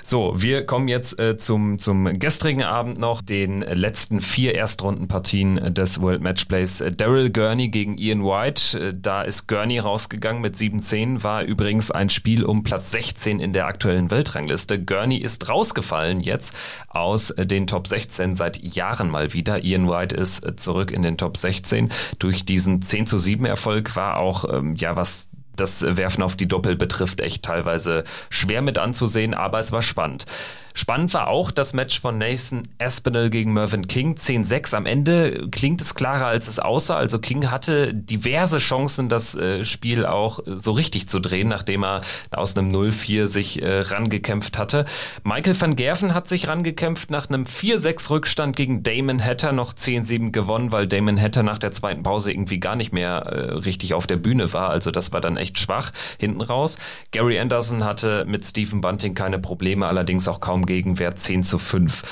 So, 0.04 0.42
wir 0.42 0.66
kommen 0.66 0.88
jetzt 0.88 1.20
äh, 1.20 1.38
zum, 1.38 1.80
zum 1.80 2.20
gestrigen 2.20 2.63
Abend 2.63 2.98
noch, 3.00 3.22
den 3.22 3.60
letzten 3.62 4.22
vier 4.22 4.56
Erstrundenpartien 4.56 5.74
des 5.74 6.02
World 6.02 6.22
Matchplays. 6.22 6.84
Daryl 6.98 7.30
Gurney 7.30 7.70
gegen 7.70 7.98
Ian 7.98 8.24
White. 8.24 8.80
Äh, 8.80 8.94
da 9.00 9.22
ist 9.22 9.48
Gurney 9.48 9.80
rausgegangen 9.80 10.42
mit 10.42 10.56
7-10, 10.56 11.24
war 11.24 11.44
übrigens 11.44 11.92
ein 11.92 12.10
Spiel 12.10 12.44
um 12.44 12.63
Platz 12.63 12.92
16 12.92 13.39
in 13.39 13.54
der 13.54 13.68
aktuellen 13.68 14.12
Weltrangliste. 14.12 14.84
Gurney 14.84 15.18
ist 15.18 15.50
rausgefallen 15.50 16.20
jetzt 16.20 16.56
aus 16.89 17.34
den 17.38 17.68
Top 17.68 17.88
16 17.88 18.36
seit 18.36 18.62
Jahren 18.62 19.10
mal 19.10 19.34
wieder. 19.34 19.63
Ian 19.63 19.89
White 19.89 20.16
ist 20.16 20.46
zurück 20.58 20.92
in 20.92 21.02
den 21.02 21.18
Top 21.18 21.38
16. 21.38 21.89
Durch 22.20 22.46
diesen 22.46 22.82
10 22.82 23.08
zu 23.08 23.18
7 23.18 23.46
Erfolg 23.46 23.96
war 23.96 24.18
auch, 24.18 24.46
ähm, 24.52 24.74
ja, 24.74 24.96
was 24.96 25.30
das 25.56 25.84
Werfen 25.98 26.24
auf 26.24 26.36
die 26.36 26.48
Doppel 26.48 26.76
betrifft, 26.76 27.22
echt 27.22 27.44
teilweise 27.44 28.04
schwer 28.30 28.62
mit 28.62 28.78
anzusehen, 28.78 29.34
aber 29.34 29.60
es 29.60 29.72
war 29.72 29.82
spannend. 29.82 30.26
Spannend 30.74 31.14
war 31.14 31.28
auch 31.28 31.52
das 31.52 31.74
Match 31.74 32.00
von 32.00 32.18
Nathan 32.18 32.68
Aspinall 32.80 33.30
gegen 33.30 33.54
Mervyn 33.54 33.88
King. 33.88 34.16
10-6. 34.16 34.76
Am 34.76 34.86
Ende 34.88 35.48
klingt 35.52 35.82
es 35.82 35.94
klarer, 35.94 36.26
als 36.26 36.48
es 36.48 36.58
aussah. 36.58 36.96
Also 36.96 37.20
King 37.20 37.52
hatte 37.52 37.94
diverse 37.94 38.58
Chancen, 38.58 39.08
das 39.08 39.36
äh, 39.36 39.64
Spiel 39.66 40.06
auch 40.06 40.40
äh, 40.40 40.58
so 40.58 40.72
richtig 40.72 41.08
zu 41.08 41.20
drehen, 41.20 41.48
nachdem 41.48 41.84
er 41.84 42.02
aus 42.32 42.58
einem 42.58 42.70
0-4 42.70 43.28
sich 43.28 43.62
äh, 43.62 43.82
rangekämpft 43.82 44.58
hatte. 44.58 44.86
Michael 45.24 45.60
van 45.60 45.76
Gerven 45.76 46.14
hat 46.16 46.28
sich 46.28 46.48
rangekämpft 46.48 47.12
nach 47.12 47.30
einem 47.30 47.44
4-6 47.44 48.10
Rückstand 48.10 48.56
gegen 48.56 48.82
Damon 48.82 49.24
Hatter 49.24 49.52
noch 49.52 49.74
10-7 49.74 50.32
gewonnen, 50.32 50.72
weil 50.72 50.88
Damon 50.88 51.22
Hatter 51.22 51.44
nach 51.44 51.60
der 51.60 51.72
zweiten 51.72 52.02
Pause 52.02 52.32
irgendwie 52.32 52.60
gar 52.60 52.76
nicht 52.76 52.94
mehr 52.94 53.62
richtig 53.64 53.94
auf 53.94 54.08
der 54.08 54.18
Bühne 54.18 54.52
war. 54.54 54.70
Also 54.70 54.90
das 54.92 55.12
war 55.12 55.22
dann 55.22 55.38
echt 55.38 55.60
schwach 55.60 55.92
hinten 56.18 56.42
raus. 56.42 56.78
Gary 57.12 57.40
Anderson 57.40 57.84
hatte 57.84 58.26
mit 58.26 58.46
Stephen 58.46 58.82
Bunting 58.82 59.14
keine 59.14 59.40
Probleme, 59.40 59.88
allerdings 59.88 60.28
auch 60.28 60.40
kaum 60.40 60.62
Gegenwert 60.65 61.19
10 61.19 61.43
zu 61.43 61.58
5. 61.58 62.04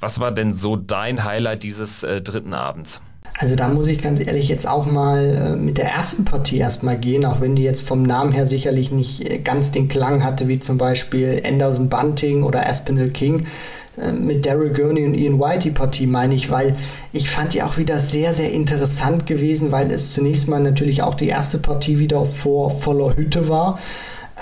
Was 0.00 0.20
war 0.20 0.32
denn 0.32 0.52
so 0.52 0.76
dein 0.76 1.24
Highlight 1.24 1.62
dieses 1.62 2.02
äh, 2.02 2.20
dritten 2.20 2.54
Abends? 2.54 3.02
Also 3.36 3.56
da 3.56 3.68
muss 3.68 3.88
ich 3.88 4.00
ganz 4.00 4.24
ehrlich 4.24 4.48
jetzt 4.48 4.66
auch 4.66 4.86
mal 4.86 5.54
äh, 5.54 5.56
mit 5.56 5.76
der 5.76 5.90
ersten 5.90 6.24
Partie 6.24 6.58
erstmal 6.58 6.96
gehen, 6.96 7.24
auch 7.24 7.40
wenn 7.40 7.56
die 7.56 7.64
jetzt 7.64 7.82
vom 7.82 8.02
Namen 8.02 8.30
her 8.30 8.46
sicherlich 8.46 8.92
nicht 8.92 9.28
äh, 9.28 9.38
ganz 9.38 9.72
den 9.72 9.88
Klang 9.88 10.22
hatte, 10.22 10.46
wie 10.46 10.60
zum 10.60 10.78
Beispiel 10.78 11.42
Anderson 11.44 11.88
Bunting 11.88 12.44
oder 12.44 12.68
Aspinall 12.68 13.08
King. 13.08 13.46
äh, 13.96 14.12
mit 14.12 14.46
Daryl 14.46 14.72
Gurney 14.72 15.04
und 15.04 15.14
Ian 15.14 15.40
White 15.40 15.60
die 15.60 15.70
Partie, 15.72 16.06
meine 16.06 16.34
ich, 16.34 16.48
weil 16.48 16.76
ich 17.12 17.28
fand 17.28 17.54
die 17.54 17.62
auch 17.64 17.76
wieder 17.76 17.98
sehr, 17.98 18.32
sehr 18.32 18.52
interessant 18.52 19.26
gewesen, 19.26 19.72
weil 19.72 19.90
es 19.90 20.12
zunächst 20.12 20.46
mal 20.46 20.60
natürlich 20.60 21.02
auch 21.02 21.14
die 21.16 21.28
erste 21.28 21.58
Partie 21.58 21.98
wieder 21.98 22.24
vor 22.24 22.70
voller 22.70 23.16
Hütte 23.16 23.48
war. 23.48 23.80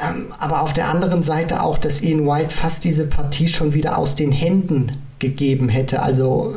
Ähm, 0.03 0.27
aber 0.39 0.63
auf 0.63 0.73
der 0.73 0.89
anderen 0.89 1.23
Seite 1.23 1.63
auch, 1.63 1.79
dass 1.79 2.03
Ian 2.03 2.27
White 2.27 2.51
fast 2.51 2.85
diese 2.85 3.07
Partie 3.07 3.49
schon 3.49 3.75
wieder 3.75 3.99
aus 3.99 4.15
den 4.15 4.33
Händen 4.33 5.03
gegeben 5.19 5.69
hätte. 5.69 6.03
Also 6.03 6.57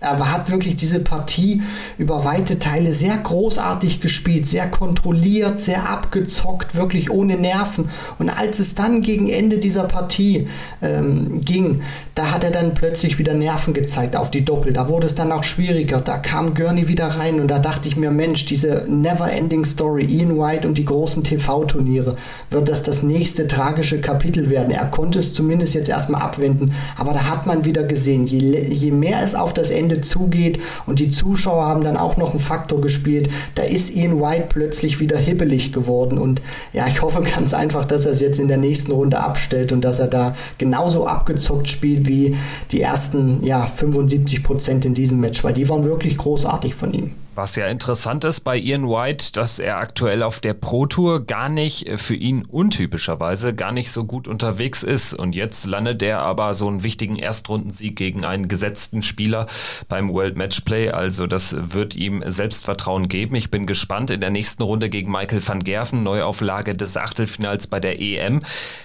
er 0.00 0.32
hat 0.32 0.50
wirklich 0.50 0.76
diese 0.76 1.00
Partie 1.00 1.62
über 1.98 2.24
weite 2.24 2.58
Teile 2.58 2.92
sehr 2.92 3.16
großartig 3.16 4.00
gespielt, 4.00 4.46
sehr 4.46 4.68
kontrolliert, 4.68 5.58
sehr 5.58 5.88
abgezockt, 5.88 6.76
wirklich 6.76 7.10
ohne 7.10 7.36
Nerven. 7.36 7.88
Und 8.18 8.30
als 8.30 8.60
es 8.60 8.76
dann 8.76 9.02
gegen 9.02 9.28
Ende 9.28 9.58
dieser 9.58 9.84
Partie 9.84 10.46
ähm, 10.82 11.40
ging, 11.44 11.82
da 12.14 12.30
hat 12.30 12.44
er 12.44 12.50
dann 12.50 12.74
plötzlich 12.74 13.18
wieder 13.18 13.34
Nerven 13.34 13.74
gezeigt 13.74 14.14
auf 14.14 14.30
die 14.30 14.44
Doppel. 14.44 14.72
Da 14.72 14.88
wurde 14.88 15.06
es 15.06 15.16
dann 15.16 15.32
auch 15.32 15.44
schwieriger. 15.44 16.00
Da 16.00 16.18
kam 16.18 16.54
Gurney 16.54 16.86
wieder 16.86 17.06
rein 17.06 17.40
und 17.40 17.48
da 17.48 17.58
dachte 17.58 17.88
ich 17.88 17.96
mir, 17.96 18.10
Mensch, 18.12 18.44
diese 18.44 18.84
Never-Ending 18.88 19.64
Story, 19.64 20.04
Ian 20.04 20.38
White 20.38 20.66
und 20.66 20.78
die 20.78 20.84
großen 20.84 21.24
TV-Turniere, 21.24 22.16
wird 22.50 22.68
das 22.68 22.84
das 22.84 23.02
nächste 23.02 23.48
tragische 23.48 24.00
Kapitel 24.00 24.48
werden. 24.48 24.70
Er 24.70 24.86
konnte 24.86 25.18
es 25.18 25.34
zumindest 25.34 25.74
jetzt 25.74 25.88
erstmal 25.88 26.22
abwenden, 26.22 26.74
aber 26.96 27.12
da 27.12 27.28
hat 27.28 27.46
man 27.46 27.64
wieder 27.64 27.82
gesehen, 27.82 28.26
je, 28.26 28.62
je 28.68 28.92
mehr 28.92 29.22
es 29.22 29.34
auf 29.34 29.52
das 29.52 29.70
Ende 29.70 29.87
Ende 29.88 30.02
zugeht 30.02 30.60
und 30.86 30.98
die 30.98 31.08
Zuschauer 31.08 31.64
haben 31.64 31.82
dann 31.82 31.96
auch 31.96 32.18
noch 32.18 32.30
einen 32.30 32.40
Faktor 32.40 32.80
gespielt. 32.80 33.30
Da 33.54 33.62
ist 33.62 33.94
Ian 33.94 34.20
White 34.20 34.46
plötzlich 34.50 35.00
wieder 35.00 35.16
hibbelig 35.16 35.72
geworden 35.72 36.18
und 36.18 36.42
ja, 36.74 36.86
ich 36.86 37.00
hoffe 37.00 37.22
ganz 37.22 37.54
einfach, 37.54 37.86
dass 37.86 38.04
er 38.04 38.12
es 38.12 38.20
jetzt 38.20 38.38
in 38.38 38.48
der 38.48 38.58
nächsten 38.58 38.92
Runde 38.92 39.18
abstellt 39.18 39.72
und 39.72 39.82
dass 39.82 39.98
er 39.98 40.08
da 40.08 40.36
genauso 40.58 41.06
abgezockt 41.06 41.68
spielt 41.68 42.06
wie 42.06 42.36
die 42.70 42.82
ersten 42.82 43.42
ja, 43.44 43.66
75 43.66 44.42
Prozent 44.42 44.84
in 44.84 44.92
diesem 44.92 45.20
Match, 45.20 45.42
weil 45.42 45.54
die 45.54 45.68
waren 45.68 45.84
wirklich 45.84 46.18
großartig 46.18 46.74
von 46.74 46.92
ihm. 46.92 47.12
Was 47.38 47.54
ja 47.54 47.68
interessant 47.68 48.24
ist 48.24 48.40
bei 48.40 48.58
Ian 48.58 48.88
White, 48.88 49.30
dass 49.30 49.60
er 49.60 49.76
aktuell 49.76 50.24
auf 50.24 50.40
der 50.40 50.54
Pro 50.54 50.86
Tour 50.86 51.24
gar 51.24 51.48
nicht 51.48 51.86
äh, 51.86 51.96
für 51.96 52.16
ihn 52.16 52.44
untypischerweise 52.44 53.54
gar 53.54 53.70
nicht 53.70 53.92
so 53.92 54.06
gut 54.06 54.26
unterwegs 54.26 54.82
ist. 54.82 55.14
Und 55.14 55.36
jetzt 55.36 55.64
landet 55.64 56.02
er 56.02 56.18
aber 56.18 56.52
so 56.52 56.66
einen 56.66 56.82
wichtigen 56.82 57.14
Erstrundensieg 57.14 57.94
gegen 57.94 58.24
einen 58.24 58.48
gesetzten 58.48 59.02
Spieler 59.02 59.46
beim 59.88 60.08
World 60.08 60.36
Matchplay. 60.36 60.90
Also 60.90 61.28
das 61.28 61.54
wird 61.56 61.94
ihm 61.94 62.24
Selbstvertrauen 62.26 63.06
geben. 63.06 63.36
Ich 63.36 63.52
bin 63.52 63.68
gespannt 63.68 64.10
in 64.10 64.20
der 64.20 64.30
nächsten 64.30 64.64
Runde 64.64 64.90
gegen 64.90 65.12
Michael 65.12 65.46
van 65.46 65.60
Gerven, 65.60 66.02
Neuauflage 66.02 66.74
des 66.74 66.96
Achtelfinals 66.96 67.68
bei 67.68 67.78
der 67.78 68.00
EM. 68.00 68.40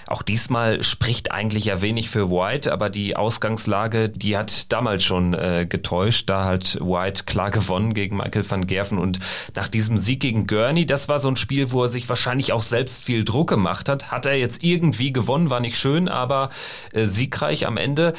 Auch 0.06 0.22
diesmal 0.22 0.84
spricht 0.84 1.32
eigentlich 1.32 1.66
ja 1.66 1.82
wenig 1.82 2.12
für 2.12 2.30
White, 2.30 2.72
aber 2.72 2.92
die 2.92 3.16
Ausgangslage, 3.16 4.10
die 4.10 4.38
hat 4.38 4.72
damals 4.72 5.04
schon 5.04 5.34
äh, 5.34 5.66
getäuscht. 5.68 6.30
Da 6.30 6.46
hat 6.46 6.78
White 6.80 7.24
klar 7.24 7.50
gewonnen 7.50 7.96
gegen 7.96 8.18
Michael 8.18 8.43
Michael 8.44 8.50
van 8.50 8.68
Gerven. 8.68 8.98
Und 8.98 9.20
nach 9.56 9.70
diesem 9.70 9.98
Sieg 9.98 10.20
gegen 10.20 10.48
Gurney, 10.48 10.86
das 10.86 11.10
war 11.10 11.20
so 11.20 11.30
ein 11.30 11.36
Spiel, 11.36 11.72
wo 11.72 11.84
er 11.84 11.90
sich 11.90 12.10
wahrscheinlich 12.10 12.54
auch 12.54 12.62
selbst 12.62 13.04
viel 13.04 13.24
Druck 13.24 13.50
gemacht 13.50 13.90
hat. 13.90 14.12
Hat 14.12 14.26
er 14.26 14.36
jetzt 14.36 14.64
irgendwie 14.64 15.14
gewonnen, 15.14 15.50
war 15.50 15.60
nicht 15.60 15.78
schön, 15.78 16.08
aber 16.08 16.50
äh, 16.92 17.06
siegreich 17.06 17.66
am 17.66 17.78
Ende 17.78 18.14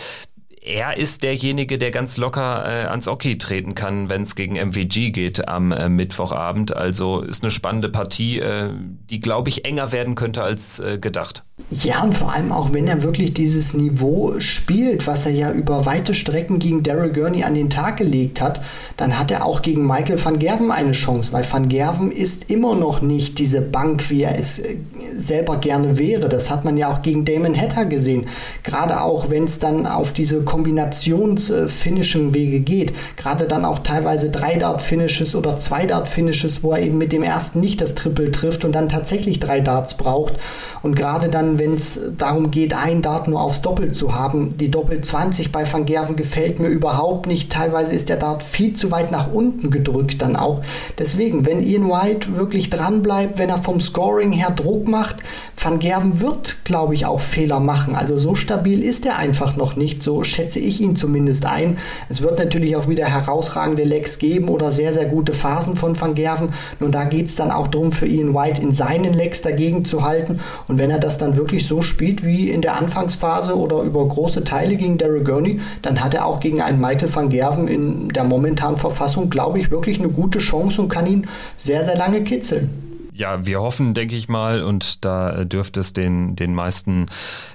er 0.66 0.96
ist 0.96 1.22
derjenige, 1.22 1.76
der 1.76 1.90
ganz 1.90 2.16
locker 2.16 2.64
äh, 2.66 2.86
ans 2.86 3.06
Oki 3.06 3.36
treten 3.36 3.74
kann, 3.74 4.08
wenn 4.08 4.22
es 4.22 4.34
gegen 4.34 4.54
MVG 4.54 5.10
geht 5.10 5.46
am 5.46 5.72
äh, 5.72 5.90
Mittwochabend. 5.90 6.74
Also 6.74 7.20
ist 7.20 7.44
eine 7.44 7.50
spannende 7.50 7.90
Partie, 7.90 8.38
äh, 8.38 8.70
die, 9.10 9.20
glaube 9.20 9.50
ich, 9.50 9.66
enger 9.66 9.92
werden 9.92 10.14
könnte 10.14 10.42
als 10.42 10.80
äh, 10.80 10.98
gedacht. 10.98 11.44
Ja, 11.70 12.02
und 12.02 12.16
vor 12.16 12.32
allem 12.32 12.50
auch, 12.50 12.72
wenn 12.72 12.88
er 12.88 13.04
wirklich 13.04 13.32
dieses 13.32 13.74
Niveau 13.74 14.34
spielt, 14.40 15.06
was 15.06 15.24
er 15.24 15.30
ja 15.30 15.52
über 15.52 15.86
weite 15.86 16.12
Strecken 16.12 16.58
gegen 16.58 16.82
Daryl 16.82 17.12
Gurney 17.12 17.44
an 17.44 17.54
den 17.54 17.70
Tag 17.70 17.98
gelegt 17.98 18.40
hat, 18.40 18.60
dann 18.96 19.16
hat 19.16 19.30
er 19.30 19.44
auch 19.44 19.62
gegen 19.62 19.86
Michael 19.86 20.22
van 20.22 20.40
Gerven 20.40 20.72
eine 20.72 20.92
Chance, 20.92 21.32
weil 21.32 21.44
van 21.48 21.68
Gerven 21.68 22.10
ist 22.10 22.50
immer 22.50 22.74
noch 22.74 23.02
nicht 23.02 23.38
diese 23.38 23.60
Bank, 23.60 24.10
wie 24.10 24.24
er 24.24 24.36
es 24.36 24.58
äh, 24.58 24.78
selber 25.16 25.58
gerne 25.58 25.96
wäre. 25.96 26.28
Das 26.28 26.50
hat 26.50 26.64
man 26.64 26.76
ja 26.76 26.92
auch 26.92 27.02
gegen 27.02 27.24
Damon 27.24 27.56
Hatter 27.56 27.84
gesehen. 27.84 28.26
Gerade 28.64 29.02
auch, 29.02 29.30
wenn 29.30 29.44
es 29.44 29.60
dann 29.60 29.86
auf 29.86 30.12
diese 30.12 30.42
kombinationsfinnischen 30.42 32.34
Wege 32.34 32.60
geht. 32.60 32.92
Gerade 33.16 33.46
dann 33.46 33.64
auch 33.64 33.78
teilweise 33.78 34.28
drei 34.28 34.56
Dart-Finishes 34.56 35.36
oder 35.36 35.60
zwei 35.60 35.86
Dart-Finishes, 35.86 36.64
wo 36.64 36.72
er 36.72 36.82
eben 36.82 36.98
mit 36.98 37.12
dem 37.12 37.22
ersten 37.22 37.60
nicht 37.60 37.80
das 37.80 37.94
Triple 37.94 38.32
trifft 38.32 38.64
und 38.64 38.72
dann 38.72 38.88
tatsächlich 38.88 39.38
drei 39.38 39.60
Darts 39.60 39.96
braucht. 39.96 40.34
Und 40.82 40.96
gerade 40.96 41.30
dann, 41.30 41.43
wenn 41.58 41.74
es 41.74 42.00
darum 42.18 42.50
geht, 42.50 42.74
ein 42.74 43.02
Dart 43.02 43.28
nur 43.28 43.40
aufs 43.40 43.62
Doppel 43.62 43.92
zu 43.92 44.14
haben, 44.14 44.56
die 44.58 44.70
Doppel 44.70 45.00
20 45.00 45.52
bei 45.52 45.70
Van 45.70 45.86
Gerven 45.86 46.16
gefällt 46.16 46.60
mir 46.60 46.68
überhaupt 46.68 47.26
nicht. 47.26 47.50
Teilweise 47.50 47.92
ist 47.92 48.08
der 48.08 48.16
Dart 48.16 48.42
viel 48.42 48.74
zu 48.74 48.90
weit 48.90 49.10
nach 49.12 49.32
unten 49.32 49.70
gedrückt 49.70 50.22
dann 50.22 50.36
auch. 50.36 50.62
Deswegen, 50.98 51.46
wenn 51.46 51.62
Ian 51.62 51.88
White 51.88 52.36
wirklich 52.36 52.70
dran 52.70 53.02
bleibt, 53.02 53.38
wenn 53.38 53.48
er 53.48 53.58
vom 53.58 53.80
Scoring 53.80 54.32
her 54.32 54.50
Druck 54.50 54.88
macht, 54.88 55.16
Van 55.56 55.78
Gerven 55.78 56.20
wird, 56.20 56.64
glaube 56.64 56.94
ich, 56.94 57.06
auch 57.06 57.20
Fehler 57.20 57.60
machen. 57.60 57.94
Also 57.94 58.16
so 58.16 58.34
stabil 58.34 58.82
ist 58.82 59.06
er 59.06 59.18
einfach 59.18 59.56
noch 59.56 59.76
nicht. 59.76 60.02
So 60.02 60.24
schätze 60.24 60.58
ich 60.58 60.80
ihn 60.80 60.96
zumindest 60.96 61.46
ein. 61.46 61.78
Es 62.08 62.22
wird 62.22 62.38
natürlich 62.38 62.76
auch 62.76 62.88
wieder 62.88 63.06
herausragende 63.06 63.84
Lecks 63.84 64.18
geben 64.18 64.48
oder 64.48 64.70
sehr, 64.70 64.92
sehr 64.92 65.06
gute 65.06 65.32
Phasen 65.32 65.76
von 65.76 65.98
Van 65.98 66.14
Gerven. 66.14 66.50
Nun, 66.80 66.92
da 66.92 67.04
geht 67.04 67.26
es 67.26 67.36
dann 67.36 67.50
auch 67.50 67.68
darum, 67.68 67.92
für 67.92 68.06
Ian 68.06 68.34
White 68.34 68.60
in 68.60 68.74
seinen 68.74 69.14
Lecks 69.14 69.42
dagegen 69.42 69.84
zu 69.84 70.02
halten. 70.02 70.40
Und 70.68 70.78
wenn 70.78 70.90
er 70.90 70.98
das 70.98 71.18
dann 71.18 71.33
wirklich 71.36 71.66
so 71.66 71.82
spielt 71.82 72.24
wie 72.24 72.50
in 72.50 72.62
der 72.62 72.76
Anfangsphase 72.76 73.56
oder 73.56 73.82
über 73.82 74.06
große 74.06 74.44
Teile 74.44 74.76
gegen 74.76 74.98
Daryl 74.98 75.24
Gurney, 75.24 75.60
dann 75.82 76.02
hat 76.02 76.14
er 76.14 76.26
auch 76.26 76.40
gegen 76.40 76.60
einen 76.60 76.80
Michael 76.80 77.14
van 77.14 77.28
Gerven 77.28 77.68
in 77.68 78.08
der 78.08 78.24
momentanen 78.24 78.76
Verfassung, 78.76 79.30
glaube 79.30 79.58
ich, 79.58 79.70
wirklich 79.70 79.98
eine 79.98 80.08
gute 80.08 80.38
Chance 80.38 80.82
und 80.82 80.88
kann 80.88 81.06
ihn 81.06 81.26
sehr, 81.56 81.84
sehr 81.84 81.96
lange 81.96 82.22
kitzeln. 82.22 82.83
Ja, 83.16 83.46
wir 83.46 83.60
hoffen, 83.60 83.94
denke 83.94 84.16
ich 84.16 84.28
mal, 84.28 84.64
und 84.64 85.04
da 85.04 85.44
dürfte 85.44 85.78
es 85.78 85.92
den, 85.92 86.34
den 86.34 86.52
meisten 86.52 87.06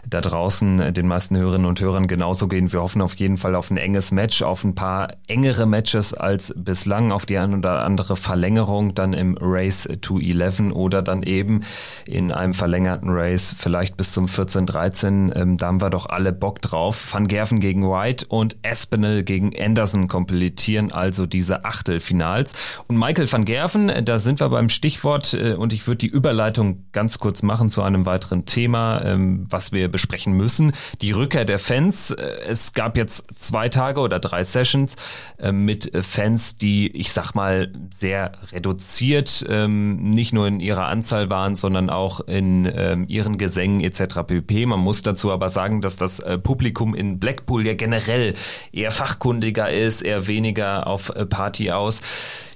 da 0.08 0.22
draußen, 0.22 0.94
den 0.94 1.06
meisten 1.06 1.36
Hörerinnen 1.36 1.68
und 1.68 1.82
Hörern 1.82 2.08
genauso 2.08 2.48
gehen. 2.48 2.72
Wir 2.72 2.82
hoffen 2.82 3.02
auf 3.02 3.16
jeden 3.16 3.36
Fall 3.36 3.56
auf 3.56 3.70
ein 3.70 3.76
enges 3.76 4.14
Match, 4.14 4.42
auf 4.42 4.64
ein 4.64 4.74
paar 4.74 5.16
engere 5.28 5.66
Matches 5.66 6.14
als 6.14 6.54
bislang, 6.56 7.12
auf 7.12 7.26
die 7.26 7.38
ein 7.38 7.54
oder 7.54 7.84
andere 7.84 8.16
Verlängerung 8.16 8.96
dann 8.96 9.12
im 9.12 9.38
Race 9.38 9.90
to 10.00 10.18
11 10.18 10.72
oder 10.72 11.02
dann 11.02 11.24
eben 11.24 11.66
in 12.06 12.32
einem 12.32 12.54
verlängerten 12.54 13.10
Race, 13.10 13.54
vielleicht 13.58 13.98
bis 13.98 14.14
zum 14.14 14.28
14-13. 14.28 15.36
Ähm, 15.36 15.58
da 15.58 15.68
haben 15.68 15.82
wir 15.82 15.90
doch 15.90 16.06
alle 16.06 16.32
Bock 16.32 16.62
drauf. 16.62 17.14
Van 17.14 17.28
Gerven 17.28 17.60
gegen 17.60 17.84
White 17.84 18.28
und 18.30 18.56
Espinel 18.62 19.24
gegen 19.24 19.52
Anderson 19.60 20.08
komplettieren 20.08 20.94
also 20.94 21.26
diese 21.26 21.66
Achtelfinals. 21.66 22.54
Und 22.88 22.98
Michael 22.98 23.30
van 23.30 23.44
Gerven, 23.44 23.92
da 24.06 24.20
sind 24.20 24.40
wir 24.40 24.48
beim 24.48 24.70
Stichwort 24.70 25.34
äh, 25.34 25.49
und 25.58 25.74
ich 25.74 25.88
würde 25.88 26.00
die 26.00 26.08
Überleitung 26.08 26.86
ganz 26.92 27.20
kurz 27.20 27.44
machen 27.44 27.70
zu 27.70 27.82
einem 27.82 28.06
weiteren 28.06 28.46
Thema, 28.46 29.02
ähm, 29.04 29.46
was 29.50 29.72
wir 29.72 29.88
besprechen 29.90 30.34
müssen. 30.34 30.74
Die 31.02 31.12
Rückkehr 31.12 31.46
der 31.46 31.60
Fans. 31.60 32.12
Äh, 32.12 32.40
es 32.48 32.74
gab 32.74 32.98
jetzt 32.98 33.28
zwei 33.36 33.70
Tage 33.70 34.00
oder 34.00 34.20
drei 34.20 34.44
Sessions 34.44 34.96
äh, 35.38 35.52
mit 35.52 35.92
Fans, 36.02 36.58
die, 36.58 36.88
ich 36.96 37.12
sag 37.12 37.34
mal, 37.34 37.72
sehr 37.92 38.34
reduziert, 38.52 39.46
ähm, 39.50 40.10
nicht 40.10 40.34
nur 40.34 40.48
in 40.48 40.60
ihrer 40.60 40.88
Anzahl 40.88 41.30
waren, 41.30 41.56
sondern 41.56 41.90
auch 41.90 42.22
in 42.22 42.72
ähm, 42.74 43.06
ihren 43.08 43.38
Gesängen 43.38 43.82
etc. 43.82 44.24
pp. 44.26 44.66
Man 44.66 44.80
muss 44.80 45.02
dazu 45.04 45.32
aber 45.32 45.50
sagen, 45.50 45.82
dass 45.82 45.98
das 45.98 46.22
Publikum 46.44 46.96
in 46.96 47.20
Blackpool 47.20 47.66
ja 47.66 47.74
generell 47.74 48.36
eher 48.72 48.92
fachkundiger 48.92 49.72
ist, 49.72 50.02
eher 50.02 50.28
weniger 50.28 50.88
auf 50.88 51.12
Party 51.30 51.72
aus. 51.72 52.02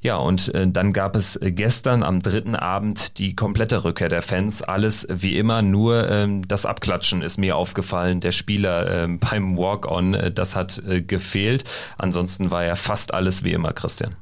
Ja, 0.03 0.17
und 0.17 0.53
äh, 0.53 0.67
dann 0.67 0.91
gab 0.91 1.15
es 1.15 1.37
äh, 1.37 1.51
gestern 1.51 2.03
am 2.03 2.19
dritten 2.19 2.55
Abend 2.55 3.17
die 3.19 3.37
komplette 3.37 3.85
Rückkehr 3.85 4.09
der 4.09 4.21
Fans. 4.21 4.61
Alles 4.61 5.07
wie 5.09 5.37
immer, 5.37 5.61
nur 5.61 6.09
ähm, 6.09 6.45
das 6.45 6.65
Abklatschen 6.65 7.21
ist 7.21 7.37
mir 7.37 7.55
aufgefallen. 7.55 8.19
Der 8.19 8.33
Spieler 8.33 9.03
ähm, 9.03 9.19
beim 9.19 9.57
Walk-On, 9.57 10.13
äh, 10.13 10.31
das 10.31 10.57
hat 10.57 10.83
äh, 10.85 11.01
gefehlt. 11.01 11.63
Ansonsten 11.97 12.51
war 12.51 12.65
ja 12.65 12.75
fast 12.75 13.13
alles 13.13 13.45
wie 13.45 13.53
immer, 13.53 13.71
Christian. 13.71 14.13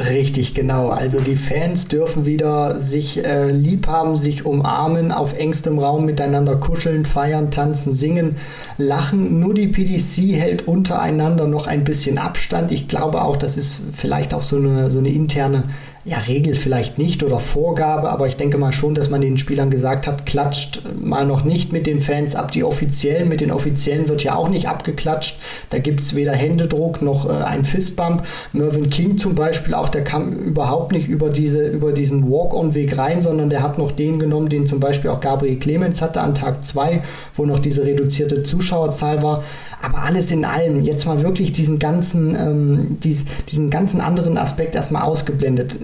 Richtig, 0.00 0.54
genau. 0.54 0.90
Also 0.90 1.18
die 1.18 1.34
Fans 1.34 1.88
dürfen 1.88 2.24
wieder 2.24 2.78
sich 2.78 3.24
äh, 3.24 3.50
lieb 3.50 3.88
haben, 3.88 4.16
sich 4.16 4.46
umarmen, 4.46 5.10
auf 5.10 5.36
engstem 5.36 5.80
Raum 5.80 6.04
miteinander 6.06 6.54
kuscheln, 6.54 7.04
feiern, 7.04 7.50
tanzen, 7.50 7.92
singen, 7.92 8.36
lachen. 8.76 9.40
Nur 9.40 9.54
die 9.54 9.66
PDC 9.66 10.38
hält 10.40 10.68
untereinander 10.68 11.48
noch 11.48 11.66
ein 11.66 11.82
bisschen 11.82 12.18
Abstand. 12.18 12.70
Ich 12.70 12.86
glaube 12.86 13.22
auch, 13.22 13.36
das 13.36 13.56
ist 13.56 13.82
vielleicht 13.92 14.34
auch 14.34 14.44
so 14.44 14.56
eine, 14.56 14.88
so 14.92 15.00
eine 15.00 15.08
interne 15.08 15.64
ja, 16.08 16.20
Regel 16.20 16.56
vielleicht 16.56 16.96
nicht 16.96 17.22
oder 17.22 17.38
Vorgabe, 17.38 18.08
aber 18.08 18.26
ich 18.26 18.36
denke 18.36 18.56
mal 18.56 18.72
schon, 18.72 18.94
dass 18.94 19.10
man 19.10 19.20
den 19.20 19.36
Spielern 19.36 19.68
gesagt 19.68 20.06
hat, 20.06 20.24
klatscht 20.24 20.80
mal 20.98 21.26
noch 21.26 21.44
nicht 21.44 21.70
mit 21.70 21.86
den 21.86 22.00
Fans 22.00 22.34
ab. 22.34 22.50
Die 22.52 22.64
Offiziellen, 22.64 23.28
mit 23.28 23.42
den 23.42 23.50
Offiziellen 23.50 24.08
wird 24.08 24.24
ja 24.24 24.34
auch 24.34 24.48
nicht 24.48 24.68
abgeklatscht. 24.68 25.38
Da 25.68 25.78
gibt 25.78 26.00
es 26.00 26.16
weder 26.16 26.32
Händedruck 26.32 27.02
noch 27.02 27.28
äh, 27.28 27.44
ein 27.44 27.66
Fistbump. 27.66 28.22
Mervyn 28.54 28.88
King 28.88 29.18
zum 29.18 29.34
Beispiel 29.34 29.74
auch, 29.74 29.90
der 29.90 30.02
kam 30.02 30.32
überhaupt 30.32 30.92
nicht 30.92 31.08
über, 31.08 31.28
diese, 31.28 31.66
über 31.66 31.92
diesen 31.92 32.30
Walk-on-Weg 32.30 32.96
rein, 32.96 33.20
sondern 33.20 33.50
der 33.50 33.62
hat 33.62 33.76
noch 33.76 33.92
den 33.92 34.18
genommen, 34.18 34.48
den 34.48 34.66
zum 34.66 34.80
Beispiel 34.80 35.10
auch 35.10 35.20
Gabriel 35.20 35.58
Clemens 35.58 36.00
hatte 36.00 36.22
an 36.22 36.34
Tag 36.34 36.64
2, 36.64 37.02
wo 37.34 37.44
noch 37.44 37.58
diese 37.58 37.84
reduzierte 37.84 38.44
Zuschauerzahl 38.44 39.22
war. 39.22 39.44
Aber 39.82 39.98
alles 39.98 40.30
in 40.32 40.44
allem, 40.44 40.82
jetzt 40.82 41.06
mal 41.06 41.22
wirklich 41.22 41.52
diesen 41.52 41.78
ganzen, 41.78 42.34
ähm, 42.34 42.98
dies, 43.02 43.24
diesen 43.50 43.70
ganzen 43.70 44.00
anderen 44.00 44.36
Aspekt 44.36 44.74
erstmal 44.74 45.02
ausgeblendet. 45.02 45.76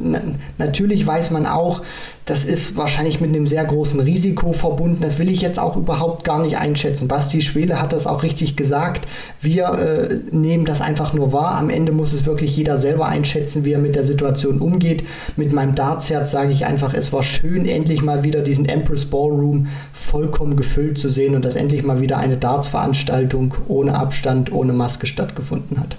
Natürlich 0.59 1.07
weiß 1.07 1.31
man 1.31 1.47
auch, 1.47 1.83
das 2.27 2.47
ist 2.47 2.77
wahrscheinlich 2.77 3.21
mit 3.21 3.31
einem 3.31 3.47
sehr 3.47 3.65
großen 3.65 4.01
Risiko 4.01 4.55
verbunden. 4.55 5.03
Das 5.03 5.19
will 5.19 5.31
ich 5.31 5.43
jetzt 5.43 5.59
auch 5.59 5.77
überhaupt 5.77 6.25
gar 6.25 6.43
nicht 6.43 6.57
einschätzen. 6.57 7.07
Basti 7.07 7.43
Schwele 7.43 7.81
hat 7.81 7.93
das 7.93 8.07
auch 8.07 8.23
richtig 8.23 8.57
gesagt. 8.57 9.07
Wir 9.43 9.67
äh, 9.73 10.35
nehmen 10.35 10.65
das 10.65 10.81
einfach 10.81 11.13
nur 11.13 11.33
wahr. 11.33 11.57
Am 11.57 11.69
Ende 11.69 11.93
muss 11.93 12.15
es 12.15 12.25
wirklich 12.25 12.57
jeder 12.57 12.79
selber 12.79 13.07
einschätzen, 13.07 13.65
wie 13.65 13.73
er 13.73 13.79
mit 13.79 13.95
der 13.95 14.05
Situation 14.05 14.61
umgeht. 14.61 15.05
Mit 15.37 15.53
meinem 15.53 15.75
Dartsherz 15.75 16.31
sage 16.31 16.53
ich 16.53 16.65
einfach, 16.65 16.95
es 16.95 17.13
war 17.13 17.23
schön, 17.23 17.67
endlich 17.67 18.03
mal 18.03 18.23
wieder 18.23 18.41
diesen 18.41 18.67
Empress 18.67 19.05
Ballroom 19.05 19.67
vollkommen 19.93 20.57
gefüllt 20.57 20.99
zu 20.99 21.11
sehen 21.11 21.35
und 21.35 21.45
dass 21.45 21.57
endlich 21.57 21.83
mal 21.83 22.01
wieder 22.01 22.17
eine 22.17 22.39
Dartsveranstaltung 22.39 23.55
ohne 23.69 23.97
Abstand, 23.97 24.51
ohne 24.51 24.73
Maske 24.73 25.07
stattgefunden 25.07 25.79
hat. 25.79 25.99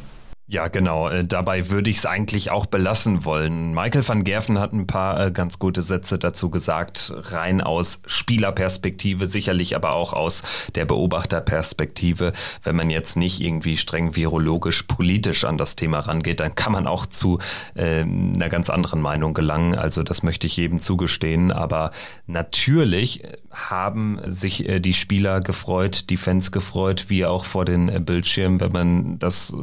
Ja, 0.56 0.70
genau. 0.70 1.10
Äh, 1.10 1.26
dabei 1.26 1.70
würde 1.70 1.90
ich 1.90 1.98
es 1.98 2.06
eigentlich 2.06 2.50
auch 2.50 2.66
belassen 2.66 3.26
wollen. 3.26 3.74
Michael 3.74 4.08
van 4.08 4.24
Gerven 4.24 4.58
hat 4.58 4.72
ein 4.72 4.88
paar 4.88 5.20
äh, 5.20 5.30
ganz 5.30 5.60
gute 5.60 5.82
Sätze 5.82 6.18
dazu 6.18 6.50
gesagt, 6.50 7.14
rein 7.14 7.60
aus 7.60 8.02
Spielerperspektive, 8.06 9.28
sicherlich 9.28 9.76
aber 9.76 9.92
auch 9.92 10.14
aus 10.14 10.44
der 10.74 10.86
Beobachterperspektive. 10.86 12.32
Wenn 12.64 12.78
man 12.78 12.90
jetzt 12.90 13.18
nicht 13.18 13.42
irgendwie 13.42 13.76
streng 13.76 14.16
virologisch 14.16 14.84
politisch 14.84 15.44
an 15.44 15.58
das 15.58 15.76
Thema 15.76 16.00
rangeht, 16.00 16.40
dann 16.40 16.56
kann 16.56 16.72
man 16.72 16.88
auch 16.88 17.06
zu 17.06 17.40
äh, 17.74 18.04
einer 18.04 18.48
ganz 18.48 18.70
anderen 18.70 19.02
Meinung 19.02 19.34
gelangen. 19.34 19.76
Also 19.76 20.04
das 20.04 20.24
möchte 20.24 20.48
ich 20.48 20.56
jedem 20.56 20.80
zugestehen. 20.80 21.52
Aber 21.52 21.92
natürlich 22.28 23.24
haben 23.52 24.22
sich 24.26 24.70
äh, 24.70 24.80
die 24.80 24.94
Spieler 24.94 25.42
gefreut, 25.42 26.10
die 26.10 26.16
Fans 26.16 26.54
gefreut, 26.54 27.08
wie 27.10 27.26
auch 27.26 27.44
vor 27.44 27.66
den 27.66 27.90
äh, 27.90 28.00
Bildschirmen, 28.00 28.62
wenn 28.62 28.72
man 28.72 29.20
das 29.20 29.54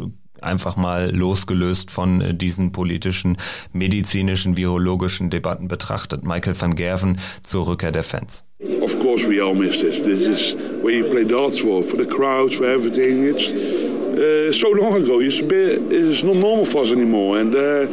einfach 0.44 0.76
mal 0.76 1.14
losgelöst 1.14 1.90
von 1.90 2.20
äh, 2.20 2.34
diesen 2.34 2.72
politischen, 2.72 3.36
medizinischen, 3.72 4.56
virologischen 4.56 5.30
Debatten 5.30 5.68
betrachtet. 5.68 6.24
Michael 6.24 6.60
van 6.60 6.74
Gerven 6.74 7.18
zur 7.42 7.66
Rückkehr 7.66 7.92
der 7.92 8.02
Fans. 8.02 8.44
Of 8.80 8.98
course 8.98 9.28
we 9.28 9.42
all 9.42 9.54
miss 9.54 9.80
this. 9.80 10.02
This 10.02 10.26
is 10.26 10.56
where 10.82 10.94
you 10.94 11.08
play 11.08 11.24
darts 11.24 11.58
for, 11.60 11.82
for 11.82 11.96
the 11.96 12.06
crowds, 12.06 12.54
for 12.54 12.66
everything. 12.66 13.24
It's 13.24 13.50
uh, 13.50 14.52
so 14.52 14.72
long 14.72 14.94
ago. 14.94 15.20
It's, 15.20 15.40
a 15.40 15.44
bit, 15.44 15.92
it's 15.92 16.22
not 16.22 16.36
normal 16.36 16.64
for 16.64 16.82
us 16.82 16.92
anymore. 16.92 17.38
And 17.38 17.54
uh, 17.54 17.86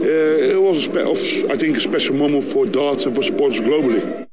uh, 0.00 0.54
it 0.54 0.60
was, 0.60 0.88
a 0.88 1.52
I 1.52 1.56
think, 1.56 1.76
a 1.76 1.80
special 1.80 2.14
moment 2.14 2.44
for 2.44 2.66
darts 2.66 3.06
and 3.06 3.14
for 3.14 3.22
sports 3.22 3.60
globally. 3.60 4.29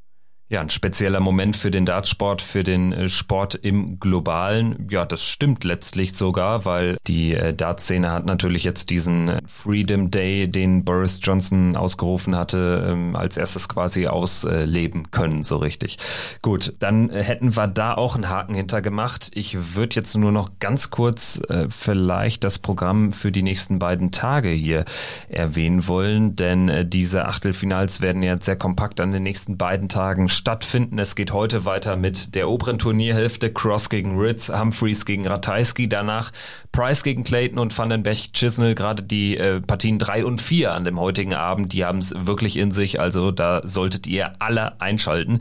Ja, 0.50 0.62
ein 0.62 0.70
spezieller 0.70 1.20
Moment 1.20 1.56
für 1.56 1.70
den 1.70 1.84
Dartsport, 1.84 2.40
für 2.40 2.64
den 2.64 2.90
äh, 2.94 3.10
Sport 3.10 3.54
im 3.54 4.00
Globalen. 4.00 4.86
Ja, 4.90 5.04
das 5.04 5.22
stimmt 5.22 5.62
letztlich 5.62 6.14
sogar, 6.14 6.64
weil 6.64 6.96
die 7.06 7.34
äh, 7.34 7.52
Dartszene 7.52 8.10
hat 8.10 8.24
natürlich 8.24 8.64
jetzt 8.64 8.88
diesen 8.88 9.28
äh, 9.28 9.40
Freedom 9.46 10.10
Day, 10.10 10.50
den 10.50 10.86
Boris 10.86 11.20
Johnson 11.22 11.76
ausgerufen 11.76 12.34
hatte, 12.34 12.88
ähm, 12.88 13.14
als 13.14 13.36
erstes 13.36 13.68
quasi 13.68 14.06
ausleben 14.06 15.10
können, 15.10 15.42
so 15.42 15.58
richtig. 15.58 15.98
Gut, 16.40 16.72
dann 16.78 17.10
hätten 17.10 17.54
wir 17.54 17.66
da 17.66 17.92
auch 17.92 18.14
einen 18.14 18.30
Haken 18.30 18.54
hintergemacht. 18.54 19.30
Ich 19.34 19.74
würde 19.76 19.96
jetzt 19.96 20.16
nur 20.16 20.32
noch 20.32 20.52
ganz 20.60 20.90
kurz 20.90 21.42
vielleicht 21.68 22.44
das 22.44 22.58
Programm 22.58 23.10
für 23.10 23.32
die 23.32 23.42
nächsten 23.42 23.78
beiden 23.78 24.12
Tage 24.12 24.48
hier 24.48 24.84
erwähnen 25.28 25.88
wollen, 25.88 26.36
denn 26.36 26.88
diese 26.88 27.26
Achtelfinals 27.26 28.00
werden 28.00 28.22
jetzt 28.22 28.44
sehr 28.44 28.56
kompakt 28.56 29.00
an 29.00 29.12
den 29.12 29.22
nächsten 29.22 29.56
beiden 29.56 29.88
Tagen 29.88 30.28
stattfinden. 30.38 30.98
Es 30.98 31.16
geht 31.16 31.32
heute 31.32 31.64
weiter 31.64 31.96
mit 31.96 32.34
der 32.34 32.48
oberen 32.48 32.78
Turnierhälfte. 32.78 33.52
Cross 33.52 33.90
gegen 33.90 34.18
Ritz, 34.18 34.48
Humphreys 34.48 35.04
gegen 35.04 35.26
Ratajski. 35.26 35.88
Danach 35.88 36.32
Price 36.72 37.02
gegen 37.02 37.24
Clayton 37.24 37.58
und 37.58 37.76
Vandenberg 37.76 38.32
Chisnell. 38.32 38.74
Gerade 38.74 39.02
die 39.02 39.36
äh, 39.36 39.60
Partien 39.60 39.98
3 39.98 40.24
und 40.24 40.40
4 40.40 40.72
an 40.72 40.84
dem 40.84 40.98
heutigen 40.98 41.34
Abend, 41.34 41.72
die 41.72 41.84
haben 41.84 41.98
es 41.98 42.14
wirklich 42.16 42.56
in 42.56 42.70
sich. 42.70 43.00
Also 43.00 43.30
da 43.32 43.60
solltet 43.64 44.06
ihr 44.06 44.32
alle 44.38 44.80
einschalten. 44.80 45.40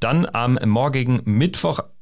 Dann 0.00 0.26
am 0.26 0.58
morgigen 0.64 1.22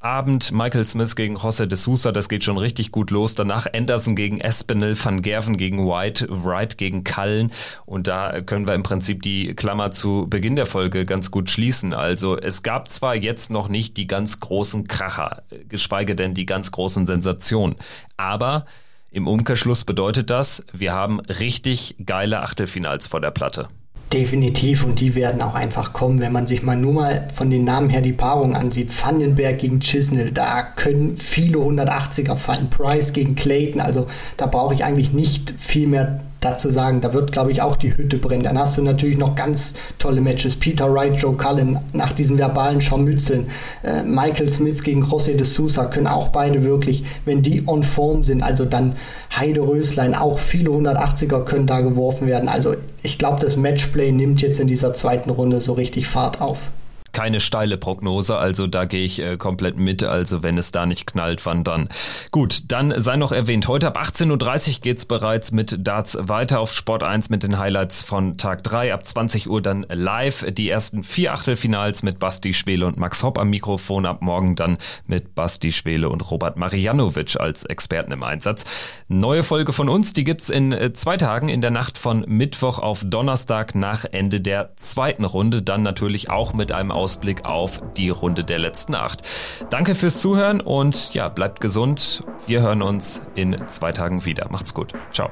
Mittwochabend 0.02 0.52
Michael 0.52 0.86
Smith 0.86 1.14
gegen 1.14 1.36
José 1.36 1.66
de 1.66 1.76
Sousa. 1.76 2.10
Das 2.10 2.30
geht 2.30 2.42
schon 2.42 2.56
richtig 2.56 2.90
gut 2.90 3.10
los. 3.10 3.34
Danach 3.34 3.66
Anderson 3.74 4.16
gegen 4.16 4.40
Espinel, 4.40 4.96
Van 5.02 5.20
Gerven 5.20 5.58
gegen 5.58 5.86
White, 5.86 6.26
Wright 6.30 6.78
gegen 6.78 7.04
Cullen. 7.04 7.52
Und 7.84 8.06
da 8.06 8.40
können 8.40 8.66
wir 8.66 8.74
im 8.74 8.82
Prinzip 8.82 9.20
die 9.20 9.54
Klammer 9.54 9.90
zu 9.90 10.26
Beginn 10.26 10.56
der 10.56 10.64
Folge 10.64 11.04
ganz 11.04 11.30
gut 11.30 11.50
schließen. 11.50 11.92
Also 11.92 12.38
es 12.38 12.62
gab 12.62 12.88
zwar 12.88 13.14
jetzt 13.14 13.50
noch 13.50 13.68
nicht 13.68 13.98
die 13.98 14.06
ganz 14.06 14.40
großen 14.40 14.88
Kracher, 14.88 15.42
geschweige 15.68 16.16
denn 16.16 16.32
die 16.32 16.46
ganz 16.46 16.72
großen 16.72 17.06
Sensationen. 17.06 17.76
Aber 18.16 18.64
im 19.10 19.28
Umkehrschluss 19.28 19.84
bedeutet 19.84 20.30
das, 20.30 20.64
wir 20.72 20.94
haben 20.94 21.20
richtig 21.20 21.96
geile 22.06 22.40
Achtelfinals 22.40 23.06
vor 23.06 23.20
der 23.20 23.32
Platte. 23.32 23.68
Definitiv 24.12 24.84
und 24.84 24.98
die 24.98 25.14
werden 25.14 25.40
auch 25.40 25.54
einfach 25.54 25.92
kommen, 25.92 26.18
wenn 26.18 26.32
man 26.32 26.48
sich 26.48 26.62
mal 26.62 26.76
nur 26.76 26.94
mal 26.94 27.28
von 27.32 27.48
den 27.48 27.62
Namen 27.62 27.90
her 27.90 28.00
die 28.00 28.12
Paarung 28.12 28.56
ansieht. 28.56 28.90
Vandenberg 28.90 29.58
gegen 29.58 29.78
Chisnell, 29.78 30.32
da 30.32 30.62
können 30.62 31.16
viele 31.16 31.58
180er 31.58 32.34
fallen. 32.34 32.70
Price 32.70 33.12
gegen 33.12 33.36
Clayton, 33.36 33.80
also 33.80 34.08
da 34.36 34.46
brauche 34.46 34.74
ich 34.74 34.84
eigentlich 34.84 35.12
nicht 35.12 35.54
viel 35.58 35.86
mehr 35.86 36.22
dazu 36.40 36.70
sagen, 36.70 37.00
da 37.00 37.12
wird, 37.12 37.32
glaube 37.32 37.52
ich, 37.52 37.62
auch 37.62 37.76
die 37.76 37.96
Hütte 37.96 38.16
brennen. 38.16 38.42
Dann 38.42 38.58
hast 38.58 38.76
du 38.76 38.82
natürlich 38.82 39.18
noch 39.18 39.36
ganz 39.36 39.74
tolle 39.98 40.20
Matches. 40.20 40.56
Peter 40.56 40.92
Wright, 40.92 41.20
Joe 41.20 41.36
Cullen 41.36 41.78
nach 41.92 42.12
diesen 42.12 42.38
verbalen 42.38 42.80
Scharmützeln. 42.80 43.46
Äh, 43.82 44.02
Michael 44.02 44.48
Smith 44.48 44.82
gegen 44.82 45.04
José 45.04 45.36
de 45.36 45.44
Sousa 45.44 45.84
können 45.84 46.06
auch 46.06 46.28
beide 46.28 46.64
wirklich, 46.64 47.04
wenn 47.24 47.42
die 47.42 47.64
on 47.66 47.82
Form 47.82 48.24
sind, 48.24 48.42
also 48.42 48.64
dann 48.64 48.96
Heide 49.36 49.60
Röslein, 49.60 50.14
auch 50.14 50.38
viele 50.38 50.70
180er 50.70 51.44
können 51.44 51.66
da 51.66 51.80
geworfen 51.82 52.26
werden. 52.26 52.48
Also 52.48 52.74
ich 53.02 53.18
glaube, 53.18 53.40
das 53.40 53.56
Matchplay 53.56 54.10
nimmt 54.10 54.40
jetzt 54.40 54.58
in 54.58 54.66
dieser 54.66 54.94
zweiten 54.94 55.30
Runde 55.30 55.60
so 55.60 55.74
richtig 55.74 56.06
Fahrt 56.08 56.40
auf 56.40 56.70
keine 57.12 57.40
steile 57.40 57.76
Prognose, 57.76 58.36
also 58.36 58.66
da 58.66 58.84
gehe 58.84 59.04
ich 59.04 59.20
äh, 59.20 59.36
komplett 59.36 59.76
mit. 59.76 60.02
Also 60.02 60.42
wenn 60.42 60.58
es 60.58 60.72
da 60.72 60.86
nicht 60.86 61.06
knallt, 61.06 61.44
wann 61.46 61.64
dann? 61.64 61.88
Gut, 62.30 62.70
dann 62.72 62.94
sei 62.96 63.16
noch 63.16 63.32
erwähnt, 63.32 63.68
heute 63.68 63.88
ab 63.88 63.98
18.30 63.98 64.30
Uhr 64.74 64.80
geht 64.80 64.98
es 64.98 65.06
bereits 65.06 65.52
mit 65.52 65.86
Darts 65.86 66.16
weiter 66.20 66.60
auf 66.60 66.72
Sport 66.72 67.02
1 67.02 67.30
mit 67.30 67.42
den 67.42 67.58
Highlights 67.58 68.02
von 68.02 68.36
Tag 68.36 68.62
3. 68.64 68.94
Ab 68.94 69.04
20 69.04 69.48
Uhr 69.48 69.62
dann 69.62 69.86
live 69.88 70.46
die 70.52 70.68
ersten 70.68 71.02
vier 71.02 71.32
Achtelfinals 71.32 72.02
mit 72.02 72.18
Basti 72.18 72.54
Schwele 72.54 72.86
und 72.86 72.96
Max 72.96 73.22
Hopp 73.22 73.38
am 73.38 73.50
Mikrofon. 73.50 74.06
Ab 74.06 74.22
morgen 74.22 74.56
dann 74.56 74.78
mit 75.06 75.34
Basti 75.34 75.72
Schwele 75.72 76.08
und 76.08 76.30
Robert 76.30 76.56
Marianovic 76.56 77.38
als 77.38 77.64
Experten 77.64 78.12
im 78.12 78.22
Einsatz. 78.22 78.64
Neue 79.08 79.42
Folge 79.42 79.72
von 79.72 79.88
uns, 79.88 80.12
die 80.12 80.24
gibt's 80.24 80.50
in 80.50 80.72
äh, 80.72 80.92
zwei 80.92 81.16
Tagen 81.16 81.48
in 81.48 81.60
der 81.60 81.70
Nacht 81.70 81.98
von 81.98 82.24
Mittwoch 82.26 82.78
auf 82.78 83.02
Donnerstag 83.04 83.74
nach 83.74 84.04
Ende 84.04 84.40
der 84.40 84.76
zweiten 84.76 85.24
Runde. 85.24 85.62
Dann 85.62 85.82
natürlich 85.82 86.30
auch 86.30 86.52
mit 86.52 86.72
einem 86.72 86.90
Ausblick 87.00 87.46
auf 87.46 87.80
die 87.96 88.10
Runde 88.10 88.44
der 88.44 88.58
letzten 88.58 88.94
acht. 88.94 89.22
Danke 89.70 89.94
fürs 89.94 90.20
Zuhören 90.20 90.60
und 90.60 91.14
ja, 91.14 91.28
bleibt 91.28 91.60
gesund. 91.60 92.22
Wir 92.46 92.60
hören 92.60 92.82
uns 92.82 93.22
in 93.34 93.56
zwei 93.68 93.92
Tagen 93.92 94.24
wieder. 94.26 94.46
Macht's 94.50 94.74
gut. 94.74 94.92
Ciao. 95.12 95.30